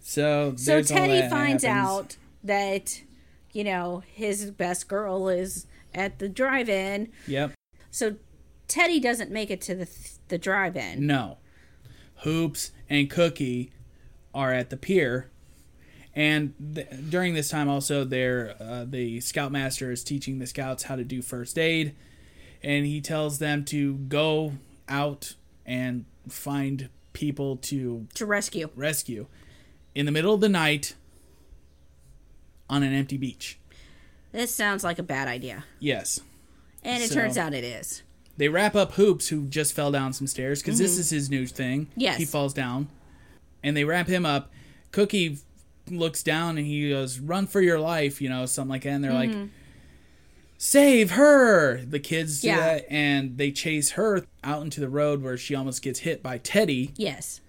So 0.00 0.54
So 0.56 0.82
Teddy 0.82 1.28
finds 1.28 1.64
out 1.64 2.16
that 2.44 3.02
you 3.52 3.64
know, 3.64 4.02
his 4.12 4.50
best 4.50 4.88
girl 4.88 5.28
is 5.28 5.66
at 5.94 6.18
the 6.18 6.28
drive-in. 6.28 7.08
Yep. 7.26 7.52
So 7.90 8.16
Teddy 8.68 9.00
doesn't 9.00 9.30
make 9.30 9.50
it 9.50 9.60
to 9.62 9.74
the 9.74 9.88
the 10.28 10.38
drive-in. 10.38 11.06
No. 11.06 11.38
Hoops 12.22 12.72
and 12.90 13.08
Cookie 13.08 13.70
are 14.34 14.52
at 14.52 14.70
the 14.70 14.76
pier, 14.76 15.30
and 16.18 16.52
th- 16.74 16.88
during 17.10 17.34
this 17.34 17.48
time 17.48 17.68
also, 17.68 18.02
there 18.04 18.56
uh, 18.60 18.84
the 18.84 19.20
scoutmaster 19.20 19.92
is 19.92 20.02
teaching 20.02 20.40
the 20.40 20.46
scouts 20.48 20.82
how 20.84 20.96
to 20.96 21.04
do 21.04 21.22
first 21.22 21.56
aid, 21.58 21.94
and 22.60 22.84
he 22.86 23.00
tells 23.00 23.38
them 23.38 23.64
to 23.66 23.94
go 23.94 24.54
out 24.88 25.34
and 25.64 26.04
find 26.28 26.88
people 27.12 27.56
to 27.56 28.06
To 28.14 28.26
rescue. 28.26 28.68
rescue 28.74 29.26
in 29.94 30.06
the 30.06 30.12
middle 30.12 30.34
of 30.34 30.40
the 30.40 30.48
night 30.48 30.94
on 32.68 32.82
an 32.82 32.92
empty 32.92 33.16
beach. 33.16 33.58
This 34.32 34.54
sounds 34.54 34.84
like 34.84 34.98
a 34.98 35.02
bad 35.02 35.28
idea. 35.28 35.64
Yes. 35.78 36.20
And 36.82 37.02
it 37.02 37.08
So- 37.10 37.14
turns 37.14 37.38
out 37.38 37.54
it 37.54 37.64
is. 37.64 38.02
They 38.36 38.48
wrap 38.48 38.76
up 38.76 38.92
Hoops, 38.92 39.28
who 39.28 39.46
just 39.46 39.72
fell 39.72 39.90
down 39.90 40.12
some 40.12 40.26
stairs, 40.28 40.62
because 40.62 40.78
this 40.78 40.96
is 40.98 41.10
his 41.10 41.28
new 41.28 41.46
thing. 41.46 41.86
Mm-hmm. 41.86 42.00
Yes. 42.00 42.18
He 42.18 42.24
falls 42.24 42.54
down. 42.54 42.88
And 43.64 43.76
they 43.76 43.82
wrap 43.84 44.06
him 44.06 44.24
up. 44.24 44.52
Cookie 44.92 45.38
looks 45.90 46.22
down 46.22 46.58
and 46.58 46.66
he 46.66 46.90
goes, 46.90 47.18
Run 47.18 47.46
for 47.46 47.60
your 47.60 47.78
life, 47.80 48.20
you 48.20 48.28
know, 48.28 48.46
something 48.46 48.70
like 48.70 48.82
that. 48.82 48.90
And 48.90 49.04
they're 49.04 49.12
like, 49.12 49.30
Save 50.60 51.12
her! 51.12 51.84
The 51.84 52.00
kids 52.00 52.40
do 52.40 52.48
Mm-hmm. 52.48 52.58
Yeah. 52.58 52.66
that. 52.74 52.86
And 52.90 53.38
they 53.38 53.52
chase 53.52 53.90
her 53.92 54.26
out 54.42 54.62
into 54.62 54.80
the 54.80 54.88
road 54.88 55.22
where 55.22 55.36
she 55.36 55.54
almost 55.54 55.82
gets 55.82 56.00
hit 56.00 56.22
by 56.22 56.38
Teddy. 56.38 56.92
Yes. 56.96 57.40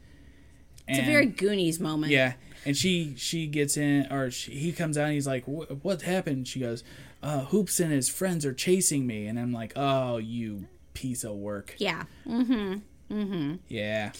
And, 0.88 0.98
It's 1.00 1.08
a 1.08 1.12
very 1.12 1.26
Goonies 1.26 1.80
moment. 1.80 2.12
Yeah. 2.12 2.34
And 2.66 2.76
she 2.78 3.16
she 3.18 3.48
gets 3.48 3.78
in, 3.78 4.12
or 4.12 4.30
she, 4.30 4.52
he 4.52 4.72
comes 4.74 4.98
out 4.98 5.06
and 5.06 5.14
he's 5.14 5.26
like, 5.28 5.46
What 5.46 6.02
happened? 6.04 6.48
She 6.48 6.60
goes, 6.60 6.84
uh, 7.24 7.46
Hoops 7.46 7.80
and 7.80 7.92
his 7.92 8.10
friends 8.10 8.46
are 8.46 8.54
chasing 8.54 9.08
me. 9.08 9.26
And 9.28 9.40
I'm 9.40 9.52
like, 9.54 9.74
Oh, 9.76 10.18
you 10.18 10.68
piece 10.94 11.24
of 11.24 11.36
work. 11.36 11.74
Yeah. 11.78 12.04
Mm-hmm. 12.28 12.76
Mm-hmm. 13.12 13.56
Yeah. 13.70 14.12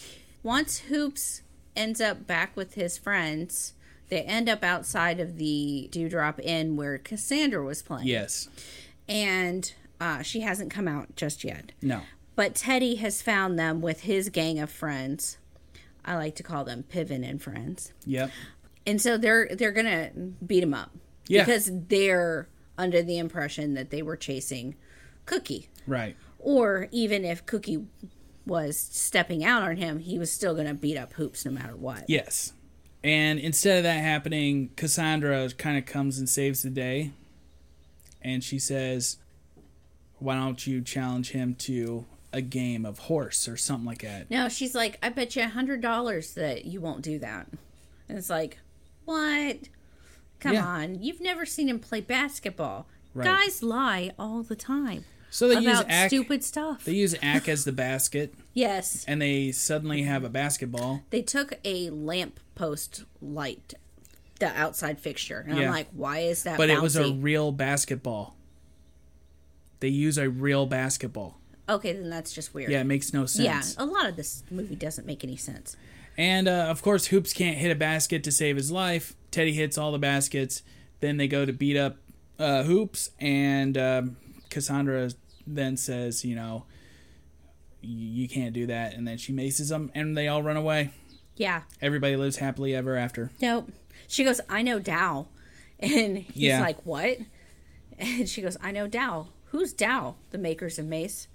Once 0.42 0.80
Hoops 0.80 1.42
ends 1.76 2.00
up 2.02 2.26
back 2.26 2.56
with 2.56 2.74
his 2.74 2.98
friends, 2.98 3.74
they 4.10 4.22
end 4.22 4.50
up 4.50 4.64
outside 4.64 5.20
of 5.20 5.38
the 5.38 5.88
Dewdrop 5.92 6.40
Inn 6.42 6.76
where 6.76 6.98
Cassandra 6.98 7.64
was 7.64 7.82
playing. 7.82 8.08
Yes. 8.08 8.50
And 9.08 9.72
uh, 10.02 10.22
she 10.22 10.42
hasn't 10.42 10.72
come 10.72 10.88
out 10.88 11.16
just 11.16 11.44
yet. 11.44 11.72
No. 11.82 12.02
But 12.36 12.56
Teddy 12.56 12.96
has 12.96 13.22
found 13.22 13.60
them 13.60 13.82
with 13.82 14.02
his 14.02 14.30
gang 14.30 14.60
of 14.60 14.70
friends. 14.70 15.38
I 16.06 16.16
like 16.16 16.36
to 16.36 16.44
call 16.44 16.64
them 16.64 16.86
Piven 16.90 17.28
and 17.28 17.42
friends. 17.42 17.94
Yep. 18.06 18.32
And 18.88 19.02
so 19.02 19.18
they're 19.18 19.50
they're 19.52 19.72
gonna 19.72 20.12
beat 20.46 20.64
him 20.64 20.74
up. 20.74 20.92
Yeah. 21.28 21.44
Because 21.44 21.70
they're 21.72 22.48
under 22.78 23.04
the 23.04 23.18
impression 23.18 23.74
that 23.74 23.90
they 23.90 24.02
were 24.02 24.16
chasing 24.16 24.76
Cookie. 25.26 25.70
Right. 25.86 26.16
Or 26.40 26.88
even 26.92 27.26
if 27.26 27.46
Cookie 27.46 27.86
was 28.46 28.80
stepping 28.80 29.44
out 29.44 29.62
on 29.62 29.76
him, 29.76 30.00
he 30.00 30.18
was 30.18 30.32
still 30.32 30.56
gonna 30.56 30.74
beat 30.74 30.98
up 30.98 31.14
Hoops 31.14 31.46
no 31.46 31.52
matter 31.52 31.76
what. 31.76 32.06
Yes. 32.08 32.54
And 33.04 33.40
instead 33.40 33.78
of 33.78 33.84
that 33.84 34.02
happening, 34.04 34.72
Cassandra 34.76 35.50
kind 35.58 35.78
of 35.78 35.86
comes 35.86 36.20
and 36.20 36.28
saves 36.28 36.64
the 36.64 36.70
day. 36.70 37.12
And 38.22 38.44
she 38.44 38.60
says, 38.60 39.18
Why 40.20 40.36
don't 40.36 40.66
you 40.68 40.82
challenge 40.82 41.32
him 41.32 41.56
to 41.60 42.06
a 42.34 42.42
game 42.42 42.86
of 42.86 43.00
horse 43.00 43.48
or 43.48 43.56
something 43.58 43.86
like 43.86 44.02
that? 44.02 44.30
No, 44.30 44.50
she's 44.50 44.76
like, 44.76 44.98
I 45.02 45.10
bet 45.10 45.36
you 45.36 45.44
a 45.44 45.48
hundred 45.48 45.82
dollars 45.82 46.34
that 46.34 46.66
you 46.66 46.82
won't 46.82 47.02
do 47.02 47.18
that. 47.20 47.48
And 48.10 48.18
it's 48.18 48.30
like, 48.30 48.60
what? 49.06 49.58
Come 50.40 50.54
Yeah. 50.54 50.66
on, 50.66 51.02
you've 51.02 51.22
never 51.22 51.46
seen 51.46 51.70
him 51.70 51.80
play 51.80 52.02
basketball. 52.02 52.86
Right. 53.14 53.26
Guys 53.26 53.64
lie 53.64 54.12
all 54.20 54.44
the 54.44 54.56
time 54.56 55.06
So 55.32 55.48
they 55.48 55.60
use 55.60 55.84
Ack, 55.88 56.10
stupid 56.10 56.44
stuff. 56.44 56.86
they 56.86 56.94
use 56.94 57.16
Ack 57.22 57.48
as 57.48 57.64
the 57.66 57.72
basket, 57.72 58.34
yes, 58.54 59.06
and 59.08 59.22
they 59.22 59.52
suddenly 59.52 60.02
have 60.04 60.24
a 60.24 60.30
basketball. 60.30 61.04
they 61.12 61.22
took 61.22 61.54
a 61.64 61.90
lamp 61.92 62.40
post 62.56 63.04
light, 63.22 63.76
the 64.40 64.48
outside 64.60 65.00
fixture, 65.00 65.46
and 65.48 65.58
Yeah. 65.58 65.66
I'm 65.66 65.72
like, 65.72 65.88
why 65.94 66.20
is 66.20 66.44
that? 66.44 66.58
But 66.58 66.70
it 66.70 66.82
was 66.82 66.96
a 66.96 67.12
real 67.14 67.52
basketball. 67.52 68.36
They 69.82 69.88
use 69.90 70.18
a 70.18 70.30
real 70.30 70.66
basketball. 70.66 71.40
okay. 71.70 71.94
Then 71.94 72.10
that's 72.10 72.34
just 72.34 72.54
weird. 72.54 72.72
Yeah, 72.72 72.82
it 72.82 72.86
makes 72.86 73.14
no 73.14 73.26
sense. 73.26 73.46
yeah. 73.78 73.84
A 73.84 73.86
lot 73.86 74.08
of 74.10 74.16
this 74.16 74.44
movie 74.52 74.76
doesn't 74.76 75.06
make 75.08 75.24
any 75.24 75.38
sense. 75.38 75.78
And 76.18 76.48
uh, 76.50 76.66
of 76.70 76.82
course, 76.82 77.08
Hoops 77.08 77.32
can't 77.32 77.58
hit 77.58 77.72
a 77.72 77.76
basket 77.76 78.24
to 78.26 78.32
save 78.32 78.58
his 78.58 78.72
life. 78.72 79.16
Teddy 79.32 79.54
hits 79.54 79.78
all 79.78 79.92
the 79.94 80.00
baskets. 80.00 80.64
Then 81.00 81.16
they 81.18 81.28
go 81.30 81.46
to 81.46 81.54
beat 81.54 81.78
up 81.78 81.96
uh, 82.38 82.64
Hoops, 82.64 83.12
and 83.20 83.78
um, 83.78 84.18
Cassandra 84.50 85.12
then 85.48 85.78
says, 85.78 86.24
"You 86.26 86.36
know, 86.36 86.66
you 87.82 88.28
can't 88.28 88.54
do 88.54 88.68
that." 88.68 88.94
And 88.94 89.08
then 89.08 89.18
she 89.18 89.32
maces 89.32 89.70
them, 89.70 89.92
and 89.96 90.18
they 90.18 90.28
all 90.28 90.44
run 90.44 90.58
away. 90.58 90.92
Yeah. 91.36 91.62
Everybody 91.82 92.16
lives 92.18 92.38
happily 92.38 92.76
ever 92.76 92.98
after. 92.98 93.32
Nope. 93.42 93.72
She 94.08 94.24
goes, 94.26 94.42
I 94.50 94.62
know 94.62 94.80
Dow. 94.80 95.28
And 95.82 96.18
he's 96.18 96.36
Yeah. 96.36 96.60
like, 96.62 96.86
What? 96.86 97.20
And 97.98 98.28
she 98.28 98.42
goes, 98.42 98.58
I 98.62 98.72
know 98.72 98.88
Dow. 98.88 99.28
Who's 99.52 99.72
Dow? 99.72 100.16
The 100.32 100.38
makers 100.38 100.78
of 100.78 100.86
mace. 100.86 101.30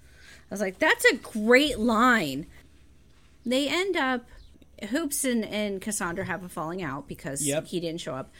I 0.51 0.53
was 0.53 0.61
like, 0.61 0.77
That's 0.77 1.03
a 1.05 1.15
great 1.15 1.79
line. 1.79 2.45
They 3.43 3.67
end 3.67 3.97
up, 3.97 4.25
Hoops 4.89 5.23
and, 5.25 5.43
and 5.43 5.81
Cassandra 5.81 6.25
have 6.25 6.43
a 6.43 6.49
falling 6.49 6.83
out 6.83 7.07
because 7.07 7.41
Yep. 7.47 7.65
he 7.67 7.79
didn't 7.79 8.01
show 8.01 8.13
up. 8.13 8.31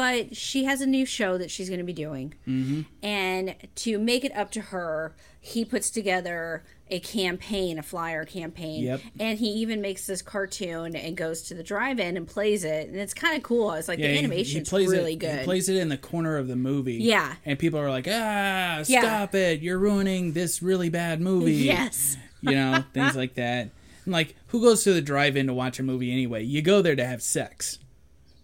But 0.00 0.34
she 0.34 0.64
has 0.64 0.80
a 0.80 0.86
new 0.86 1.04
show 1.04 1.36
that 1.36 1.50
she's 1.50 1.68
going 1.68 1.78
to 1.80 1.84
be 1.84 1.92
doing. 1.92 2.32
Mm-hmm. 2.48 2.82
And 3.04 3.54
to 3.74 3.98
make 3.98 4.24
it 4.24 4.34
up 4.34 4.50
to 4.52 4.62
her, 4.62 5.14
he 5.38 5.62
puts 5.62 5.90
together 5.90 6.64
a 6.88 7.00
campaign, 7.00 7.78
a 7.78 7.82
flyer 7.82 8.24
campaign. 8.24 8.82
Yep. 8.84 9.00
And 9.18 9.38
he 9.38 9.48
even 9.48 9.82
makes 9.82 10.06
this 10.06 10.22
cartoon 10.22 10.96
and 10.96 11.18
goes 11.18 11.42
to 11.42 11.54
the 11.54 11.62
drive-in 11.62 12.16
and 12.16 12.26
plays 12.26 12.64
it, 12.64 12.88
and 12.88 12.96
it's 12.96 13.12
kind 13.12 13.36
of 13.36 13.42
cool. 13.42 13.72
It's 13.72 13.88
like 13.88 13.98
Yeah, 13.98 14.08
the 14.08 14.18
animation 14.20 14.64
plays 14.64 14.88
really 14.88 15.12
it, 15.12 15.16
good. 15.18 15.40
He 15.40 15.44
plays 15.44 15.68
it 15.68 15.76
in 15.76 15.90
the 15.90 15.98
corner 15.98 16.38
of 16.38 16.48
the 16.48 16.56
movie. 16.56 16.94
Yeah. 16.94 17.34
and 17.44 17.58
people 17.58 17.78
are 17.78 17.90
like, 17.90 18.06
"Ah, 18.08 18.82
Yeah. 18.86 19.02
stop 19.02 19.34
it! 19.34 19.60
You're 19.60 19.78
ruining 19.78 20.32
this 20.32 20.62
really 20.62 20.88
bad 20.88 21.20
movie." 21.20 21.52
yes, 21.56 22.16
you 22.40 22.52
know, 22.52 22.84
things 22.94 23.16
like 23.16 23.34
that. 23.34 23.68
I'm 24.06 24.12
like, 24.12 24.34
who 24.46 24.62
goes 24.62 24.82
to 24.84 24.94
the 24.94 25.02
drive-in 25.02 25.46
to 25.48 25.52
watch 25.52 25.78
a 25.78 25.82
movie 25.82 26.10
anyway? 26.10 26.42
You 26.42 26.62
go 26.62 26.80
there 26.80 26.96
to 26.96 27.04
have 27.04 27.20
sex. 27.22 27.78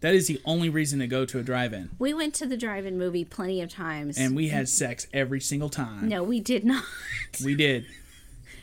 That 0.00 0.14
is 0.14 0.26
the 0.26 0.40
only 0.44 0.68
reason 0.68 0.98
to 1.00 1.06
go 1.06 1.24
to 1.24 1.38
a 1.38 1.42
drive-in. 1.42 1.90
we 1.98 2.12
went 2.14 2.34
to 2.34 2.46
the 2.46 2.56
drive-in 2.56 2.98
movie 2.98 3.24
plenty 3.24 3.60
of 3.62 3.70
times. 3.70 4.18
And 4.18 4.36
we 4.36 4.48
had 4.48 4.68
sex 4.68 5.06
every 5.12 5.40
single 5.40 5.68
time. 5.70 6.08
no, 6.08 6.22
we 6.22 6.38
did 6.40 6.64
not. 6.64 6.84
We 7.44 7.54
did. 7.54 7.86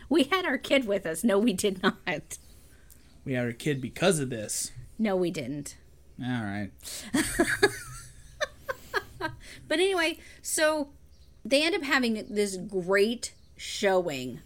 We 0.10 0.24
had 0.24 0.46
our 0.46 0.58
kid 0.58 0.86
with 0.88 1.06
us. 1.06 1.24
No, 1.24 1.38
we 1.40 1.54
did 1.54 1.82
not. 1.84 1.98
We 3.26 3.34
had 3.34 3.46
our 3.46 3.52
kid 3.52 3.82
because 3.82 4.20
of 4.20 4.30
this. 4.30 4.72
No, 5.00 5.16
we 5.16 5.32
didn't. 5.32 5.76
All 6.24 6.44
right. 6.44 6.70
But 9.70 9.80
anyway, 9.80 10.20
so 10.42 10.90
they 11.46 11.64
end 11.66 11.74
up 11.76 11.84
having 11.84 12.26
this 12.30 12.58
great 12.58 13.34
showing 13.56 14.42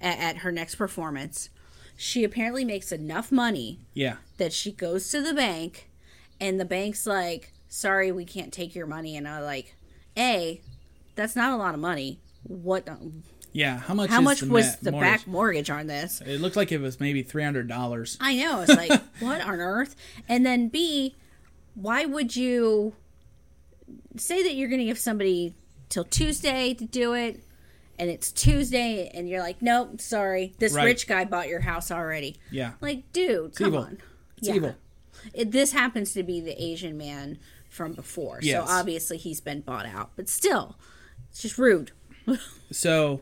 at, 0.00 0.18
at 0.18 0.36
her 0.38 0.52
next 0.52 0.74
performance. 0.74 1.48
She 1.96 2.22
apparently 2.24 2.64
makes 2.64 2.92
enough 2.92 3.32
money 3.32 3.80
Yeah. 3.94 4.16
that 4.36 4.52
she 4.52 4.70
goes 4.72 5.08
to 5.10 5.22
the 5.22 5.32
bank 5.34 5.88
and 6.40 6.58
the 6.60 6.64
bank's 6.64 7.06
like, 7.06 7.52
sorry, 7.68 8.10
we 8.12 8.24
can't 8.24 8.52
take 8.52 8.74
your 8.74 8.86
money. 8.86 9.16
And 9.16 9.28
I'm 9.28 9.42
like, 9.42 9.74
A, 10.16 10.60
that's 11.14 11.36
not 11.36 11.52
a 11.52 11.56
lot 11.56 11.74
of 11.74 11.80
money. 11.80 12.20
What, 12.44 12.88
Yeah. 13.52 13.78
How 13.78 13.94
much? 13.94 14.10
how 14.10 14.20
much 14.20 14.40
the 14.40 14.48
was 14.48 14.76
the 14.76 14.92
mortgage? 14.92 15.10
back 15.20 15.26
mortgage 15.26 15.70
on 15.70 15.86
this? 15.86 16.20
It 16.24 16.40
looked 16.40 16.56
like 16.56 16.72
it 16.72 16.80
was 16.80 16.98
maybe 17.00 17.22
three 17.22 17.42
hundred 17.44 17.68
dollars. 17.68 18.16
I 18.20 18.36
know. 18.36 18.60
It's 18.62 18.74
like, 18.74 18.90
what 19.20 19.40
on 19.42 19.60
earth? 19.60 19.94
And 20.28 20.44
then 20.46 20.68
B, 20.68 21.16
why 21.74 22.04
would 22.06 22.34
you 22.36 22.94
say 24.16 24.42
that 24.42 24.54
you're 24.54 24.68
going 24.68 24.80
to 24.80 24.84
give 24.86 24.98
somebody 24.98 25.54
till 25.88 26.04
Tuesday 26.04 26.74
to 26.74 26.84
do 26.84 27.14
it? 27.14 27.42
And 27.98 28.08
it's 28.08 28.32
Tuesday, 28.32 29.10
and 29.12 29.28
you're 29.28 29.40
like, 29.40 29.60
nope, 29.60 30.00
sorry. 30.00 30.54
This 30.58 30.72
Right. 30.72 30.84
rich 30.86 31.06
guy 31.06 31.26
bought 31.26 31.48
your 31.48 31.60
house 31.60 31.90
already. 31.90 32.36
Yeah. 32.50 32.72
Like, 32.80 33.12
dude, 33.12 33.54
come 33.54 33.66
evil. 33.66 33.80
on. 33.80 33.98
It's 34.38 34.48
Yeah. 34.48 34.54
evil. 34.54 34.74
It, 35.34 35.52
this 35.52 35.72
happens 35.72 36.12
to 36.14 36.22
be 36.22 36.40
the 36.40 36.60
Asian 36.62 36.96
man 36.96 37.38
from 37.68 37.92
before, 37.92 38.40
Yes. 38.42 38.66
so 38.66 38.72
obviously 38.72 39.16
he's 39.16 39.40
been 39.40 39.60
bought 39.60 39.86
out. 39.86 40.10
But 40.16 40.28
still, 40.28 40.76
it's 41.30 41.42
just 41.42 41.58
rude. 41.58 41.92
So 42.72 43.20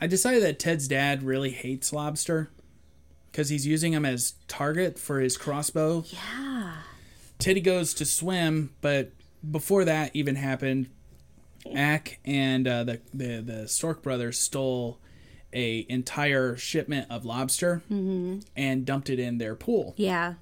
I 0.00 0.08
decided 0.08 0.42
that 0.42 0.58
Ted's 0.58 0.88
dad 0.88 1.22
really 1.22 1.50
hates 1.50 1.92
lobster 1.92 2.50
because 3.30 3.48
he's 3.48 3.66
using 3.66 3.92
him 3.92 4.04
as 4.04 4.34
target 4.48 4.98
for 4.98 5.20
his 5.20 5.36
crossbow. 5.36 6.04
Yeah. 6.08 6.78
Teddy 7.38 7.60
goes 7.60 7.94
to 7.94 8.04
swim, 8.04 8.70
but 8.80 9.12
before 9.48 9.84
that 9.84 10.10
even 10.14 10.34
happened, 10.34 10.88
Ack 11.74 12.18
and 12.24 12.66
uh, 12.66 12.82
the, 12.84 13.00
the 13.14 13.40
the 13.40 13.68
Stork 13.68 14.02
brothers 14.02 14.38
stole 14.40 14.98
a 15.52 15.86
entire 15.88 16.56
shipment 16.56 17.06
of 17.10 17.24
lobster 17.24 17.82
and 17.88 18.84
dumped 18.84 19.08
it 19.08 19.18
in 19.20 19.38
their 19.38 19.54
pool. 19.54 19.94
Yeah. 19.96 20.34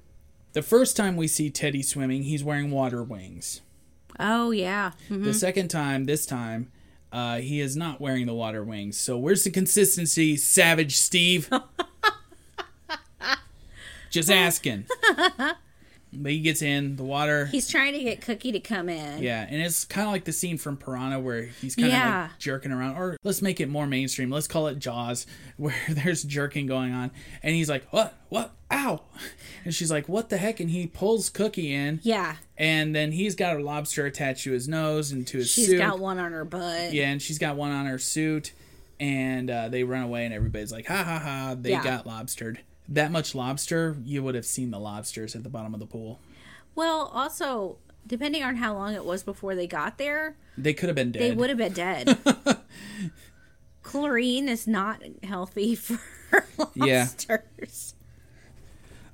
The 0.53 0.61
first 0.61 0.95
time 0.95 1.15
we 1.15 1.27
see 1.27 1.49
Teddy 1.49 1.81
swimming, 1.81 2.23
he's 2.23 2.43
wearing 2.43 2.71
water 2.71 3.03
wings. 3.03 3.61
Oh 4.19 4.51
yeah. 4.51 4.91
Mhm. 5.09 5.23
The 5.23 5.33
second 5.33 5.69
time, 5.69 6.05
this 6.05 6.25
time, 6.25 6.71
uh, 7.11 7.37
he 7.39 7.59
is 7.59 7.75
not 7.75 7.99
wearing 7.99 8.27
the 8.27 8.33
water 8.35 8.63
wings. 8.63 8.97
So 8.97 9.17
where's 9.17 9.43
the 9.43 9.49
consistency, 9.51 10.37
Savage 10.37 10.95
Steve? 10.97 11.49
Just 14.11 14.29
asking. 14.29 14.85
but 16.17 16.31
he 16.31 16.39
gets 16.39 16.61
in 16.61 16.95
the 16.95 17.03
water. 17.03 17.45
He's 17.47 17.67
trying 17.69 17.93
to 17.93 18.03
get 18.03 18.21
Cookie 18.21 18.51
to 18.51 18.59
come 18.59 18.89
in. 18.89 19.21
Yeah, 19.21 19.45
and 19.49 19.61
it's 19.61 19.85
kind 19.85 20.07
of 20.07 20.11
like 20.13 20.25
the 20.25 20.31
scene 20.33 20.57
from 20.57 20.77
Piranha 20.77 21.19
where 21.19 21.43
he's 21.43 21.75
kind 21.75 21.87
of 21.87 21.93
Yeah. 21.93 22.21
like 22.23 22.39
jerking 22.39 22.71
around. 22.71 22.95
Or 22.97 23.17
let's 23.23 23.41
make 23.41 23.59
it 23.59 23.69
more 23.69 23.87
mainstream. 23.87 24.29
Let's 24.29 24.47
call 24.47 24.67
it 24.67 24.79
Jaws, 24.79 25.25
where 25.57 25.75
there's 25.89 26.23
jerking 26.23 26.65
going 26.67 26.93
on, 26.93 27.11
and 27.41 27.55
he's 27.55 27.69
like, 27.69 27.85
"What? 27.91 28.13
What? 28.29 28.51
Ow!" 28.71 29.01
And 29.65 29.73
she's 29.73 29.89
like, 29.91 30.09
"What 30.09 30.29
the 30.29 30.37
heck?" 30.37 30.59
And 30.59 30.69
he 30.69 30.87
pulls 30.87 31.29
Cookie 31.29 31.73
in, 31.73 31.99
Yeah. 32.03 32.35
and 32.57 32.93
then 32.93 33.13
he's 33.13 33.33
got 33.35 33.55
a 33.55 33.59
lobster 33.63 34.05
attached 34.05 34.43
to 34.43 34.51
his 34.51 34.67
nose 34.67 35.11
and 35.11 35.25
to 35.27 35.37
his 35.37 35.49
She's 35.49 35.67
suit. 35.67 35.71
She's 35.73 35.79
got 35.79 35.99
one 35.99 36.19
on 36.19 36.33
her 36.33 36.43
butt. 36.43 36.91
Yeah, 36.93 37.09
and 37.09 37.21
she's 37.21 37.39
got 37.39 37.55
one 37.55 37.71
on 37.71 37.85
her 37.85 37.97
suit, 37.99 38.51
and 38.99 39.49
uh, 39.49 39.69
they 39.69 39.83
run 39.83 40.03
away, 40.03 40.25
and 40.25 40.33
everybody's 40.33 40.71
like, 40.71 40.87
"Ha 40.87 41.03
ha 41.03 41.19
ha!" 41.19 41.55
They 41.59 41.71
Yeah. 41.71 41.83
got 41.83 42.05
lobstered. 42.05 42.57
That 42.89 43.11
much 43.11 43.33
lobster, 43.33 43.97
you 44.03 44.21
would 44.23 44.35
have 44.35 44.45
seen 44.45 44.71
the 44.71 44.79
lobsters 44.79 45.35
at 45.35 45.43
the 45.43 45.49
bottom 45.49 45.73
of 45.73 45.79
the 45.79 45.85
pool. 45.85 46.19
Well, 46.75 47.11
also, 47.13 47.77
depending 48.05 48.43
on 48.43 48.57
how 48.57 48.73
long 48.73 48.93
it 48.93 49.05
was 49.05 49.23
before 49.23 49.55
they 49.55 49.67
got 49.67 49.97
there, 49.97 50.35
They 50.57 50.73
could 50.73 50.89
have 50.89 50.95
been 50.95 51.11
dead. 51.11 51.21
they 51.21 51.31
would 51.31 51.49
have 51.49 51.57
been 51.57 51.73
dead. 51.73 52.17
Chlorine 53.83 54.47
is 54.49 54.67
not 54.67 55.01
healthy 55.23 55.75
for 55.75 55.99
Yeah. 56.75 57.01
lobsters. 57.03 57.95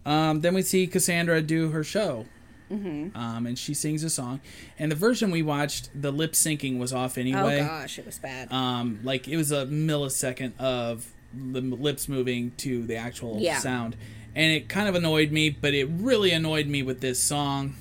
Um, 0.06 0.42
then 0.42 0.54
we 0.54 0.62
see 0.62 0.88
Cassandra 0.88 1.42
do 1.42 1.70
her 1.72 1.84
show. 1.84 2.26
Mm-hmm. 2.72 3.18
Um, 3.18 3.48
and 3.48 3.58
she 3.58 3.74
sings 3.74 4.04
a 4.04 4.10
song. 4.10 4.42
And 4.78 4.92
the 4.92 4.96
version 4.96 5.32
we 5.32 5.42
watched, 5.42 5.90
the 6.00 6.12
lip 6.12 6.34
syncing 6.34 6.78
was 6.78 6.94
off 6.94 7.18
anyway. 7.18 7.62
Oh 7.62 7.66
gosh, 7.68 7.98
it 8.00 8.06
was 8.06 8.20
bad. 8.20 8.52
Um, 8.54 9.00
like 9.04 9.28
it 9.28 9.38
was 9.38 9.52
a 9.52 9.66
millisecond 9.66 10.58
of 10.60 11.08
the 11.34 11.62
lips 11.62 12.08
moving 12.08 12.52
to 12.58 12.86
the 12.86 12.96
actual 12.96 13.38
Yeah. 13.40 13.60
sound. 13.60 13.96
And 14.36 14.52
it 14.52 14.70
kind 14.70 14.88
of 14.88 14.96
annoyed 14.96 15.32
me, 15.32 15.50
but 15.50 15.74
it 15.74 15.86
really 15.90 16.32
annoyed 16.32 16.68
me 16.68 16.84
with 16.84 17.02
this 17.02 17.20
song. 17.20 17.76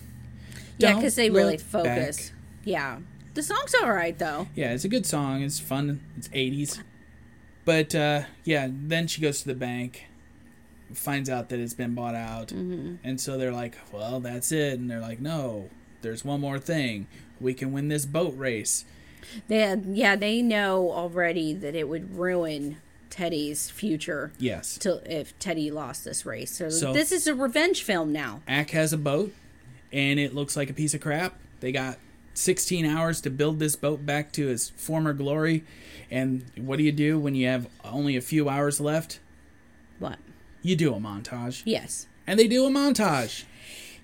yeah, 0.79 0.95
because 0.95 1.15
they 1.17 1.29
really 1.31 1.57
focus. 1.57 2.31
back. 2.31 2.39
Yeah, 2.65 2.99
the 3.35 3.43
song's 3.43 3.75
all 3.83 3.93
right 3.93 4.17
though. 4.19 4.49
Yeah, 4.55 4.73
it's 4.73 4.85
a 4.85 4.89
good 4.89 5.07
song. 5.07 5.43
It's 5.43 5.59
fun. 5.61 6.01
It's 6.17 6.29
80s. 6.29 6.81
But 7.65 7.95
uh, 7.95 8.23
yeah, 8.45 8.69
then 8.71 9.07
she 9.09 9.21
goes 9.21 9.41
to 9.43 9.49
the 9.49 9.55
bank, 9.55 10.05
finds 10.95 11.29
out 11.29 11.49
that 11.51 11.59
it's 11.61 11.75
been 11.75 11.95
bought 11.95 12.15
out. 12.15 12.49
Mm-hmm. 12.49 12.97
And 13.05 13.21
so 13.21 13.37
they're 13.37 13.53
like, 13.53 13.77
well, 13.93 14.21
that's 14.21 14.53
it. 14.53 14.79
And 14.79 14.91
they're 14.91 15.01
like, 15.01 15.21
no, 15.21 15.69
there's 16.03 16.25
one 16.25 16.41
more 16.41 16.59
thing. 16.59 17.07
We 17.41 17.55
can 17.55 17.73
win 17.73 17.89
this 17.89 18.07
boat 18.07 18.35
race. 18.37 18.85
They, 19.49 19.77
yeah, 19.87 20.17
they 20.17 20.41
know 20.43 20.91
already 20.91 21.53
that 21.55 21.75
it 21.75 21.89
would 21.89 22.17
ruin 22.17 22.79
Teddy's 23.11 23.71
future 23.71 24.33
Yes. 24.39 24.79
to 24.79 25.01
if 25.11 25.39
Teddy 25.39 25.71
lost 25.71 26.05
this 26.05 26.25
race. 26.27 26.51
So, 26.53 26.69
So- 26.71 26.93
this 26.93 27.13
is 27.13 27.27
a 27.27 27.35
revenge 27.35 27.83
film 27.83 28.13
now. 28.13 28.43
Ack 28.49 28.71
has 28.71 28.93
a 28.93 28.99
boat, 28.99 29.33
and 29.93 30.19
it 30.19 30.35
looks 30.35 30.57
like 30.57 30.71
a 30.71 30.75
piece 30.75 30.95
of 30.95 31.01
crap. 31.01 31.39
They 31.61 31.73
got 31.73 31.99
16 32.35 32.85
hours 32.85 33.21
to 33.23 33.31
build 33.31 33.59
this 33.59 33.75
boat 33.77 34.07
back 34.07 34.31
to 34.33 34.49
its 34.49 34.71
former 34.71 35.13
glory. 35.13 35.65
And 36.11 36.45
what 36.57 36.77
do 36.79 36.85
you 36.85 36.93
do 36.93 37.19
when 37.19 37.35
you 37.35 37.47
have 37.49 37.69
only 37.85 38.17
a 38.17 38.21
few 38.21 38.49
hours 38.49 38.81
left? 38.81 39.19
What? 39.99 40.19
You 40.63 40.77
do 40.77 40.95
a 40.95 40.99
montage. 41.01 41.63
Yes. 41.65 42.07
And 42.27 42.39
they 42.39 42.47
do 42.47 42.65
a 42.65 42.71
montage. 42.71 43.45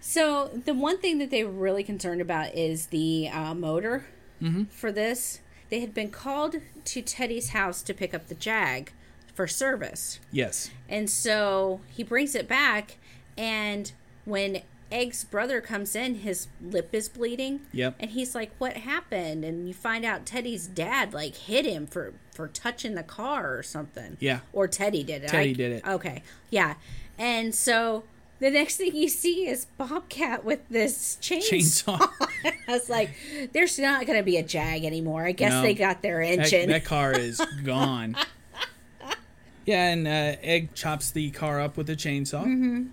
So 0.00 0.60
the 0.64 0.74
one 0.74 0.98
thing 0.98 1.18
that 1.18 1.30
they 1.30 1.44
were 1.44 1.50
really 1.52 1.84
concerned 1.84 2.20
about 2.20 2.54
is 2.54 2.86
the 2.86 3.28
uh, 3.28 3.54
motor 3.54 4.06
Mm-hmm. 4.42 4.64
for 4.64 4.90
this. 4.92 5.40
They 5.74 5.80
had 5.80 5.92
been 5.92 6.10
called 6.12 6.54
to 6.84 7.02
Teddy's 7.02 7.48
house 7.48 7.82
to 7.82 7.92
pick 7.92 8.14
up 8.14 8.28
the 8.28 8.36
Jag 8.36 8.92
for 9.34 9.48
service, 9.48 10.20
Yes. 10.30 10.70
and 10.88 11.10
so 11.10 11.80
he 11.90 12.04
brings 12.04 12.36
it 12.36 12.46
back. 12.46 12.98
And 13.36 13.90
when 14.24 14.62
Egg's 14.92 15.24
brother 15.24 15.60
comes 15.60 15.96
in, 15.96 16.14
his 16.20 16.46
lip 16.62 16.90
is 16.92 17.08
bleeding. 17.08 17.62
Yep. 17.72 17.96
And 17.98 18.12
he's 18.12 18.36
like, 18.36 18.52
"What 18.58 18.74
happened?" 18.76 19.44
And 19.44 19.66
you 19.66 19.74
find 19.74 20.04
out 20.04 20.24
Teddy's 20.26 20.68
dad 20.68 21.12
like 21.12 21.34
hit 21.34 21.66
him 21.66 21.88
for 21.88 22.12
for 22.32 22.46
touching 22.46 22.94
the 22.94 23.02
car 23.02 23.58
or 23.58 23.64
something. 23.64 24.16
Yeah. 24.20 24.40
Or 24.52 24.68
Teddy 24.68 25.02
did 25.02 25.24
it. 25.24 25.28
Teddy 25.30 25.50
I- 25.50 25.54
did 25.54 25.72
it. 25.72 25.84
Okay. 25.88 26.22
Yeah. 26.50 26.74
And 27.18 27.52
so 27.52 28.04
the 28.44 28.50
next 28.50 28.76
thing 28.76 28.94
you 28.94 29.08
see 29.08 29.48
is 29.48 29.64
Bobcat 29.78 30.44
with 30.44 30.68
this 30.68 31.16
chainsaw. 31.22 31.98
Chainsaw. 31.98 32.10
I 32.68 32.72
was 32.72 32.90
like, 32.90 33.10
there's 33.52 33.78
not 33.78 34.06
going 34.06 34.18
to 34.18 34.22
be 34.22 34.36
a 34.36 34.42
Jag 34.42 34.84
anymore. 34.84 35.24
I 35.24 35.32
guess 35.32 35.52
No. 35.52 35.62
they 35.62 35.72
got 35.74 36.02
their 36.02 36.20
That, 36.20 36.40
engine. 36.40 36.68
that 36.68 36.84
car 36.84 37.12
is 37.12 37.40
gone. 37.64 38.16
yeah, 39.66 39.88
and 39.92 40.06
uh, 40.06 40.36
Egg 40.42 40.74
chops 40.74 41.10
the 41.10 41.30
car 41.30 41.60
up 41.60 41.76
with 41.76 41.88
a 41.88 41.96
chainsaw. 41.96 42.42
Mm-hmm. 42.44 42.84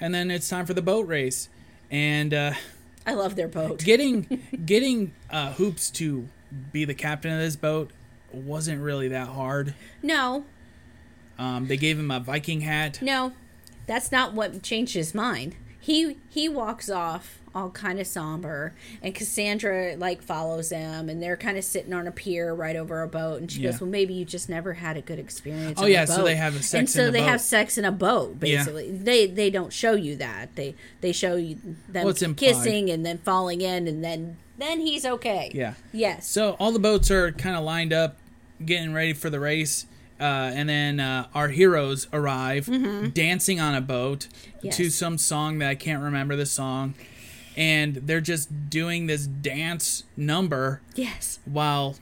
And 0.00 0.14
then 0.14 0.30
it's 0.30 0.48
time 0.48 0.66
for 0.66 0.74
the 0.74 0.82
boat 0.82 1.06
race. 1.06 1.48
And 1.90 2.34
uh, 2.34 2.52
I 3.06 3.14
love 3.14 3.36
their 3.36 3.48
boat. 3.48 3.78
getting 3.84 4.42
getting 4.66 5.12
uh, 5.30 5.52
Hoops 5.52 5.90
to 5.92 6.28
be 6.72 6.84
the 6.84 6.94
captain 6.94 7.32
of 7.32 7.38
this 7.38 7.54
boat 7.56 7.90
wasn't 8.32 8.82
really 8.82 9.08
that 9.08 9.28
hard. 9.28 9.74
No, 10.02 10.44
Um, 11.38 11.68
they 11.68 11.76
gave 11.76 11.96
him 11.98 12.10
a 12.10 12.18
Viking 12.18 12.62
hat. 12.62 12.98
no, 13.00 13.32
that's 13.86 14.10
not 14.12 14.34
what 14.34 14.62
changed 14.62 14.94
his 14.94 15.14
mind. 15.14 15.54
He 15.80 16.16
he 16.28 16.48
walks 16.48 16.90
off 16.90 17.38
all 17.54 17.70
kind 17.70 17.98
of 17.98 18.06
somber, 18.06 18.74
and 19.02 19.14
Cassandra 19.14 19.94
like 19.96 20.20
follows 20.20 20.68
them, 20.68 21.08
and 21.08 21.22
they're 21.22 21.36
kind 21.38 21.56
of 21.56 21.64
sitting 21.64 21.92
on 21.94 22.06
a 22.06 22.10
pier 22.10 22.52
right 22.52 22.76
over 22.76 23.02
a 23.02 23.08
boat, 23.08 23.40
and 23.40 23.50
she 23.50 23.60
Yeah. 23.62 23.70
goes, 23.70 23.80
"Well, 23.80 23.88
maybe 23.88 24.12
you 24.12 24.24
just 24.24 24.48
never 24.48 24.74
had 24.74 24.96
a 24.96 25.00
good 25.00 25.18
experience." 25.18 25.78
Oh, 25.80 25.86
yeah, 25.86 26.04
so 26.04 26.22
they 26.24 26.34
have 26.36 26.54
a 26.56 26.62
sex 26.62 26.74
and 26.74 26.90
so 26.90 27.10
they 27.10 27.20
boat. 27.20 27.28
have 27.28 27.40
sex 27.40 27.78
in 27.78 27.84
a 27.84 27.92
boat. 27.92 28.36
Yeah. 28.42 28.58
Basically, 28.58 28.90
they 28.90 29.26
they 29.26 29.48
don't 29.50 29.72
show 29.72 29.92
you 29.94 30.16
that. 30.16 30.54
They 30.56 30.74
they 31.00 31.12
show 31.12 31.36
you 31.36 31.56
them 31.88 32.04
Well, 32.04 32.14
kissing 32.34 32.90
and 32.90 33.06
then 33.06 33.18
falling 33.18 33.60
in, 33.60 33.86
and 33.86 34.02
then 34.04 34.36
then 34.58 34.80
he's 34.80 35.06
okay. 35.06 35.50
Yeah. 35.54 35.74
Yes. 35.92 36.28
So 36.28 36.56
all 36.58 36.72
the 36.72 36.78
boats 36.78 37.10
are 37.10 37.30
kind 37.32 37.54
of 37.56 37.62
lined 37.64 37.92
up, 37.92 38.16
getting 38.64 38.92
ready 38.92 39.12
for 39.12 39.30
the 39.30 39.38
race. 39.40 39.86
Uh, 40.18 40.24
and 40.54 40.68
then 40.68 40.98
uh, 41.00 41.26
our 41.34 41.48
heroes 41.48 42.06
arrive, 42.12 42.66
dancing 43.14 43.60
on 43.60 43.74
a 43.74 43.80
boat 43.80 44.28
Mm-hmm. 44.28 44.66
Yes. 44.66 44.76
to 44.78 44.90
some 44.90 45.18
song 45.18 45.58
that 45.58 45.68
I 45.68 45.74
can't 45.76 46.02
remember 46.02 46.34
the 46.34 46.46
song. 46.46 46.94
And 47.56 47.96
they're 47.96 48.20
just 48.22 48.68
doing 48.70 49.06
this 49.06 49.26
dance 49.26 50.02
number 50.16 50.80
yes. 50.94 51.38
while 51.44 51.96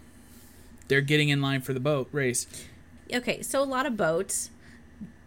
they're 0.89 1.01
getting 1.03 1.29
in 1.29 1.43
line 1.43 1.61
for 1.61 1.73
the 1.75 1.81
boat 1.81 2.09
race. 2.13 2.47
okay 3.13 3.43
so 3.43 3.61
a 3.61 3.65
lot 3.65 3.85
of 3.87 3.97
boats 3.97 4.51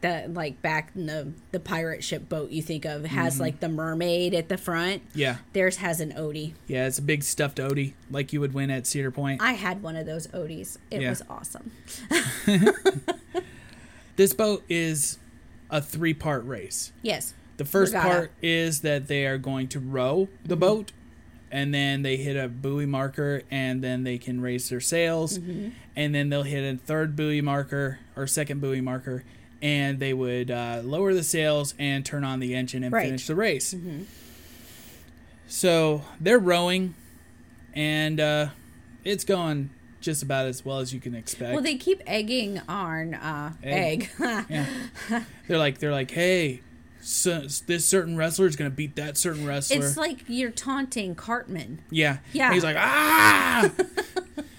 that 0.02 0.34
like 0.34 0.62
back 0.62 0.92
in 0.96 1.08
the 1.08 1.34
the 1.52 1.60
pirate 1.60 2.04
ship 2.04 2.30
boat 2.30 2.52
you 2.52 2.62
think 2.62 2.86
of 2.86 3.04
has 3.06 3.34
Mm-hmm. 3.34 3.42
like 3.42 3.60
the 3.60 3.70
mermaid 3.70 4.34
at 4.36 4.48
the 4.50 4.58
front 4.58 5.02
Yeah. 5.16 5.38
theirs 5.54 5.78
has 5.78 6.00
an 6.00 6.12
odie 6.14 6.54
Yeah, 6.68 6.86
it's 6.88 7.00
a 7.00 7.02
big 7.02 7.24
stuffed 7.24 7.58
Odie, 7.58 7.94
like 8.12 8.32
you 8.32 8.40
would 8.40 8.54
win 8.54 8.70
at 8.70 8.86
Cedar 8.86 9.10
Point. 9.12 9.42
i 9.42 9.54
had 9.54 9.82
one 9.82 9.96
of 9.96 10.06
those 10.06 10.28
odies 10.34 10.78
it 10.92 11.02
Yeah. 11.02 11.10
was 11.10 11.24
awesome 11.30 11.72
This 14.16 14.34
boat 14.34 14.64
is 14.68 15.20
a 15.70 15.82
three 15.82 16.14
part 16.14 16.44
race. 16.46 16.92
yes 17.02 17.34
The 17.58 17.66
first 17.66 17.94
Regatta. 17.94 18.10
part 18.10 18.32
is 18.42 18.82
that 18.82 19.08
they 19.08 19.26
are 19.28 19.38
going 19.38 19.68
to 19.70 19.80
row 19.80 20.28
the 20.44 20.56
Mm-hmm. 20.56 20.60
boat, 20.60 20.92
and 21.52 21.74
then 21.74 22.02
they 22.02 22.18
hit 22.18 22.36
a 22.36 22.48
buoy 22.48 22.86
marker, 22.86 23.44
and 23.52 23.84
then 23.84 24.04
they 24.04 24.18
can 24.18 24.42
raise 24.42 24.70
their 24.70 24.80
sails, 24.80 25.38
Mm-hmm. 25.40 25.70
and 25.96 26.16
then 26.16 26.30
they'll 26.30 26.44
hit 26.44 26.64
a 26.64 26.78
third 26.78 27.16
buoy 27.16 27.42
marker 27.42 28.00
or 28.16 28.26
second 28.28 28.60
buoy 28.60 28.82
marker, 28.82 29.24
and 29.62 30.00
they 30.00 30.14
would 30.14 30.52
uh, 30.52 30.82
lower 30.84 31.14
the 31.14 31.24
sails 31.24 31.74
and 31.80 32.06
turn 32.06 32.24
on 32.24 32.40
the 32.40 32.54
engine 32.56 32.84
and 32.84 32.94
Right. 32.94 33.06
finish 33.06 33.28
the 33.28 33.36
race. 33.36 33.74
So 35.48 36.04
they're 36.20 36.40
rowing, 36.40 36.94
and 37.74 38.20
uh, 38.20 38.48
it's 39.04 39.24
going 39.24 39.70
just 40.02 40.22
about 40.22 40.46
as 40.46 40.64
well 40.66 40.80
as 40.80 40.94
you 40.94 41.00
can 41.00 41.16
expect. 41.16 41.54
well 41.54 41.64
they 41.64 41.76
keep 41.76 42.02
egging 42.06 42.62
on 42.70 43.14
uh 43.16 43.52
egg, 43.64 44.10
Yeah. 44.20 44.66
they're 45.48 45.58
like 45.58 45.80
they're 45.80 45.92
like, 45.92 46.12
hey, 46.12 46.62
so, 47.02 47.42
this 47.68 47.86
certain 47.86 48.16
wrestler 48.18 48.46
is 48.48 48.56
going 48.58 48.70
to 48.70 48.76
beat 48.76 48.96
that 48.98 49.18
certain 49.18 49.46
wrestler. 49.46 49.78
It's 49.78 49.96
like 49.98 50.20
you're 50.28 50.52
taunting 50.52 51.16
Cartman. 51.16 51.80
yeah. 51.90 52.18
Yeah. 52.34 52.46
And 52.48 52.54
he's 52.56 52.64
like, 52.64 52.76
ah! 52.78 53.72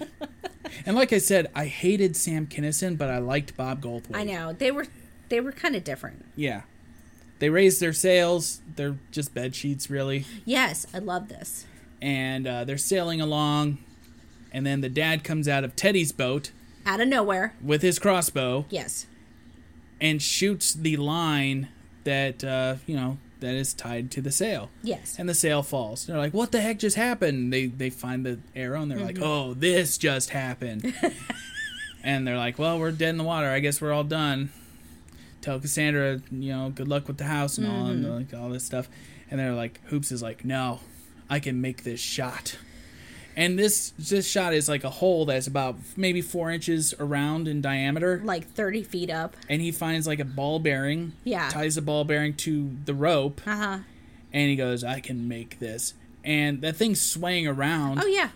and 0.89 0.97
like 0.97 1.13
I 1.13 1.19
said, 1.19 1.51
I 1.53 1.65
hated 1.65 2.17
Sam 2.17 2.47
Kinison, 2.47 2.97
but 2.97 3.11
I 3.11 3.19
liked 3.19 3.55
Bob 3.55 3.79
Goldthwait. 3.79 4.15
I 4.15 4.23
know 4.23 4.53
they 4.53 4.71
were 4.71 4.87
they 5.29 5.39
were 5.39 5.51
kind 5.51 5.75
of 5.75 5.83
different. 5.83 6.25
Yeah. 6.35 6.63
They 7.37 7.49
raised 7.51 7.79
their 7.79 7.93
sails. 7.93 8.59
They're 8.75 8.97
just 9.11 9.35
bed 9.35 9.55
sheets, 9.55 9.87
really. 9.87 10.25
Yes, 10.45 10.87
I 10.91 10.97
love 10.97 11.29
this. 11.29 11.67
And 12.01 12.47
uh, 12.47 12.63
they're 12.65 12.79
sailing 12.79 13.21
along. 13.21 13.77
And 14.51 14.65
then 14.65 14.81
the 14.81 14.89
dad 14.89 15.23
comes 15.23 15.47
out 15.47 15.63
of 15.63 15.75
Teddy's 15.75 16.11
boat 16.11 16.49
Out 16.87 16.99
of 16.99 17.07
nowhere. 17.07 17.53
with 17.61 17.83
his 17.83 17.99
crossbow 17.99 18.65
Yes. 18.71 19.05
and 20.01 20.19
shoots 20.23 20.73
the 20.73 20.97
line 20.97 21.69
that, 22.03 22.43
uh, 22.43 22.75
you 22.87 22.95
know, 22.95 23.19
that 23.39 23.53
is 23.53 23.73
tied 23.73 24.11
to 24.11 24.21
the 24.21 24.31
sail. 24.31 24.69
Yes. 24.83 25.15
And 25.17 25.27
the 25.29 25.33
sail 25.33 25.63
falls. 25.63 26.05
They're 26.05 26.17
like, 26.17 26.33
what 26.33 26.51
the 26.51 26.61
heck 26.61 26.79
just 26.79 26.95
happened? 26.95 27.53
They, 27.53 27.67
they 27.67 27.89
find 27.89 28.25
the 28.25 28.39
arrow 28.55 28.81
and 28.81 28.91
they're 28.91 28.99
like, 28.99 29.15
mm-hmm. 29.15 29.23
oh, 29.23 29.53
this 29.53 29.97
just 29.97 30.31
happened. 30.31 30.93
and 32.03 32.27
they're 32.27 32.37
like, 32.37 32.59
well, 32.59 32.79
we're 32.79 32.91
dead 32.91 33.09
in 33.09 33.17
the 33.17 33.23
water. 33.23 33.47
I 33.47 33.59
guess 33.59 33.81
we're 33.81 33.93
all 33.93 34.03
done. 34.03 34.49
Tell 35.41 35.59
Cassandra, 35.59 36.21
you 36.31 36.53
know, 36.53 36.69
good 36.69 36.87
luck 36.87 37.07
with 37.07 37.17
the 37.17 37.23
house 37.23 37.57
and 37.57 37.65
all, 37.67 37.87
and 37.87 38.03
mm-hmm. 38.03 38.13
like 38.13 38.33
all 38.33 38.49
this 38.49 38.65
stuff. 38.65 38.89
And 39.31 39.39
they're 39.39 39.53
like, 39.53 39.79
Hoops 39.85 40.11
is 40.11 40.21
like, 40.21 40.43
no, 40.43 40.81
I 41.29 41.39
can 41.39 41.61
make 41.61 41.83
this 41.83 42.01
shot. 42.01 42.57
And 43.39 43.57
this 43.57 43.91
this 43.97 44.29
shot 44.29 44.53
is 44.53 44.67
like 44.67 44.83
a 44.83 44.89
hole 44.89 45.25
that's 45.25 45.47
about 45.47 45.77
maybe 45.95 46.21
four 46.21 46.51
inches 46.51 46.93
around 46.99 47.47
in 47.47 47.61
diameter. 47.61 48.21
like 48.23 48.45
30 48.45 48.83
feet 48.83 49.09
up. 49.09 49.37
And 49.47 49.61
he 49.61 49.71
finds 49.71 50.05
like 50.05 50.19
a 50.19 50.25
ball 50.25 50.59
bearing. 50.59 51.13
Yeah. 51.23 51.47
Ties 51.47 51.75
the 51.75 51.81
ball 51.81 52.03
bearing 52.03 52.33
to 52.35 52.75
the 52.83 52.93
rope. 52.93 53.39
Uh 53.47 53.55
huh. 53.55 53.77
And 54.33 54.49
he 54.49 54.57
goes, 54.57 54.83
I 54.83 54.99
can 54.99 55.29
make 55.29 55.59
this. 55.59 55.93
And 56.25 56.61
that 56.63 56.75
thing's 56.75 56.99
swaying 57.01 57.47
around. 57.47 58.03
Oh 58.03 58.07
yeah. 58.07 58.29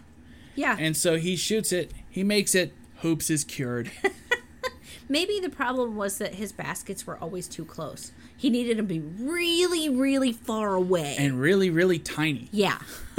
Yeah. 0.55 0.77
And 0.79 0.95
so 0.95 1.17
he 1.17 1.35
shoots 1.35 1.73
it. 1.73 1.91
He 2.09 2.23
makes 2.23 2.55
it. 2.55 2.73
Hoops 3.01 3.29
is 3.29 3.43
cured. 3.43 3.91
Maybe 5.09 5.41
the 5.41 5.49
problem 5.49 5.97
was 5.97 6.17
that 6.19 6.35
his 6.35 6.53
baskets 6.53 7.05
were 7.05 7.17
always 7.17 7.49
too 7.49 7.65
close. 7.65 8.13
He 8.43 8.49
needed 8.49 8.75
to 8.75 8.83
be 8.83 8.99
really, 8.99 9.87
really 9.87 10.33
far 10.33 10.73
away. 10.73 11.15
and 11.17 11.39
really, 11.39 11.69
really 11.69 11.97
tiny. 11.97 12.49
yeah. 12.51 12.77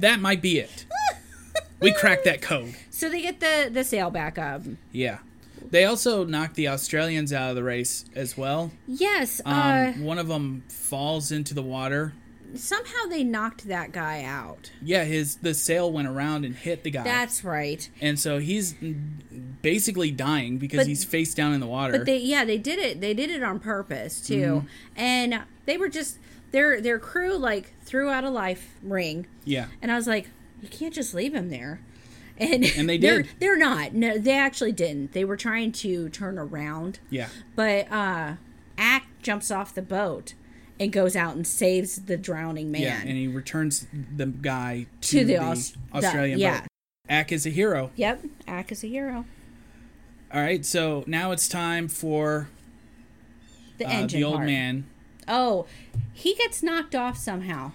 That 0.00 0.18
might 0.18 0.42
be 0.42 0.58
it. 0.58 0.86
We 1.78 1.92
cracked 1.92 2.24
that 2.24 2.42
code. 2.42 2.74
So 2.90 3.08
they 3.08 3.22
get 3.22 3.38
the 3.38 3.70
the 3.72 3.84
sail 3.84 4.10
back 4.10 4.38
up. 4.38 4.62
Yeah. 4.90 5.18
They 5.70 5.84
also 5.84 6.24
knocked 6.24 6.56
the 6.56 6.66
Australians 6.66 7.32
out 7.32 7.50
of 7.50 7.54
the 7.56 7.62
race 7.62 8.04
as 8.16 8.36
well. 8.36 8.72
Yes. 8.88 9.40
Um, 9.44 9.54
uh, 9.54 9.92
one 9.92 10.18
of 10.18 10.26
them 10.26 10.64
falls 10.68 11.30
into 11.30 11.54
the 11.54 11.62
water. 11.62 12.12
Somehow 12.54 13.06
they 13.08 13.24
knocked 13.24 13.66
that 13.68 13.92
guy 13.92 14.22
out. 14.24 14.70
Yeah, 14.82 15.04
his 15.04 15.36
the 15.36 15.54
sail 15.54 15.90
went 15.90 16.08
around 16.08 16.44
and 16.44 16.54
hit 16.54 16.82
the 16.84 16.90
guy, 16.90 17.02
That's 17.04 17.44
right. 17.44 17.88
and 18.00 18.18
so 18.18 18.38
he's 18.38 18.74
basically 19.62 20.10
dying 20.10 20.58
because 20.58 20.80
But- 20.80 20.86
he's 20.86 21.04
face 21.04 21.34
down 21.34 21.52
in 21.52 21.60
the 21.60 21.66
water. 21.66 21.92
But 21.98 22.06
they 22.06 22.18
yeah, 22.18 22.44
they 22.44 22.58
did 22.58 22.78
it. 22.78 23.00
They 23.00 23.14
did 23.14 23.30
it 23.30 23.42
on 23.42 23.60
purpose 23.60 24.20
too. 24.20 24.64
Mm-hmm. 24.64 24.66
And 25.00 25.42
they 25.66 25.76
were 25.76 25.88
just 25.88 26.18
their 26.50 26.80
their 26.80 26.98
crew 26.98 27.36
like 27.36 27.72
threw 27.82 28.08
out 28.10 28.24
a 28.24 28.30
life 28.30 28.74
ring. 28.82 29.26
yeah, 29.44 29.66
And 29.80 29.90
I 29.90 29.96
was 29.96 30.06
like, 30.06 30.28
you 30.60 30.68
can't 30.68 30.94
just 30.94 31.14
leave 31.14 31.34
him 31.34 31.50
there. 31.50 31.80
And, 32.38 32.64
And 32.64 32.88
they 32.88 32.96
they're, 32.96 33.22
did. 33.22 33.30
They're 33.40 33.58
not. 33.58 33.92
No, 33.92 34.16
they 34.18 34.32
actually 34.36 34.72
didn't. 34.72 35.12
They 35.12 35.22
were 35.24 35.36
trying 35.36 35.70
to 35.72 36.08
turn 36.08 36.38
around. 36.38 36.98
yeah, 37.10 37.28
But 37.54 37.92
uh 37.92 38.34
Ack 38.78 39.06
jumps 39.22 39.50
off 39.50 39.74
the 39.74 39.82
boat 39.82 40.32
and 40.82 40.92
goes 40.92 41.14
out 41.16 41.34
and 41.36 41.46
saves 41.46 41.96
the 42.02 42.16
drowning 42.16 42.70
man. 42.72 42.82
yeah, 42.82 43.00
and 43.00 43.10
he 43.16 43.28
returns 43.28 43.86
the 44.16 44.26
guy 44.26 44.86
to, 45.02 45.18
To 45.20 45.24
the 45.24 45.34
the, 45.34 45.38
Aus- 45.42 45.70
the- 45.92 45.96
Australian 45.98 46.38
yeah. 46.38 46.60
boat. 46.60 46.68
Ack 47.08 47.32
is 47.32 47.46
a 47.46 47.50
hero. 47.50 47.90
Yep. 47.96 48.24
Ack 48.46 48.72
is 48.72 48.82
a 48.84 48.86
hero. 48.86 49.24
All 50.32 50.40
right, 50.40 50.64
so 50.64 51.04
now 51.06 51.30
it's 51.32 51.46
time 51.48 51.88
for 51.88 52.48
The 53.78 53.86
uh, 53.86 53.90
engine 53.90 54.20
the 54.20 54.24
old 54.24 54.36
part. 54.36 54.46
man. 54.46 54.86
Oh, 55.28 55.66
he 56.12 56.34
gets 56.34 56.62
knocked 56.62 56.94
off 56.94 57.16
somehow. 57.18 57.72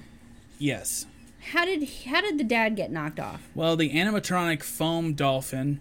Yes. 0.58 1.06
How 1.52 1.66
did 1.66 1.88
how 2.08 2.22
did 2.22 2.38
the 2.38 2.44
dad 2.44 2.76
get 2.76 2.92
knocked 2.92 3.20
off? 3.20 3.48
Well, 3.56 3.76
the 3.78 3.92
animatronic 3.92 4.64
foam 4.64 5.14
dolphin 5.14 5.80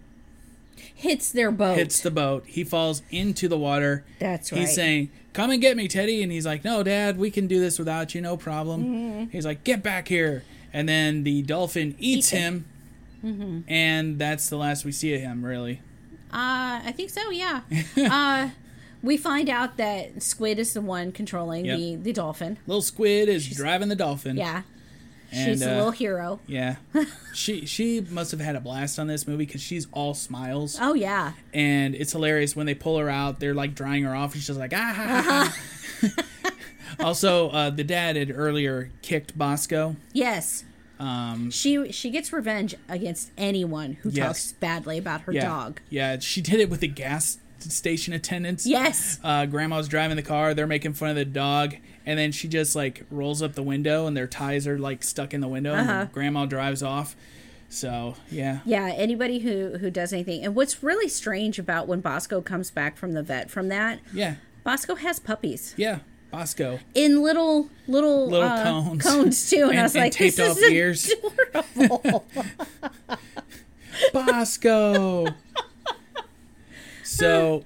Hits 0.94 1.30
their 1.30 1.50
boat. 1.50 1.76
hits 1.76 2.00
the 2.00 2.10
boat. 2.10 2.44
He 2.46 2.64
falls 2.64 3.02
into 3.10 3.48
the 3.48 3.58
water. 3.58 4.04
That's 4.18 4.50
right. 4.52 4.60
He's 4.62 4.74
saying, 4.74 5.10
"Come 5.32 5.50
and 5.50 5.60
get 5.60 5.76
me, 5.76 5.88
Teddy," 5.88 6.22
and 6.22 6.30
he's 6.32 6.46
like, 6.46 6.64
"No, 6.64 6.82
Dad, 6.82 7.18
we 7.18 7.30
can 7.30 7.46
do 7.46 7.60
this 7.60 7.78
without 7.78 8.14
you, 8.14 8.20
no 8.20 8.36
problem." 8.36 8.84
Mm-hmm. 8.84 9.30
He's 9.30 9.44
like, 9.46 9.64
"Get 9.64 9.82
back 9.82 10.08
here!" 10.08 10.42
And 10.72 10.88
then 10.88 11.24
the 11.24 11.42
dolphin 11.42 11.94
eats 11.98 12.18
Eats 12.18 12.30
him. 12.30 12.66
him, 13.22 13.64
and 13.68 14.18
that's 14.18 14.48
the 14.48 14.56
last 14.56 14.84
we 14.84 14.92
see 14.92 15.14
of 15.14 15.20
him, 15.20 15.44
really. 15.44 15.80
Uh, 16.32 16.82
I 16.84 16.92
think 16.96 17.10
so. 17.10 17.30
Yeah. 17.30 17.62
uh, 17.96 18.50
we 19.02 19.16
find 19.16 19.48
out 19.48 19.76
that 19.76 20.22
Squid 20.22 20.58
is 20.58 20.72
the 20.74 20.80
one 20.80 21.12
controlling 21.12 21.64
Yep. 21.64 21.78
the 21.78 21.96
the 21.96 22.12
dolphin. 22.12 22.58
Little 22.66 22.82
squid 22.82 23.28
is 23.28 23.48
driving 23.48 23.88
the 23.88 23.96
dolphin. 23.96 24.36
Yeah. 24.36 24.62
And, 25.32 25.52
She's 25.52 25.62
a 25.62 25.72
uh, 25.72 25.74
little 25.76 25.90
hero. 25.90 26.40
Yeah, 26.46 26.76
she 27.34 27.66
she 27.66 28.00
must 28.00 28.30
have 28.30 28.40
had 28.40 28.56
a 28.56 28.60
blast 28.60 28.98
on 28.98 29.06
this 29.06 29.26
movie 29.26 29.44
because 29.46 29.60
she's 29.60 29.86
all 29.92 30.14
smiles, 30.14 30.78
Oh 30.80 30.94
yeah. 30.94 31.32
and 31.52 31.94
it's 31.94 32.12
hilarious 32.12 32.54
when 32.54 32.66
they 32.66 32.74
pull 32.74 32.96
her 32.98 33.08
out. 33.10 33.40
They're 33.40 33.54
like 33.54 33.74
drying 33.74 34.04
her 34.04 34.14
off, 34.14 34.34
and 34.34 34.42
she's 34.42 34.56
like, 34.56 34.72
ah. 34.74 34.92
Ha, 34.94 35.22
ha, 35.22 35.54
ha." 36.08 36.24
also, 37.00 37.48
uh, 37.50 37.70
the 37.70 37.84
dad 37.84 38.16
had 38.16 38.30
earlier 38.34 38.90
kicked 39.02 39.36
Bosco. 39.36 39.96
Yes. 40.12 40.64
Um, 40.98 41.50
She 41.50 41.92
she 41.92 42.10
gets 42.10 42.32
revenge 42.32 42.74
against 42.88 43.30
anyone 43.36 43.94
who 44.02 44.08
Yes. 44.10 44.26
talks 44.26 44.52
badly 44.52 44.96
about 44.98 45.22
her 45.22 45.32
yeah, 45.32 45.42
dog. 45.44 45.80
Yeah, 45.90 46.18
she 46.20 46.40
did 46.40 46.60
it 46.60 46.70
with 46.70 46.80
the 46.80 46.88
gas 46.88 47.38
station 47.58 48.14
attendants. 48.14 48.66
Yes. 48.66 49.18
Uh, 49.22 49.44
grandma's 49.46 49.88
driving 49.88 50.16
the 50.16 50.22
car. 50.22 50.54
They're 50.54 50.66
making 50.66 50.94
fun 50.94 51.10
of 51.10 51.16
the 51.16 51.24
dog, 51.26 51.74
and 52.06 52.18
then 52.18 52.32
she 52.32 52.48
just 52.48 52.74
like 52.76 53.04
rolls 53.10 53.42
up 53.42 53.54
the 53.54 53.62
window, 53.62 54.06
and 54.06 54.16
their 54.16 54.26
ties 54.28 54.66
are 54.66 54.78
like 54.78 55.02
stuck 55.02 55.34
in 55.34 55.40
the 55.42 55.48
window. 55.48 55.72
And 55.74 55.88
Uh-huh. 55.90 55.98
then 56.04 56.10
grandma 56.12 56.46
drives 56.46 56.82
off. 56.82 57.14
So 57.68 58.14
yeah, 58.30 58.60
Yeah, 58.64 58.92
anybody 58.96 59.40
who 59.40 59.78
who 59.78 59.90
does 59.90 60.12
anything. 60.12 60.44
And 60.44 60.54
what's 60.54 60.82
really 60.84 61.08
strange 61.08 61.58
about 61.58 61.88
when 61.88 62.00
Bosco 62.00 62.40
comes 62.40 62.70
back 62.70 62.96
from 62.96 63.12
the 63.12 63.22
vet 63.24 63.50
from 63.50 63.68
that, 63.68 63.98
yeah, 64.14 64.36
Bosco 64.64 64.94
has 64.94 65.18
puppies 65.18 65.74
yeah. 65.76 65.98
Bosco, 66.30 66.78
in 66.94 67.22
little 67.22 67.70
little 67.88 68.28
Little 68.28 68.48
uh, 68.48 68.62
cones. 68.64 69.02
cones 69.02 69.50
too, 69.50 69.68
and, 69.68 69.72
I 69.72 69.74
And- 69.74 69.82
was 69.82 69.94
and 69.96 70.04
like, 70.04 70.12
taped 70.12 70.36
this 70.36 70.50
off 70.50 70.58
is 70.58 70.70
ears. 70.70 71.12
adorable. 71.12 72.24
Bosco. 74.12 75.26
so 77.02 77.64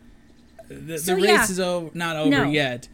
the, 0.68 0.98
So, 0.98 1.14
the 1.14 1.20
race 1.20 1.26
yeah. 1.30 1.42
is 1.44 1.60
over, 1.60 1.90
not 1.94 2.16
over 2.16 2.30
No. 2.30 2.44
yet, 2.50 2.88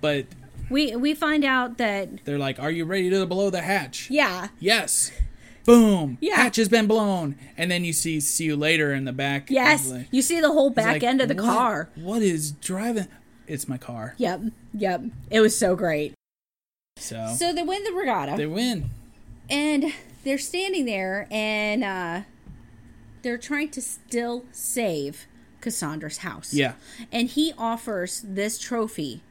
but 0.00 0.26
we 0.70 0.94
we 0.96 1.14
find 1.14 1.44
out 1.44 1.78
that 1.78 2.24
they're 2.24 2.38
like, 2.38 2.58
"Are 2.58 2.70
you 2.70 2.84
ready 2.84 3.10
to 3.10 3.26
blow 3.26 3.50
the 3.50 3.62
hatch?" 3.62 4.10
yeah, 4.10 4.48
Yes. 4.58 5.12
Boom. 5.64 6.16
Yeah. 6.20 6.36
Hatch 6.36 6.56
has 6.56 6.68
been 6.68 6.86
blown. 6.86 7.34
And 7.56 7.68
then 7.70 7.84
you 7.84 7.92
see 7.92 8.20
see 8.20 8.44
you 8.44 8.54
later 8.56 8.94
in 8.94 9.04
the 9.04 9.12
back. 9.12 9.50
yes, 9.50 9.88
Like- 9.90 10.06
you 10.12 10.22
see 10.22 10.40
the 10.40 10.52
whole 10.52 10.70
back 10.70 10.92
like, 10.94 11.02
end 11.02 11.20
of 11.20 11.26
the 11.28 11.34
"What- 11.34 11.44
car. 11.44 11.90
What 11.96 12.22
is 12.22 12.52
driving? 12.52 13.08
It's 13.48 13.66
my 13.68 13.76
car. 13.76 14.14
Yep, 14.18 14.42
yep. 14.74 15.02
It 15.30 15.40
was 15.40 15.58
so 15.58 15.74
great. 15.74 16.14
So, 16.98 17.34
So 17.36 17.52
they 17.52 17.62
win 17.64 17.82
the 17.84 17.92
regatta, 17.92 18.36
they 18.36 18.46
win. 18.46 18.90
and 19.50 19.92
they're 20.24 20.38
standing 20.38 20.84
there, 20.86 21.26
and 21.32 21.82
uh, 21.84 22.20
they're 23.22 23.36
trying 23.38 23.68
to 23.70 23.82
still 23.82 24.44
save 24.52 25.26
Cassandra's 25.60 26.18
house. 26.18 26.54
Yeah. 26.54 26.74
and 27.12 27.28
he 27.28 27.52
offers 27.58 28.22
this 28.24 28.58
trophy 28.58 29.22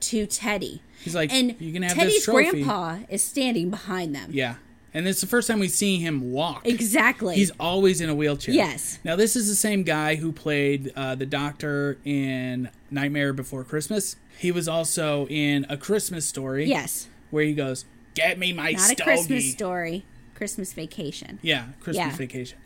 to 0.00 0.26
Teddy. 0.26 0.82
He's 1.02 1.14
like, 1.14 1.32
and 1.32 1.54
you 1.60 1.72
can 1.72 1.82
have 1.82 1.96
Teddy's 1.96 2.26
grandpa 2.26 2.98
is 3.08 3.22
standing 3.22 3.70
behind 3.70 4.14
them. 4.14 4.30
Yeah. 4.32 4.56
And 4.94 5.06
it's 5.06 5.20
the 5.20 5.26
first 5.26 5.46
time 5.46 5.60
we 5.60 5.68
see 5.68 5.98
him 5.98 6.32
walk. 6.32 6.66
Exactly. 6.66 7.34
He's 7.36 7.50
always 7.60 8.00
in 8.00 8.08
a 8.08 8.14
wheelchair. 8.14 8.54
Yes. 8.54 8.98
Now 9.04 9.16
this 9.16 9.36
is 9.36 9.46
the 9.48 9.54
same 9.54 9.82
guy 9.82 10.16
who 10.16 10.32
played 10.32 10.92
uh, 10.96 11.14
the 11.14 11.26
Doctor 11.26 11.98
in 12.04 12.70
Nightmare 12.90 13.32
Before 13.32 13.64
Christmas. 13.64 14.16
He 14.38 14.50
was 14.50 14.66
also 14.66 15.26
in 15.28 15.66
A 15.68 15.76
Christmas 15.76 16.26
Story. 16.26 16.66
yes. 16.66 17.08
Where 17.30 17.44
he 17.44 17.52
goes, 17.52 17.84
"Get 18.14 18.38
me 18.38 18.52
my 18.54 18.72
Not 18.72 18.80
stogie." 18.80 19.02
a 19.02 19.04
Christmas 19.04 19.52
story. 19.52 20.04
Christmas 20.34 20.72
vacation. 20.72 21.38
Yeah, 21.42 21.66
Christmas 21.80 21.96
Yeah. 22.12 22.16
Vacation. 22.16 22.58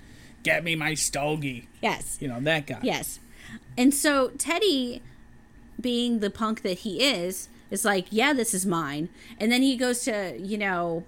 Get 0.44 0.62
me 0.62 0.76
my 0.76 0.94
stogie. 0.94 1.68
Yes. 1.82 2.18
You 2.20 2.28
know 2.28 2.38
that 2.40 2.66
guy. 2.66 2.78
Yes. 2.82 3.18
And 3.76 3.92
so 3.92 4.28
Teddy, 4.38 5.02
being 5.80 6.20
the 6.20 6.30
punk 6.30 6.62
that 6.62 6.80
he 6.80 7.02
is, 7.02 7.48
is 7.70 7.84
like, 7.84 8.06
yeah, 8.10 8.32
this 8.32 8.54
is 8.54 8.66
mine. 8.66 9.08
And 9.38 9.50
then 9.50 9.62
he 9.62 9.76
goes 9.76 10.04
to, 10.04 10.36
you 10.38 10.58
know, 10.58 11.04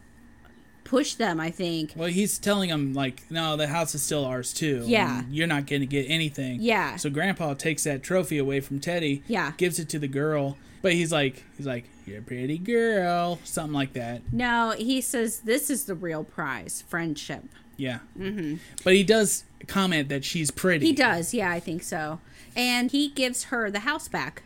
push 0.85 1.15
them. 1.15 1.41
I 1.41 1.51
think. 1.51 1.93
Well, 1.97 2.09
he's 2.09 2.39
telling 2.39 2.71
them, 2.71 2.95
like, 2.95 3.23
no, 3.31 3.57
the 3.57 3.67
house 3.69 3.95
is 3.95 4.03
still 4.03 4.25
ours 4.25 4.53
too. 4.53 4.83
Yeah. 4.87 5.23
you're 5.31 5.47
not 5.47 5.67
going 5.67 5.81
to 5.81 5.87
get 5.87 6.07
anything. 6.09 6.61
Yeah. 6.61 6.97
So 6.97 7.11
Grandpa 7.11 7.55
takes 7.55 7.85
that 7.85 8.03
trophy 8.03 8.39
away 8.39 8.61
from 8.61 8.81
Teddy. 8.81 9.23
Yeah. 9.27 9.53
Gives 9.57 9.79
it 9.79 9.89
to 9.91 9.99
the 9.99 10.09
girl, 10.09 10.57
but 10.83 10.93
he's 10.93 11.13
like, 11.13 11.45
he's 11.57 11.67
like, 11.67 11.89
you're 12.07 12.19
a 12.19 12.23
pretty 12.23 12.59
girl, 12.59 13.39
something 13.45 13.73
like 13.73 13.95
that. 13.95 14.21
No, 14.33 14.75
he 14.77 15.01
says 15.01 15.41
this 15.41 15.71
is 15.71 15.85
the 15.85 15.95
real 15.95 16.25
prize, 16.25 16.85
friendship. 16.87 17.45
Yeah. 17.77 18.01
Mm-hmm. 18.19 18.57
But 18.85 18.93
he 18.95 19.03
does 19.03 19.45
comment 19.67 20.09
that 20.11 20.25
she's 20.25 20.51
pretty. 20.51 20.87
He 20.87 20.93
does, 20.93 21.35
yeah, 21.35 21.51
I 21.51 21.61
think 21.61 21.83
so. 21.83 22.21
And 22.55 22.91
he 22.91 23.09
gives 23.09 23.45
her 23.45 23.71
the 23.71 23.81
house 23.81 24.07
back 24.07 24.43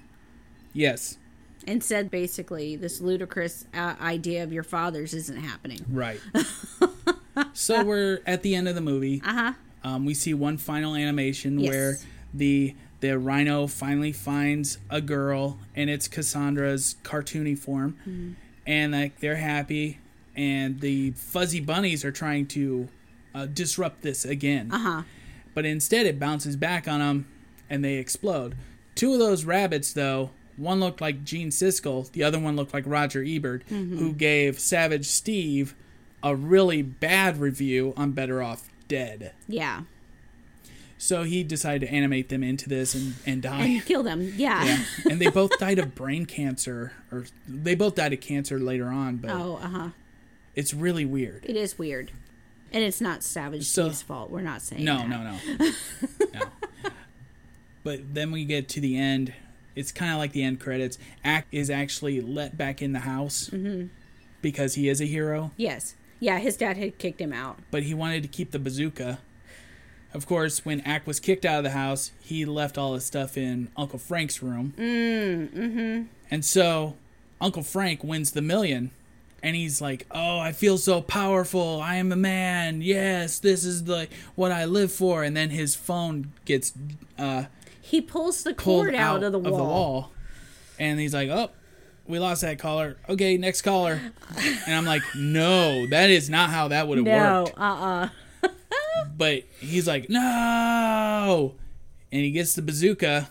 Yes. 0.73 1.19
and 1.67 1.83
said 1.83 2.11
basically, 2.11 2.77
this 2.77 3.01
ludicrous 3.01 3.65
uh, 3.75 3.95
idea 4.01 4.43
of 4.43 4.53
your 4.53 4.63
father's 4.63 5.13
isn't 5.15 5.37
happening. 5.39 5.85
Right. 5.91 6.21
so 7.53 7.85
we're 7.85 8.21
at 8.27 8.43
the 8.43 8.55
end 8.55 8.69
of 8.69 8.75
the 8.75 8.81
movie. 8.81 9.23
Uh 9.25 9.33
huh. 9.33 9.53
Um, 9.85 10.05
we 10.05 10.15
see 10.15 10.35
one 10.35 10.57
final 10.57 10.95
animation 10.95 11.59
Yes. 11.59 11.71
where 11.71 11.97
the 12.35 12.75
the 13.01 13.17
rhino 13.19 13.67
finally 13.69 14.13
finds 14.13 14.79
a 14.91 15.01
girl, 15.01 15.59
and 15.77 15.89
it's 15.89 16.09
Cassandra's 16.09 16.97
cartoony 17.05 17.57
form, 17.57 17.97
Mm-hmm. 18.07 18.33
and 18.67 18.93
like 18.93 19.21
they're 19.21 19.37
happy, 19.37 19.99
and 20.35 20.81
the 20.81 21.13
fuzzy 21.13 21.61
bunnies 21.61 22.05
are 22.05 22.11
trying 22.13 22.47
to 22.49 22.89
uh, 23.35 23.47
disrupt 23.47 24.03
this 24.03 24.25
again. 24.25 24.71
Uh 24.73 24.79
huh. 24.79 25.03
But 25.55 25.65
instead, 25.65 26.07
it 26.07 26.19
bounces 26.19 26.57
back 26.57 26.87
on 26.89 27.01
them, 27.01 27.27
and 27.71 27.85
they 27.85 27.95
explode. 27.95 28.57
Two 28.95 29.13
of 29.13 29.19
those 29.21 29.45
rabbits, 29.45 29.93
though, 29.93 30.31
one 30.59 30.81
looked 30.81 31.01
like 31.01 31.25
Gene 31.25 31.51
Siskel, 31.51 32.11
the 32.13 32.23
other 32.23 32.39
one 32.39 32.57
looked 32.57 32.75
like 32.75 32.85
Roger 32.87 33.23
Ebert, 33.27 33.63
who 33.69 34.13
gave 34.13 34.59
Savage 34.59 35.07
Steve 35.07 35.75
a 36.23 36.35
really 36.35 36.83
bad 36.83 37.39
review 37.39 37.95
on 37.97 38.13
Better 38.13 38.43
Off 38.43 38.69
Dead. 38.89 39.33
Yeah. 39.47 39.83
So 41.01 41.23
he 41.23 41.45
decided 41.45 41.87
to 41.87 41.95
animate 41.95 42.29
them 42.29 42.43
into 42.43 42.69
this 42.69 42.93
and, 42.95 43.15
and 43.25 43.41
die. 43.41 43.65
And 43.67 43.85
kill 43.87 44.03
them. 44.03 44.33
Yeah. 44.37 44.65
yeah. 44.65 44.85
And 45.11 45.21
they 45.21 45.31
both 45.31 45.57
died 45.61 45.79
of 45.79 45.95
brain 45.95 46.27
cancer, 46.27 46.93
or 47.13 47.27
they 47.47 47.77
both 47.77 47.95
died 47.95 48.13
of 48.13 48.21
cancer 48.21 48.59
later 48.59 48.87
on, 48.89 49.19
but 49.19 49.31
Oh, 49.31 49.61
uh 49.63 49.69
huh. 49.69 49.89
it's 50.57 50.75
really 50.75 51.05
weird. 51.05 51.45
It 51.47 51.55
is 51.55 51.79
weird. 51.79 52.11
And 52.73 52.83
it's 52.83 53.01
not 53.01 53.23
Savage 53.23 53.65
So- 53.65 53.85
Steve's 53.85 54.03
fault. 54.03 54.31
We're 54.31 54.41
not 54.41 54.61
saying 54.61 54.85
No, 54.85 54.99
that. 54.99 55.09
no, 55.09 55.23
no. 55.23 55.71
no. 56.35 56.41
But 57.85 58.13
then 58.13 58.33
we 58.33 58.45
get 58.45 58.69
to 58.71 58.81
the 58.81 58.99
end. 58.99 59.33
It's 59.79 59.93
kind 59.93 60.13
of 60.13 60.19
like 60.19 60.33
the 60.33 60.43
end 60.43 60.61
credits. 60.61 60.99
Ack 61.25 61.47
is 61.53 61.71
actually 61.71 62.21
let 62.21 62.57
back 62.59 62.83
in 62.83 62.93
the 62.93 63.01
house 63.01 63.49
Mm-hmm. 63.53 63.87
because 64.43 64.75
he 64.75 64.89
is 64.89 65.01
a 65.01 65.05
hero, 65.07 65.53
Yes. 65.57 65.95
Yeah, 66.21 66.39
his 66.41 66.57
dad 66.57 66.77
had 66.77 66.99
kicked 66.99 67.21
him 67.21 67.33
out. 67.33 67.59
but 67.71 67.85
he 67.85 67.95
wanted 67.95 68.23
to 68.23 68.29
keep 68.29 68.51
the 68.51 68.59
bazooka. 68.59 69.21
Of 70.15 70.27
course, 70.27 70.65
when 70.65 70.81
Ack 70.81 71.07
was 71.07 71.21
kicked 71.21 71.45
out 71.45 71.59
of 71.59 71.65
the 71.65 71.71
house, 71.71 72.11
he 72.21 72.45
left 72.45 72.77
all 72.79 72.95
his 72.95 73.05
stuff 73.05 73.37
in 73.37 73.69
Uncle 73.77 73.99
Frank's 73.99 74.43
room. 74.43 74.73
Mm, 74.79 75.49
mm-hmm. 75.53 76.03
And 76.31 76.45
so 76.45 76.97
Uncle 77.41 77.63
Frank 77.63 78.03
wins 78.03 78.33
the 78.33 78.43
million. 78.43 78.91
And 79.43 79.55
he's 79.55 79.81
like, 79.81 80.07
"Oh, 80.11 80.39
I 80.41 80.51
feel 80.51 80.79
so 80.79 81.01
powerful. 81.01 81.81
I 81.81 81.95
am 81.97 82.11
a 82.11 82.17
man. 82.17 82.83
Yes, 82.83 83.39
this 83.39 83.65
is 83.65 83.85
the 83.85 84.09
what 84.35 84.51
I 84.51 84.65
live 84.65 84.91
for." 84.91 85.23
And 85.23 85.37
then 85.37 85.51
his 85.51 85.77
phone 85.77 86.33
gets 86.45 86.73
uh, 87.17 87.45
He 87.89 88.01
pulls 88.01 88.43
the 88.45 88.55
cord 88.55 88.95
out, 88.95 89.23
of 89.23 89.33
the 89.33 89.39
wall. 89.39 90.13
and 90.79 91.01
he's 91.01 91.15
like, 91.15 91.29
"Oh, 91.31 91.51
we 92.07 92.19
lost 92.19 92.43
that 92.43 92.59
caller. 92.59 92.97
Okay, 93.09 93.37
next 93.37 93.63
caller." 93.63 94.01
And 94.67 94.75
I'm 94.75 94.85
like, 94.85 95.03
"No, 95.17 95.87
that 95.87 96.11
is 96.11 96.29
not 96.29 96.51
how 96.51 96.69
that 96.69 96.87
would 96.87 96.99
have 96.99 97.07
No, 97.07 97.45
worked." 97.45 97.59
uh 97.59 98.09
uh 98.43 98.49
But 99.17 99.45
he's 99.61 99.87
like, 99.89 100.09
"No!" 100.11 101.55
And 102.13 102.23
he 102.23 102.31
gets 102.31 102.55
the 102.55 102.63
bazooka 102.63 103.29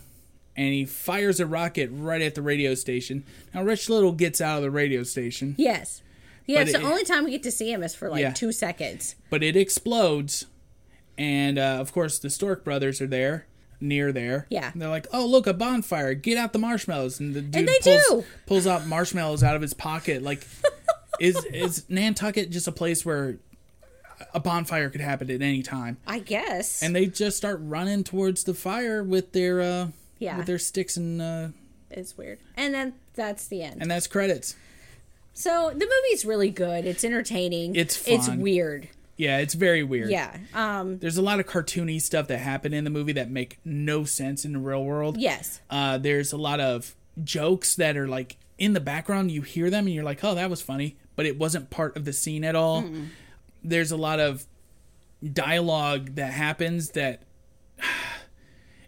and 0.56 0.72
he 0.74 0.84
fires 0.84 1.38
a 1.40 1.46
rocket 1.46 1.88
right 1.92 2.20
at 2.22 2.34
the 2.34 2.42
radio 2.42 2.74
station. 2.74 3.24
Now 3.54 3.62
Rich 3.62 3.88
Little 3.88 4.12
gets 4.12 4.40
out 4.40 4.58
of 4.58 4.62
the 4.62 4.70
radio 4.70 5.02
station, 5.04 5.54
Yes. 5.58 6.02
Yeah, 6.46 6.60
it's 6.62 6.72
the 6.72 6.78
it- 6.80 6.84
only 6.84 7.04
time 7.04 7.24
we 7.24 7.30
get 7.32 7.42
to 7.42 7.50
see 7.50 7.70
him 7.72 7.82
is 7.82 7.94
for 7.94 8.08
like 8.08 8.22
Yeah. 8.22 8.32
two 8.32 8.52
seconds. 8.52 9.14
but 9.30 9.42
it 9.42 9.54
explodes. 9.56 10.46
And 11.18 11.58
uh, 11.58 11.78
of 11.80 11.92
course, 11.92 12.18
the 12.20 12.30
Stork 12.30 12.64
brothers 12.64 13.00
are 13.00 13.06
there, 13.08 13.46
near 13.80 14.12
there. 14.12 14.46
Yeah. 14.50 14.70
And 14.72 14.80
they're 14.82 14.88
like, 14.88 15.06
"Oh, 15.12 15.26
look, 15.26 15.46
a 15.46 15.54
bonfire! 15.54 16.14
Get 16.14 16.36
out 16.38 16.52
the 16.52 16.58
marshmallows!" 16.58 17.20
And 17.20 17.34
the 17.34 17.40
dude 17.40 17.66
they 17.68 17.78
pulls, 17.82 18.06
do. 18.08 18.24
pulls 18.46 18.66
out 18.66 18.86
marshmallows 18.88 19.42
out 19.42 19.56
of 19.56 19.62
his 19.62 19.74
pocket. 19.74 20.22
Like, 20.22 20.46
is 21.20 21.36
is 21.46 21.84
Nantucket 21.88 22.50
just 22.50 22.66
a 22.68 22.72
place 22.72 23.04
where 23.06 23.38
a 24.34 24.40
bonfire 24.40 24.90
could 24.90 25.00
happen 25.00 25.30
at 25.30 25.42
any 25.42 25.62
time? 25.62 25.96
I 26.06 26.18
guess. 26.18 26.82
And 26.82 26.94
they 26.94 27.06
just 27.06 27.36
start 27.36 27.60
running 27.62 28.02
towards 28.04 28.44
the 28.44 28.54
fire 28.54 29.02
with 29.04 29.32
their 29.32 29.60
uh, 29.60 29.88
Yeah. 30.18 30.38
with 30.38 30.46
their 30.46 30.58
sticks 30.58 30.96
and 30.96 31.22
uh, 31.22 31.48
it's 31.90 32.18
weird. 32.18 32.38
And 32.56 32.74
then 32.74 32.94
that's 33.14 33.46
the 33.46 33.62
end. 33.62 33.80
and 33.80 33.90
that's 33.90 34.06
credits. 34.06 34.56
so 35.34 35.70
the 35.72 35.86
movie's 35.86 36.24
really 36.24 36.50
good. 36.50 36.84
It's 36.84 37.04
entertaining. 37.04 37.76
It's 37.76 38.06
It's 38.08 38.28
weird. 38.28 38.88
Yeah, 39.18 39.38
it's 39.38 39.52
very 39.54 39.82
weird. 39.82 40.10
Yeah. 40.10 40.34
Um 40.54 40.98
There's 40.98 41.18
a 41.18 41.22
lot 41.22 41.38
of 41.40 41.46
cartoony 41.46 42.00
stuff 42.00 42.28
that 42.28 42.38
happen 42.38 42.72
in 42.72 42.84
the 42.84 42.90
movie 42.90 43.12
that 43.12 43.30
make 43.30 43.58
no 43.64 44.04
sense 44.04 44.44
in 44.46 44.54
the 44.54 44.58
real 44.60 44.82
world. 44.84 45.18
yes. 45.18 45.60
Uh, 45.68 45.98
there's 45.98 46.32
a 46.32 46.38
lot 46.38 46.60
of 46.60 46.94
jokes 47.22 47.74
that 47.76 47.96
are 47.96 48.08
like 48.08 48.36
in 48.58 48.72
the 48.72 48.80
background. 48.80 49.30
You 49.30 49.42
hear 49.42 49.68
them 49.70 49.86
and 49.86 49.94
you're 49.94 50.04
like, 50.04 50.22
oh, 50.24 50.34
that 50.36 50.48
was 50.48 50.62
funny, 50.62 50.96
but 51.16 51.26
it 51.26 51.36
wasn't 51.38 51.68
part 51.68 51.96
of 51.96 52.04
the 52.04 52.12
scene 52.12 52.44
at 52.44 52.54
all. 52.54 52.84
There's 53.62 53.90
a 53.90 53.96
lot 53.96 54.20
of 54.20 54.46
dialogue 55.32 56.14
that 56.14 56.32
happens 56.32 56.90
that 56.90 57.22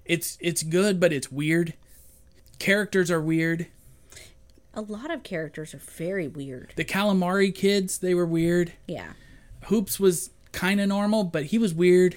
it's 0.04 0.38
it's 0.40 0.62
good, 0.62 1.00
but 1.00 1.12
it's 1.12 1.30
weird. 1.30 1.74
Characters 2.58 3.10
are 3.10 3.20
weird. 3.20 3.66
A 4.74 4.80
lot 4.80 5.10
of 5.10 5.22
characters 5.24 5.74
are 5.74 5.78
very 5.78 6.28
weird. 6.28 6.72
The 6.76 6.84
calamari 6.84 7.52
kids, 7.54 7.98
they 7.98 8.14
were 8.14 8.26
weird. 8.26 8.72
Yeah. 8.86 9.14
Hoops 9.64 10.00
was 10.00 10.30
kind 10.52 10.80
of 10.80 10.88
normal, 10.88 11.24
but 11.24 11.44
he 11.46 11.58
was 11.58 11.72
weird. 11.74 12.16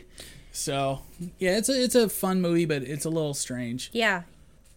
So 0.52 1.02
yeah, 1.40 1.58
it's 1.58 1.70
a 1.70 1.84
it's 1.84 1.96
a 1.96 2.10
fun 2.10 2.42
movie, 2.42 2.66
but 2.66 2.84
it's 2.84 3.06
a 3.06 3.10
little 3.10 3.34
strange. 3.34 3.90
Yeah. 3.94 4.24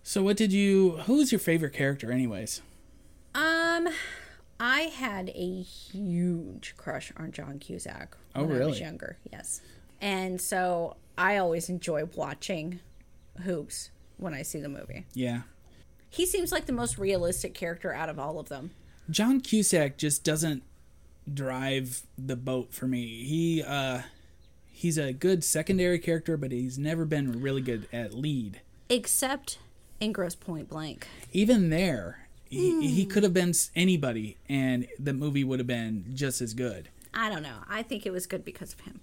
So 0.03 0.23
what 0.23 0.37
did 0.37 0.53
you? 0.53 0.93
Who's 1.07 1.33
your 1.33 1.39
favorite 1.39 1.73
character, 1.73 2.11
anyways? 2.13 2.63
Um 3.35 3.89
I 4.59 4.83
had 4.83 5.31
a 5.35 5.63
huge 5.63 6.75
crush 6.79 7.13
on 7.19 7.31
John 7.33 7.59
Cusack 7.59 8.17
Oh, 8.35 8.45
when 8.45 8.63
I 8.63 8.67
was 8.67 8.81
younger. 8.81 9.19
Yes. 9.31 9.61
And 10.01 10.41
so 10.41 10.97
I 11.19 11.37
always 11.37 11.69
enjoy 11.69 12.05
watching 12.15 12.81
Hoops 13.43 13.91
when 14.17 14.33
I 14.33 14.41
see 14.43 14.61
the 14.61 14.69
movie. 14.71 15.05
Yeah, 15.13 15.43
He 16.09 16.25
seems 16.25 16.53
like 16.53 16.65
the 16.65 16.73
most 16.73 16.97
realistic 16.97 17.53
character 17.53 17.93
out 17.93 18.09
of 18.09 18.19
all 18.19 18.39
of 18.39 18.49
them. 18.49 18.71
John 19.11 19.41
Cusack 19.43 19.99
just 19.99 20.25
doesn't 20.25 20.63
drive 21.33 22.03
the 22.17 22.37
boat 22.37 22.73
for 22.73 22.87
me. 22.87 23.25
He 23.25 23.63
uh, 23.63 24.03
he's 24.71 24.99
a 24.99 25.13
good 25.13 25.45
secondary 25.45 25.99
character, 25.99 26.37
but 26.37 26.53
he's 26.53 26.79
never 26.79 27.05
been 27.05 27.41
really 27.41 27.63
good 27.63 27.89
at 27.93 28.15
lead. 28.15 28.61
Except 28.89 29.59
in 30.01 30.13
Grosse 30.13 30.35
Pointe 30.35 30.69
Blank. 30.69 31.07
Even 31.33 31.71
there, 31.71 32.29
he, 32.49 32.89
he 32.89 33.05
could 33.07 33.23
have 33.23 33.35
been 33.35 33.53
anybody, 33.75 34.37
and 34.49 34.87
the 34.99 35.13
movie 35.13 35.45
would 35.45 35.59
have 35.59 35.67
been 35.67 36.05
just 36.15 36.41
as 36.41 36.55
good. 36.55 36.89
I 37.13 37.29
don't 37.31 37.43
know. 37.43 37.59
I 37.69 37.83
think 37.83 38.07
it 38.07 38.13
was 38.13 38.27
good 38.27 38.45
because 38.45 38.73
of 38.75 38.81
him. 38.81 39.01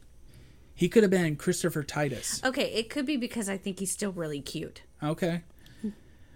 He 0.75 0.89
could 0.89 1.03
have 1.03 1.11
been 1.11 1.35
Christopher 1.35 1.83
Titus. 1.83 2.41
Okay, 2.43 2.71
it 2.73 2.89
could 2.89 3.05
be 3.05 3.17
because 3.17 3.49
I 3.49 3.57
think 3.57 3.79
he's 3.79 3.91
still 3.91 4.11
really 4.11 4.41
cute. 4.41 4.81
Okay. 5.01 5.41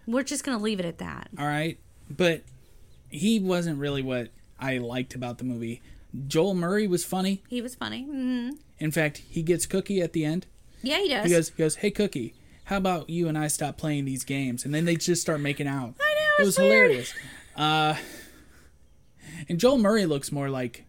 We're 0.06 0.24
just 0.24 0.44
going 0.44 0.58
to 0.58 0.64
leave 0.64 0.80
it 0.80 0.86
at 0.86 1.00
that. 1.00 1.30
All 1.38 1.46
right. 1.46 1.80
But 2.10 2.44
he 3.10 3.40
wasn't 3.40 3.80
really 3.80 4.02
what 4.02 4.30
I 4.60 4.78
liked 4.78 5.14
about 5.16 5.38
the 5.38 5.43
movie. 5.43 5.82
Joel 6.28 6.53
Murray 6.55 6.88
was 6.88 7.03
funny. 7.05 7.43
He 7.47 7.62
was 7.62 7.76
funny. 7.76 8.03
hmm 8.03 8.49
In 8.80 8.91
fact, 8.91 9.18
he 9.30 9.43
gets 9.43 9.66
Cookie 9.66 10.01
at 10.01 10.14
the 10.14 10.26
end. 10.26 10.45
Yeah, 10.82 10.99
he 10.99 11.10
does. 11.10 11.26
He 11.26 11.32
goes, 11.32 11.49
he 11.49 11.55
goes, 11.58 11.76
"Hey 11.78 11.91
Cookie, 11.91 12.34
how 12.66 12.78
about 12.78 13.10
you 13.10 13.28
and 13.28 13.38
I 13.38 13.47
stop 13.47 13.78
playing 13.78 14.05
these 14.05 14.24
games?" 14.24 14.64
And 14.66 14.74
then 14.74 14.86
they 14.86 14.95
just 14.95 15.22
start 15.22 15.39
making 15.41 15.68
out. 15.68 15.95
I 15.99 16.14
know, 16.14 16.43
It 16.43 16.45
was 16.45 16.58
weird. 16.58 16.72
hilarious. 16.91 17.14
Uh, 17.55 17.95
and 19.49 19.60
Joel 19.60 19.78
Murray 19.80 20.05
looks 20.05 20.32
more 20.32 20.49
like 20.49 20.86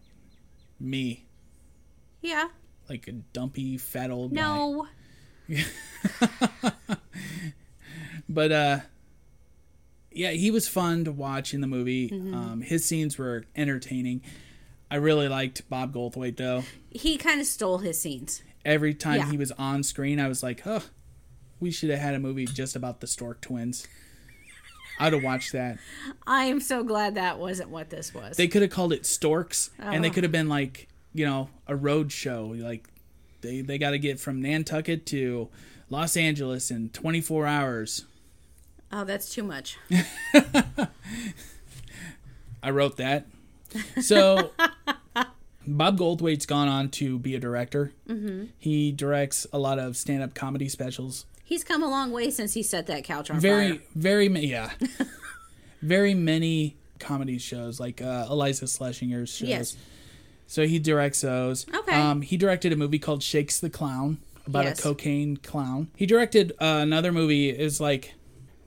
me, 0.79 1.25
yeah. 2.21 2.49
like 2.89 3.07
a 3.07 3.11
dumpy, 3.11 3.77
fat 3.77 4.09
old 4.11 4.33
guy. 4.35 4.41
No. 4.41 4.87
But 8.31 8.51
uh, 8.51 8.79
yeah, 10.11 10.31
he 10.31 10.51
was 10.51 10.67
fun 10.67 11.05
to 11.05 11.11
watch 11.11 11.53
in 11.53 11.61
the 11.61 11.67
movie. 11.67 12.09
Mm-hmm. 12.09 12.33
Um, 12.33 12.61
his 12.61 12.85
scenes 12.85 13.17
were 13.17 13.45
entertaining. 13.55 14.21
I 14.91 14.95
really 14.95 15.27
liked 15.27 15.69
Bob 15.69 15.93
Goldthwait 15.93 16.37
though. 16.37 16.63
He 16.89 17.17
kind 17.17 17.39
of 17.39 17.45
stole 17.47 17.77
his 17.79 18.01
scenes. 18.01 18.41
Every 18.65 18.93
time 18.93 19.17
Yeah. 19.19 19.31
he 19.31 19.37
was 19.37 19.51
on 19.53 19.83
screen, 19.83 20.19
I 20.19 20.27
was 20.27 20.41
like, 20.43 20.63
"Oh, 20.65 20.83
we 21.59 21.71
should 21.71 21.89
have 21.91 21.99
had 21.99 22.15
a 22.15 22.19
movie 22.19 22.45
just 22.45 22.75
about 22.75 22.99
the 22.99 23.07
Stork 23.07 23.39
twins." 23.41 23.87
I'd 25.01 25.13
have 25.13 25.23
watched 25.23 25.53
that. 25.53 25.77
I 26.27 26.45
am 26.45 26.59
so 26.59 26.83
glad 26.83 27.15
that 27.15 27.39
wasn't 27.39 27.69
what 27.69 27.89
this 27.89 28.13
was. 28.13 28.35
They 28.35 28.49
could 28.49 28.61
have 28.63 28.71
called 28.71 28.91
it 28.91 29.05
Storks, 29.05 29.69
and 29.79 30.03
they 30.03 30.09
Oh. 30.09 30.11
could 30.13 30.23
have 30.23 30.31
been 30.31 30.49
like, 30.49 30.89
you 31.13 31.25
know, 31.25 31.49
a 31.67 31.75
road 31.75 32.11
show. 32.11 32.47
Like 32.57 32.87
they 33.41 33.61
they 33.61 33.77
got 33.77 33.91
to 33.91 33.99
get 33.99 34.19
from 34.19 34.41
Nantucket 34.41 35.05
to 35.07 35.47
Los 35.89 36.17
Angeles 36.17 36.69
in 36.69 36.89
24 36.89 37.45
hours. 37.47 38.05
Oh, 38.91 39.03
that's 39.03 39.29
too 39.33 39.43
much. 39.43 39.77
I 42.61 42.71
wrote 42.71 42.97
that. 42.97 43.25
So 44.01 44.51
Bob 45.67 45.97
Goldthwait's 45.97 46.45
gone 46.45 46.67
on 46.67 46.89
to 46.91 47.19
be 47.19 47.35
a 47.35 47.39
director. 47.39 47.93
Mm-hmm. 48.07 48.45
He 48.57 48.91
directs 48.91 49.45
a 49.53 49.59
lot 49.59 49.79
of 49.79 49.95
stand-up 49.95 50.33
comedy 50.33 50.67
specials. 50.69 51.25
He's 51.43 51.63
come 51.63 51.81
a 51.83 51.89
long 51.89 52.11
way 52.11 52.29
since 52.29 52.53
he 52.53 52.63
set 52.63 52.87
that 52.87 53.03
couch 53.03 53.29
on 53.31 53.39
Very, 53.39 53.69
fire. 53.71 53.79
very, 53.95 54.29
ma- 54.29 54.39
yeah, 54.39 54.71
very 55.81 56.13
many 56.13 56.75
comedy 56.99 57.37
shows 57.37 57.79
like 57.79 58.01
uh, 58.01 58.25
Iliza 58.29 58.65
Shlesinger's 58.65 59.29
shows. 59.29 59.47
Yes. 59.47 59.77
So 60.47 60.67
he 60.67 60.79
directs 60.79 61.21
those. 61.21 61.65
Okay. 61.73 61.93
Um, 61.95 62.21
he 62.21 62.35
directed 62.37 62.73
a 62.73 62.75
movie 62.75 62.99
called 62.99 63.23
Shakes 63.23 63.59
the 63.59 63.69
Clown 63.69 64.17
about 64.45 64.65
Yes. 64.65 64.79
a 64.79 64.81
cocaine 64.83 65.37
clown. 65.37 65.89
He 65.95 66.05
directed 66.07 66.51
uh, 66.59 66.79
another 66.81 67.11
movie 67.11 67.49
is 67.49 67.79
like 67.79 68.13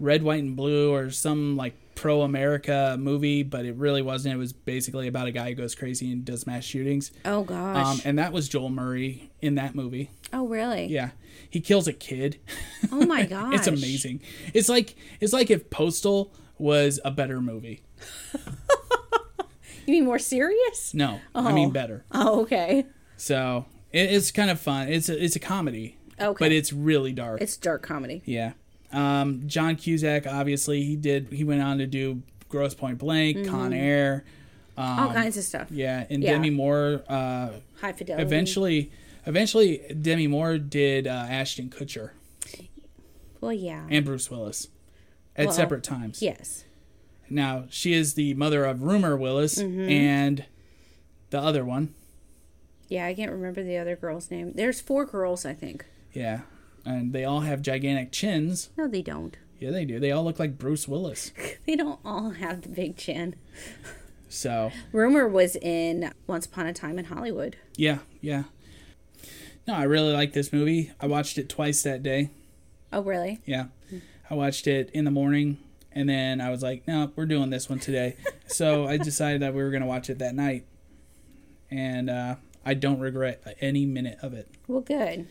Red, 0.03 0.23
White, 0.23 0.43
and 0.43 0.57
Blue 0.57 0.93
or 0.93 1.11
some 1.11 1.57
like 1.57 1.75
pro 1.95 2.23
America 2.23 2.97
movie, 2.99 3.43
but 3.43 3.65
it 3.65 3.77
really 3.77 4.03
wasn't. 4.03 4.35
It 4.35 4.39
was 4.39 4.53
basically 4.53 5.07
about 5.09 5.27
a 5.29 5.33
guy 5.33 5.51
who 5.51 5.55
goes 5.55 5.75
crazy 5.75 6.11
and 6.13 6.25
does 6.25 6.47
mass 6.47 6.65
shootings. 6.65 7.13
Oh 7.25 7.45
gosh. 7.45 7.87
Um, 7.87 8.01
and 8.05 8.19
that 8.19 8.33
was 8.33 8.49
Joel 8.49 8.71
Murray 8.71 9.31
in 9.41 9.55
that 9.57 9.75
movie. 9.75 10.11
oh 10.33 10.47
really? 10.47 10.87
Yeah. 10.87 11.11
He 11.49 11.61
kills 11.61 11.87
a 11.89 11.93
kid. 11.93 12.39
Oh 12.91 13.07
my 13.07 13.25
gosh. 13.27 13.55
It's 13.55 13.67
amazing. 13.67 14.21
It's 14.55 14.69
like 14.69 14.97
it's 15.21 15.33
like 15.33 15.51
if 15.51 15.71
Postal 15.71 16.33
was 16.59 16.99
a 17.05 17.11
better 17.11 17.41
movie. 17.41 17.83
You 19.85 19.95
mean 19.95 20.05
more 20.05 20.19
serious? 20.21 20.95
No, 20.95 21.19
I 21.35 21.53
mean 21.53 21.71
Oh. 21.71 21.73
better. 21.73 22.05
Oh 22.13 22.43
okay. 22.43 22.87
So 23.17 23.67
it, 23.91 24.13
it's 24.13 24.31
kind 24.31 24.49
of 24.49 24.61
fun. 24.61 24.89
It's 24.89 25.09
a, 25.09 25.23
it's 25.25 25.35
a 25.35 25.41
comedy, 25.41 25.97
Okay. 26.21 26.37
but 26.39 26.53
it's 26.53 26.73
really 26.73 27.13
dark. 27.13 27.41
It's 27.41 27.57
dark 27.57 27.83
comedy. 27.83 28.23
yeah. 28.25 28.53
Um, 28.93 29.43
John 29.47 29.77
Cusack, 29.77 30.27
obviously, 30.27 30.83
he 30.85 30.97
did. 30.97 31.29
He 31.33 31.45
went 31.45 31.63
on 31.63 31.79
to 31.79 31.87
do 31.87 32.23
Grosse 32.49 32.75
Pointe 32.75 32.99
Blank, 32.99 33.47
Con 33.49 33.73
Air. 33.73 34.25
All 34.77 35.13
kinds 35.13 35.37
of 35.37 35.45
stuff. 35.45 35.71
Um, 35.71 35.77
Yeah, 35.77 36.07
and 36.11 36.23
Yeah. 36.23 36.33
Demi 36.33 36.51
Moore. 36.51 37.03
Uh, 37.09 37.51
High 37.81 37.93
fidelity. 37.93 38.23
eventually, 38.25 38.91
eventually, 39.27 39.79
Demi 40.01 40.27
Moore 40.27 40.59
did 40.59 41.07
uh, 41.07 41.11
Ashton 41.11 41.69
Kutcher 41.71 42.11
Well, 43.41 43.53
yeah. 43.53 43.87
and 43.91 44.05
Bruce 44.05 44.31
Willis 44.31 44.69
at 45.37 45.47
Well, 45.47 45.55
separate 45.55 45.83
times. 45.85 46.21
yes. 46.23 46.65
Now 47.31 47.65
she 47.71 47.93
is 47.95 48.15
the 48.15 48.35
mother 48.35 48.65
of 48.65 48.83
Rumer 48.83 49.17
Willis 49.17 49.57
Mm-hmm. 49.57 49.89
and 49.89 50.45
the 51.31 51.41
other 51.41 51.65
one. 51.65 51.95
Yeah, 52.89 53.07
I 53.07 53.15
can't 53.15 53.33
remember 53.33 53.63
the 53.63 53.79
other 53.79 53.97
girl's 53.97 54.31
name. 54.31 54.53
There's 54.55 54.81
four 54.83 55.07
girls, 55.07 55.47
I 55.47 55.55
think. 55.55 55.87
Yeah, 56.13 56.41
and 56.85 57.13
they 57.13 57.25
all 57.25 57.41
have 57.41 57.63
gigantic 57.63 58.13
chins. 58.13 58.71
No, 58.77 58.87
they 58.89 59.03
don't. 59.03 59.37
Yeah, 59.59 59.71
they 59.71 59.85
do. 59.85 60.01
They 60.01 60.11
all 60.11 60.25
look 60.25 60.39
like 60.39 60.59
Bruce 60.59 60.89
Willis. 60.89 61.33
They 61.67 61.77
don't 61.77 62.01
all 62.05 62.31
have 62.31 62.63
the 62.63 62.69
big 62.69 62.97
chin. 62.97 63.37
So 64.29 64.73
Rumer 64.91 65.29
was 65.29 65.55
in 65.57 66.13
Once 66.27 66.45
Upon 66.47 66.67
a 66.67 66.73
Time 66.73 66.99
in 66.99 67.05
Hollywood. 67.07 67.57
yeah, 67.77 67.99
yeah. 68.21 68.45
No, 69.69 69.75
I 69.75 69.85
really 69.85 70.13
like 70.13 70.33
this 70.33 70.53
movie. 70.53 70.91
I 71.01 71.07
watched 71.07 71.39
it 71.39 71.49
twice 71.49 71.83
that 71.85 72.03
day. 72.03 72.31
Oh, 72.93 73.01
really? 73.03 73.41
Yeah, 73.47 73.67
I 74.29 74.35
watched 74.35 74.67
it 74.67 74.91
in 74.93 75.05
the 75.05 75.11
morning, 75.13 75.59
and 75.93 76.09
then 76.09 76.41
I 76.41 76.51
was 76.51 76.63
like, 76.65 76.87
"No, 76.89 77.13
we're 77.15 77.27
doing 77.27 77.51
this 77.51 77.69
one 77.71 77.79
today." 77.79 78.17
so 78.49 78.87
I 78.89 78.97
decided 78.97 79.41
that 79.43 79.55
we 79.55 79.63
were 79.63 79.71
going 79.71 79.83
to 79.83 79.87
watch 79.89 80.11
it 80.11 80.19
that 80.19 80.35
night, 80.35 80.67
and 81.71 82.11
uh, 82.11 82.35
I 82.67 82.75
don't 82.75 82.99
regret 82.99 83.41
any 83.61 83.87
minute 83.87 84.19
of 84.21 84.35
it. 84.35 84.49
Well, 84.67 84.81
good. 84.81 85.29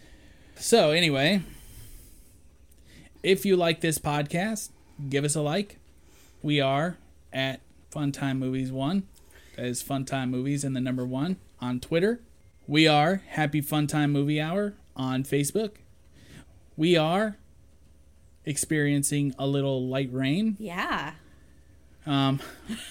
So, 0.55 0.91
anyway, 0.91 1.41
if 3.23 3.45
you 3.45 3.55
like 3.55 3.81
this 3.81 3.97
podcast, 3.97 4.69
give 5.09 5.23
us 5.23 5.35
a 5.35 5.41
like. 5.41 5.77
We 6.41 6.61
are 6.61 6.97
at 7.33 7.61
Funtime 7.91 8.37
Movies 8.37 8.71
1. 8.71 9.03
That 9.55 9.65
is 9.65 9.83
Funtime 9.83 10.29
Movies 10.29 10.63
and 10.63 10.75
the 10.75 10.81
number 10.81 11.05
1 11.05 11.37
on 11.59 11.79
Twitter. 11.79 12.21
We 12.67 12.87
are 12.87 13.21
Happy 13.27 13.61
Funtime 13.61 14.11
Movie 14.11 14.39
Hour 14.39 14.73
on 14.95 15.23
Facebook. 15.23 15.77
We 16.77 16.95
are 16.95 17.37
experiencing 18.45 19.35
a 19.37 19.47
little 19.47 19.87
light 19.87 20.09
rain. 20.11 20.57
Yeah. 20.59 21.13
Um, 22.05 22.39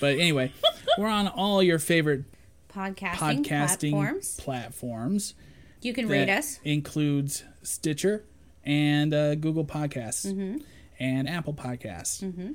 but 0.00 0.14
anyway, 0.18 0.52
we're 0.98 1.08
on 1.08 1.28
all 1.28 1.62
your 1.62 1.78
favorite 1.78 2.24
Podcasting, 2.72 3.44
podcasting 3.44 3.90
platforms. 3.90 4.40
platforms. 4.40 5.34
You 5.82 5.92
can 5.92 6.08
rate 6.08 6.28
us. 6.28 6.60
includes 6.62 7.42
Stitcher 7.62 8.24
and 8.64 9.12
uh, 9.14 9.34
Google 9.36 9.64
Podcasts 9.64 10.26
Mm-hmm. 10.26 10.58
and 10.98 11.28
Apple 11.28 11.54
Podcasts. 11.54 12.54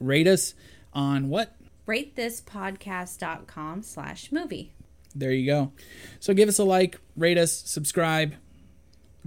Rate 0.00 0.26
us 0.26 0.54
on 0.92 1.28
what? 1.28 1.54
ratethispodcast.com 1.86 3.82
slash 3.82 4.32
movie. 4.32 4.72
There 5.14 5.32
you 5.32 5.46
go. 5.46 5.72
So 6.20 6.32
give 6.34 6.48
us 6.48 6.58
a 6.58 6.64
like, 6.64 6.98
rate 7.16 7.38
us, 7.38 7.52
subscribe, 7.52 8.34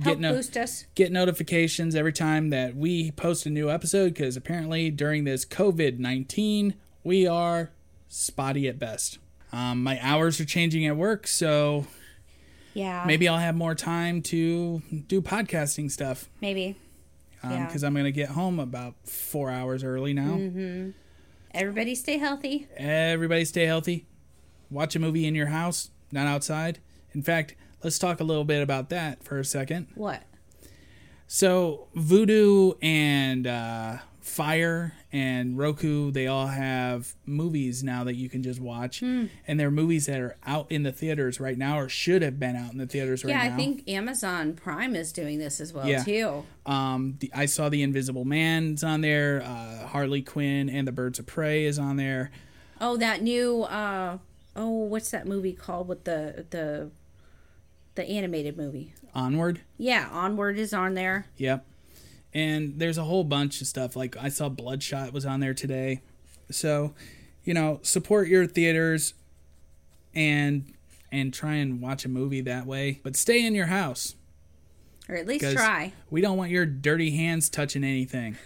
Help 0.01 0.17
get 0.17 0.19
no- 0.19 0.34
boost 0.34 0.57
us. 0.57 0.86
get 0.95 1.11
notifications 1.11 1.95
every 1.95 2.11
time 2.13 2.49
that 2.49 2.76
we 2.76 3.11
post 3.11 3.45
a 3.45 3.49
new 3.49 3.69
episode 3.69 4.13
because 4.13 4.36
apparently 4.36 4.89
during 4.89 5.23
this 5.23 5.45
COVID 5.45 5.99
19, 5.99 6.73
we 7.03 7.28
are 7.28 7.71
spotty 8.09 8.67
at 8.67 8.80
best. 8.80 9.19
Um, 9.53 9.84
my 9.84 9.99
hours 10.01 10.39
are 10.41 10.45
changing 10.45 10.86
at 10.86 10.97
work, 10.97 11.28
so 11.28 11.86
Yeah. 12.76 13.05
maybe 13.07 13.28
I'll 13.28 13.39
have 13.39 13.55
more 13.55 13.73
time 13.73 14.21
to 14.23 14.82
do 15.07 15.21
podcasting 15.21 15.89
stuff. 15.89 16.30
Maybe. 16.41 16.76
Yeah. 17.43 17.65
because 17.65 17.84
I'm 17.84 17.93
going 17.93 18.05
to 18.05 18.11
get 18.11 18.30
home 18.30 18.59
about 18.59 18.95
four 19.07 19.49
hours 19.49 19.84
early 19.84 20.13
now. 20.13 20.36
Mm-hmm. 20.36 20.89
Everybody 21.51 21.95
stay 21.95 22.17
healthy. 22.17 22.67
Everybody 22.76 23.45
stay 23.45 23.65
healthy. 23.65 24.07
Watch 24.69 24.95
a 24.95 24.99
movie 24.99 25.26
in 25.26 25.36
your 25.36 25.47
house, 25.47 25.89
not 26.11 26.28
outside. 26.28 26.80
In 27.13 27.21
fact, 27.21 27.55
let's 27.84 27.97
talk 27.97 28.19
a 28.19 28.23
little 28.23 28.43
bit 28.43 28.61
about 28.61 28.89
that 28.89 29.23
for 29.23 29.39
a 29.39 29.45
second. 29.45 29.88
What? 29.95 30.23
So, 31.28 31.88
Vudu 31.95 32.78
and 32.82 33.47
uh, 33.47 33.97
Fire 34.26 34.93
and 35.13 35.55
Roku, 35.55 36.09
they 36.09 36.26
all 36.26 36.47
have 36.47 37.13
movies 37.28 37.84
now 37.84 38.03
that 38.05 38.15
you 38.15 38.28
can 38.28 38.41
just 38.41 38.59
watch. 38.59 38.99
Hmm. 39.01 39.26
And 39.47 39.59
they're 39.59 39.69
movies 39.69 40.07
that 40.07 40.19
are 40.19 40.36
out 40.47 40.71
in 40.71 40.82
the 40.82 40.91
theaters 40.91 41.39
right 41.39 41.55
now 41.57 41.80
or 41.80 41.88
should 41.89 42.23
have 42.23 42.39
been 42.39 42.55
out 42.55 42.71
in 42.71 42.80
the 42.80 42.88
theaters 42.88 43.23
right 43.23 43.34
now. 43.36 43.43
yeah. 43.43 43.53
I 43.53 43.55
think 43.55 43.88
Amazon 43.88 44.53
Prime 44.53 44.95
is 44.95 45.11
doing 45.11 45.38
this 45.38 45.61
as 45.61 45.71
well 45.73 45.88
Yeah. 45.88 46.03
too. 46.03 46.43
Um, 46.65 47.17
the, 47.19 47.32
I 47.36 47.45
saw 47.45 47.69
The 47.69 47.84
Invisible 47.84 48.26
Man's 48.26 48.84
on 48.84 49.01
there. 49.01 49.43
Uh, 49.45 49.86
Harley 49.86 50.23
Quinn 50.23 50.69
and 50.71 50.88
the 50.88 50.91
Birds 50.91 51.19
of 51.19 51.28
Prey 51.28 51.65
is 51.65 51.78
on 51.78 51.97
there. 51.97 52.32
Oh, 52.82 52.97
that 52.97 53.21
new 53.21 53.61
uh 53.63 54.17
oh, 54.55 54.69
what's 54.69 55.11
that 55.11 55.28
movie 55.28 55.53
called 55.53 55.88
with 55.88 56.03
the 56.05 56.45
the 56.49 56.89
the 57.93 58.03
animated 58.09 58.57
movie? 58.57 58.93
Onward. 59.13 59.61
Yeah, 59.78 60.09
Onward 60.11 60.57
is 60.57 60.73
on 60.73 60.95
there. 60.95 61.28
Yep. 61.38 61.63
And 62.36 62.77
there's 62.77 62.97
a 62.97 63.03
whole 63.03 63.23
bunch 63.23 63.61
of 63.61 63.67
stuff. 63.67 63.95
Like 63.95 64.17
I 64.17 64.29
saw 64.29 64.49
Bloodshot 64.49 65.13
was 65.13 65.25
on 65.25 65.39
there 65.39 65.53
today. 65.53 66.01
So, 66.51 66.93
you 67.45 67.53
know, 67.53 67.79
support 67.81 68.27
your 68.27 68.45
theaters 68.45 69.13
and 70.13 70.73
and 71.11 71.33
try 71.33 71.53
and 71.53 71.81
watch 71.81 72.03
a 72.03 72.09
movie 72.09 72.41
that 72.41 72.65
way. 72.65 72.99
But 73.03 73.15
stay 73.15 73.45
in 73.45 73.55
your 73.55 73.67
house. 73.67 74.15
Or 75.07 75.15
at 75.15 75.27
least 75.27 75.45
try. 75.55 75.93
We 76.09 76.19
don't 76.19 76.38
want 76.38 76.51
your 76.51 76.65
dirty 76.65 77.11
hands 77.11 77.49
touching 77.49 77.83
anything. 77.83 78.38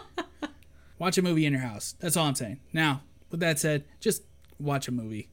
watch 0.98 1.18
a 1.18 1.22
movie 1.22 1.46
in 1.46 1.52
your 1.52 1.62
house. 1.62 1.96
That's 1.98 2.16
all 2.16 2.26
I'm 2.26 2.34
saying. 2.36 2.60
Now, 2.72 3.02
with 3.30 3.40
that 3.40 3.58
said, 3.58 3.84
just 3.98 4.22
watch 4.60 4.86
a 4.86 4.92
movie. 4.92 5.28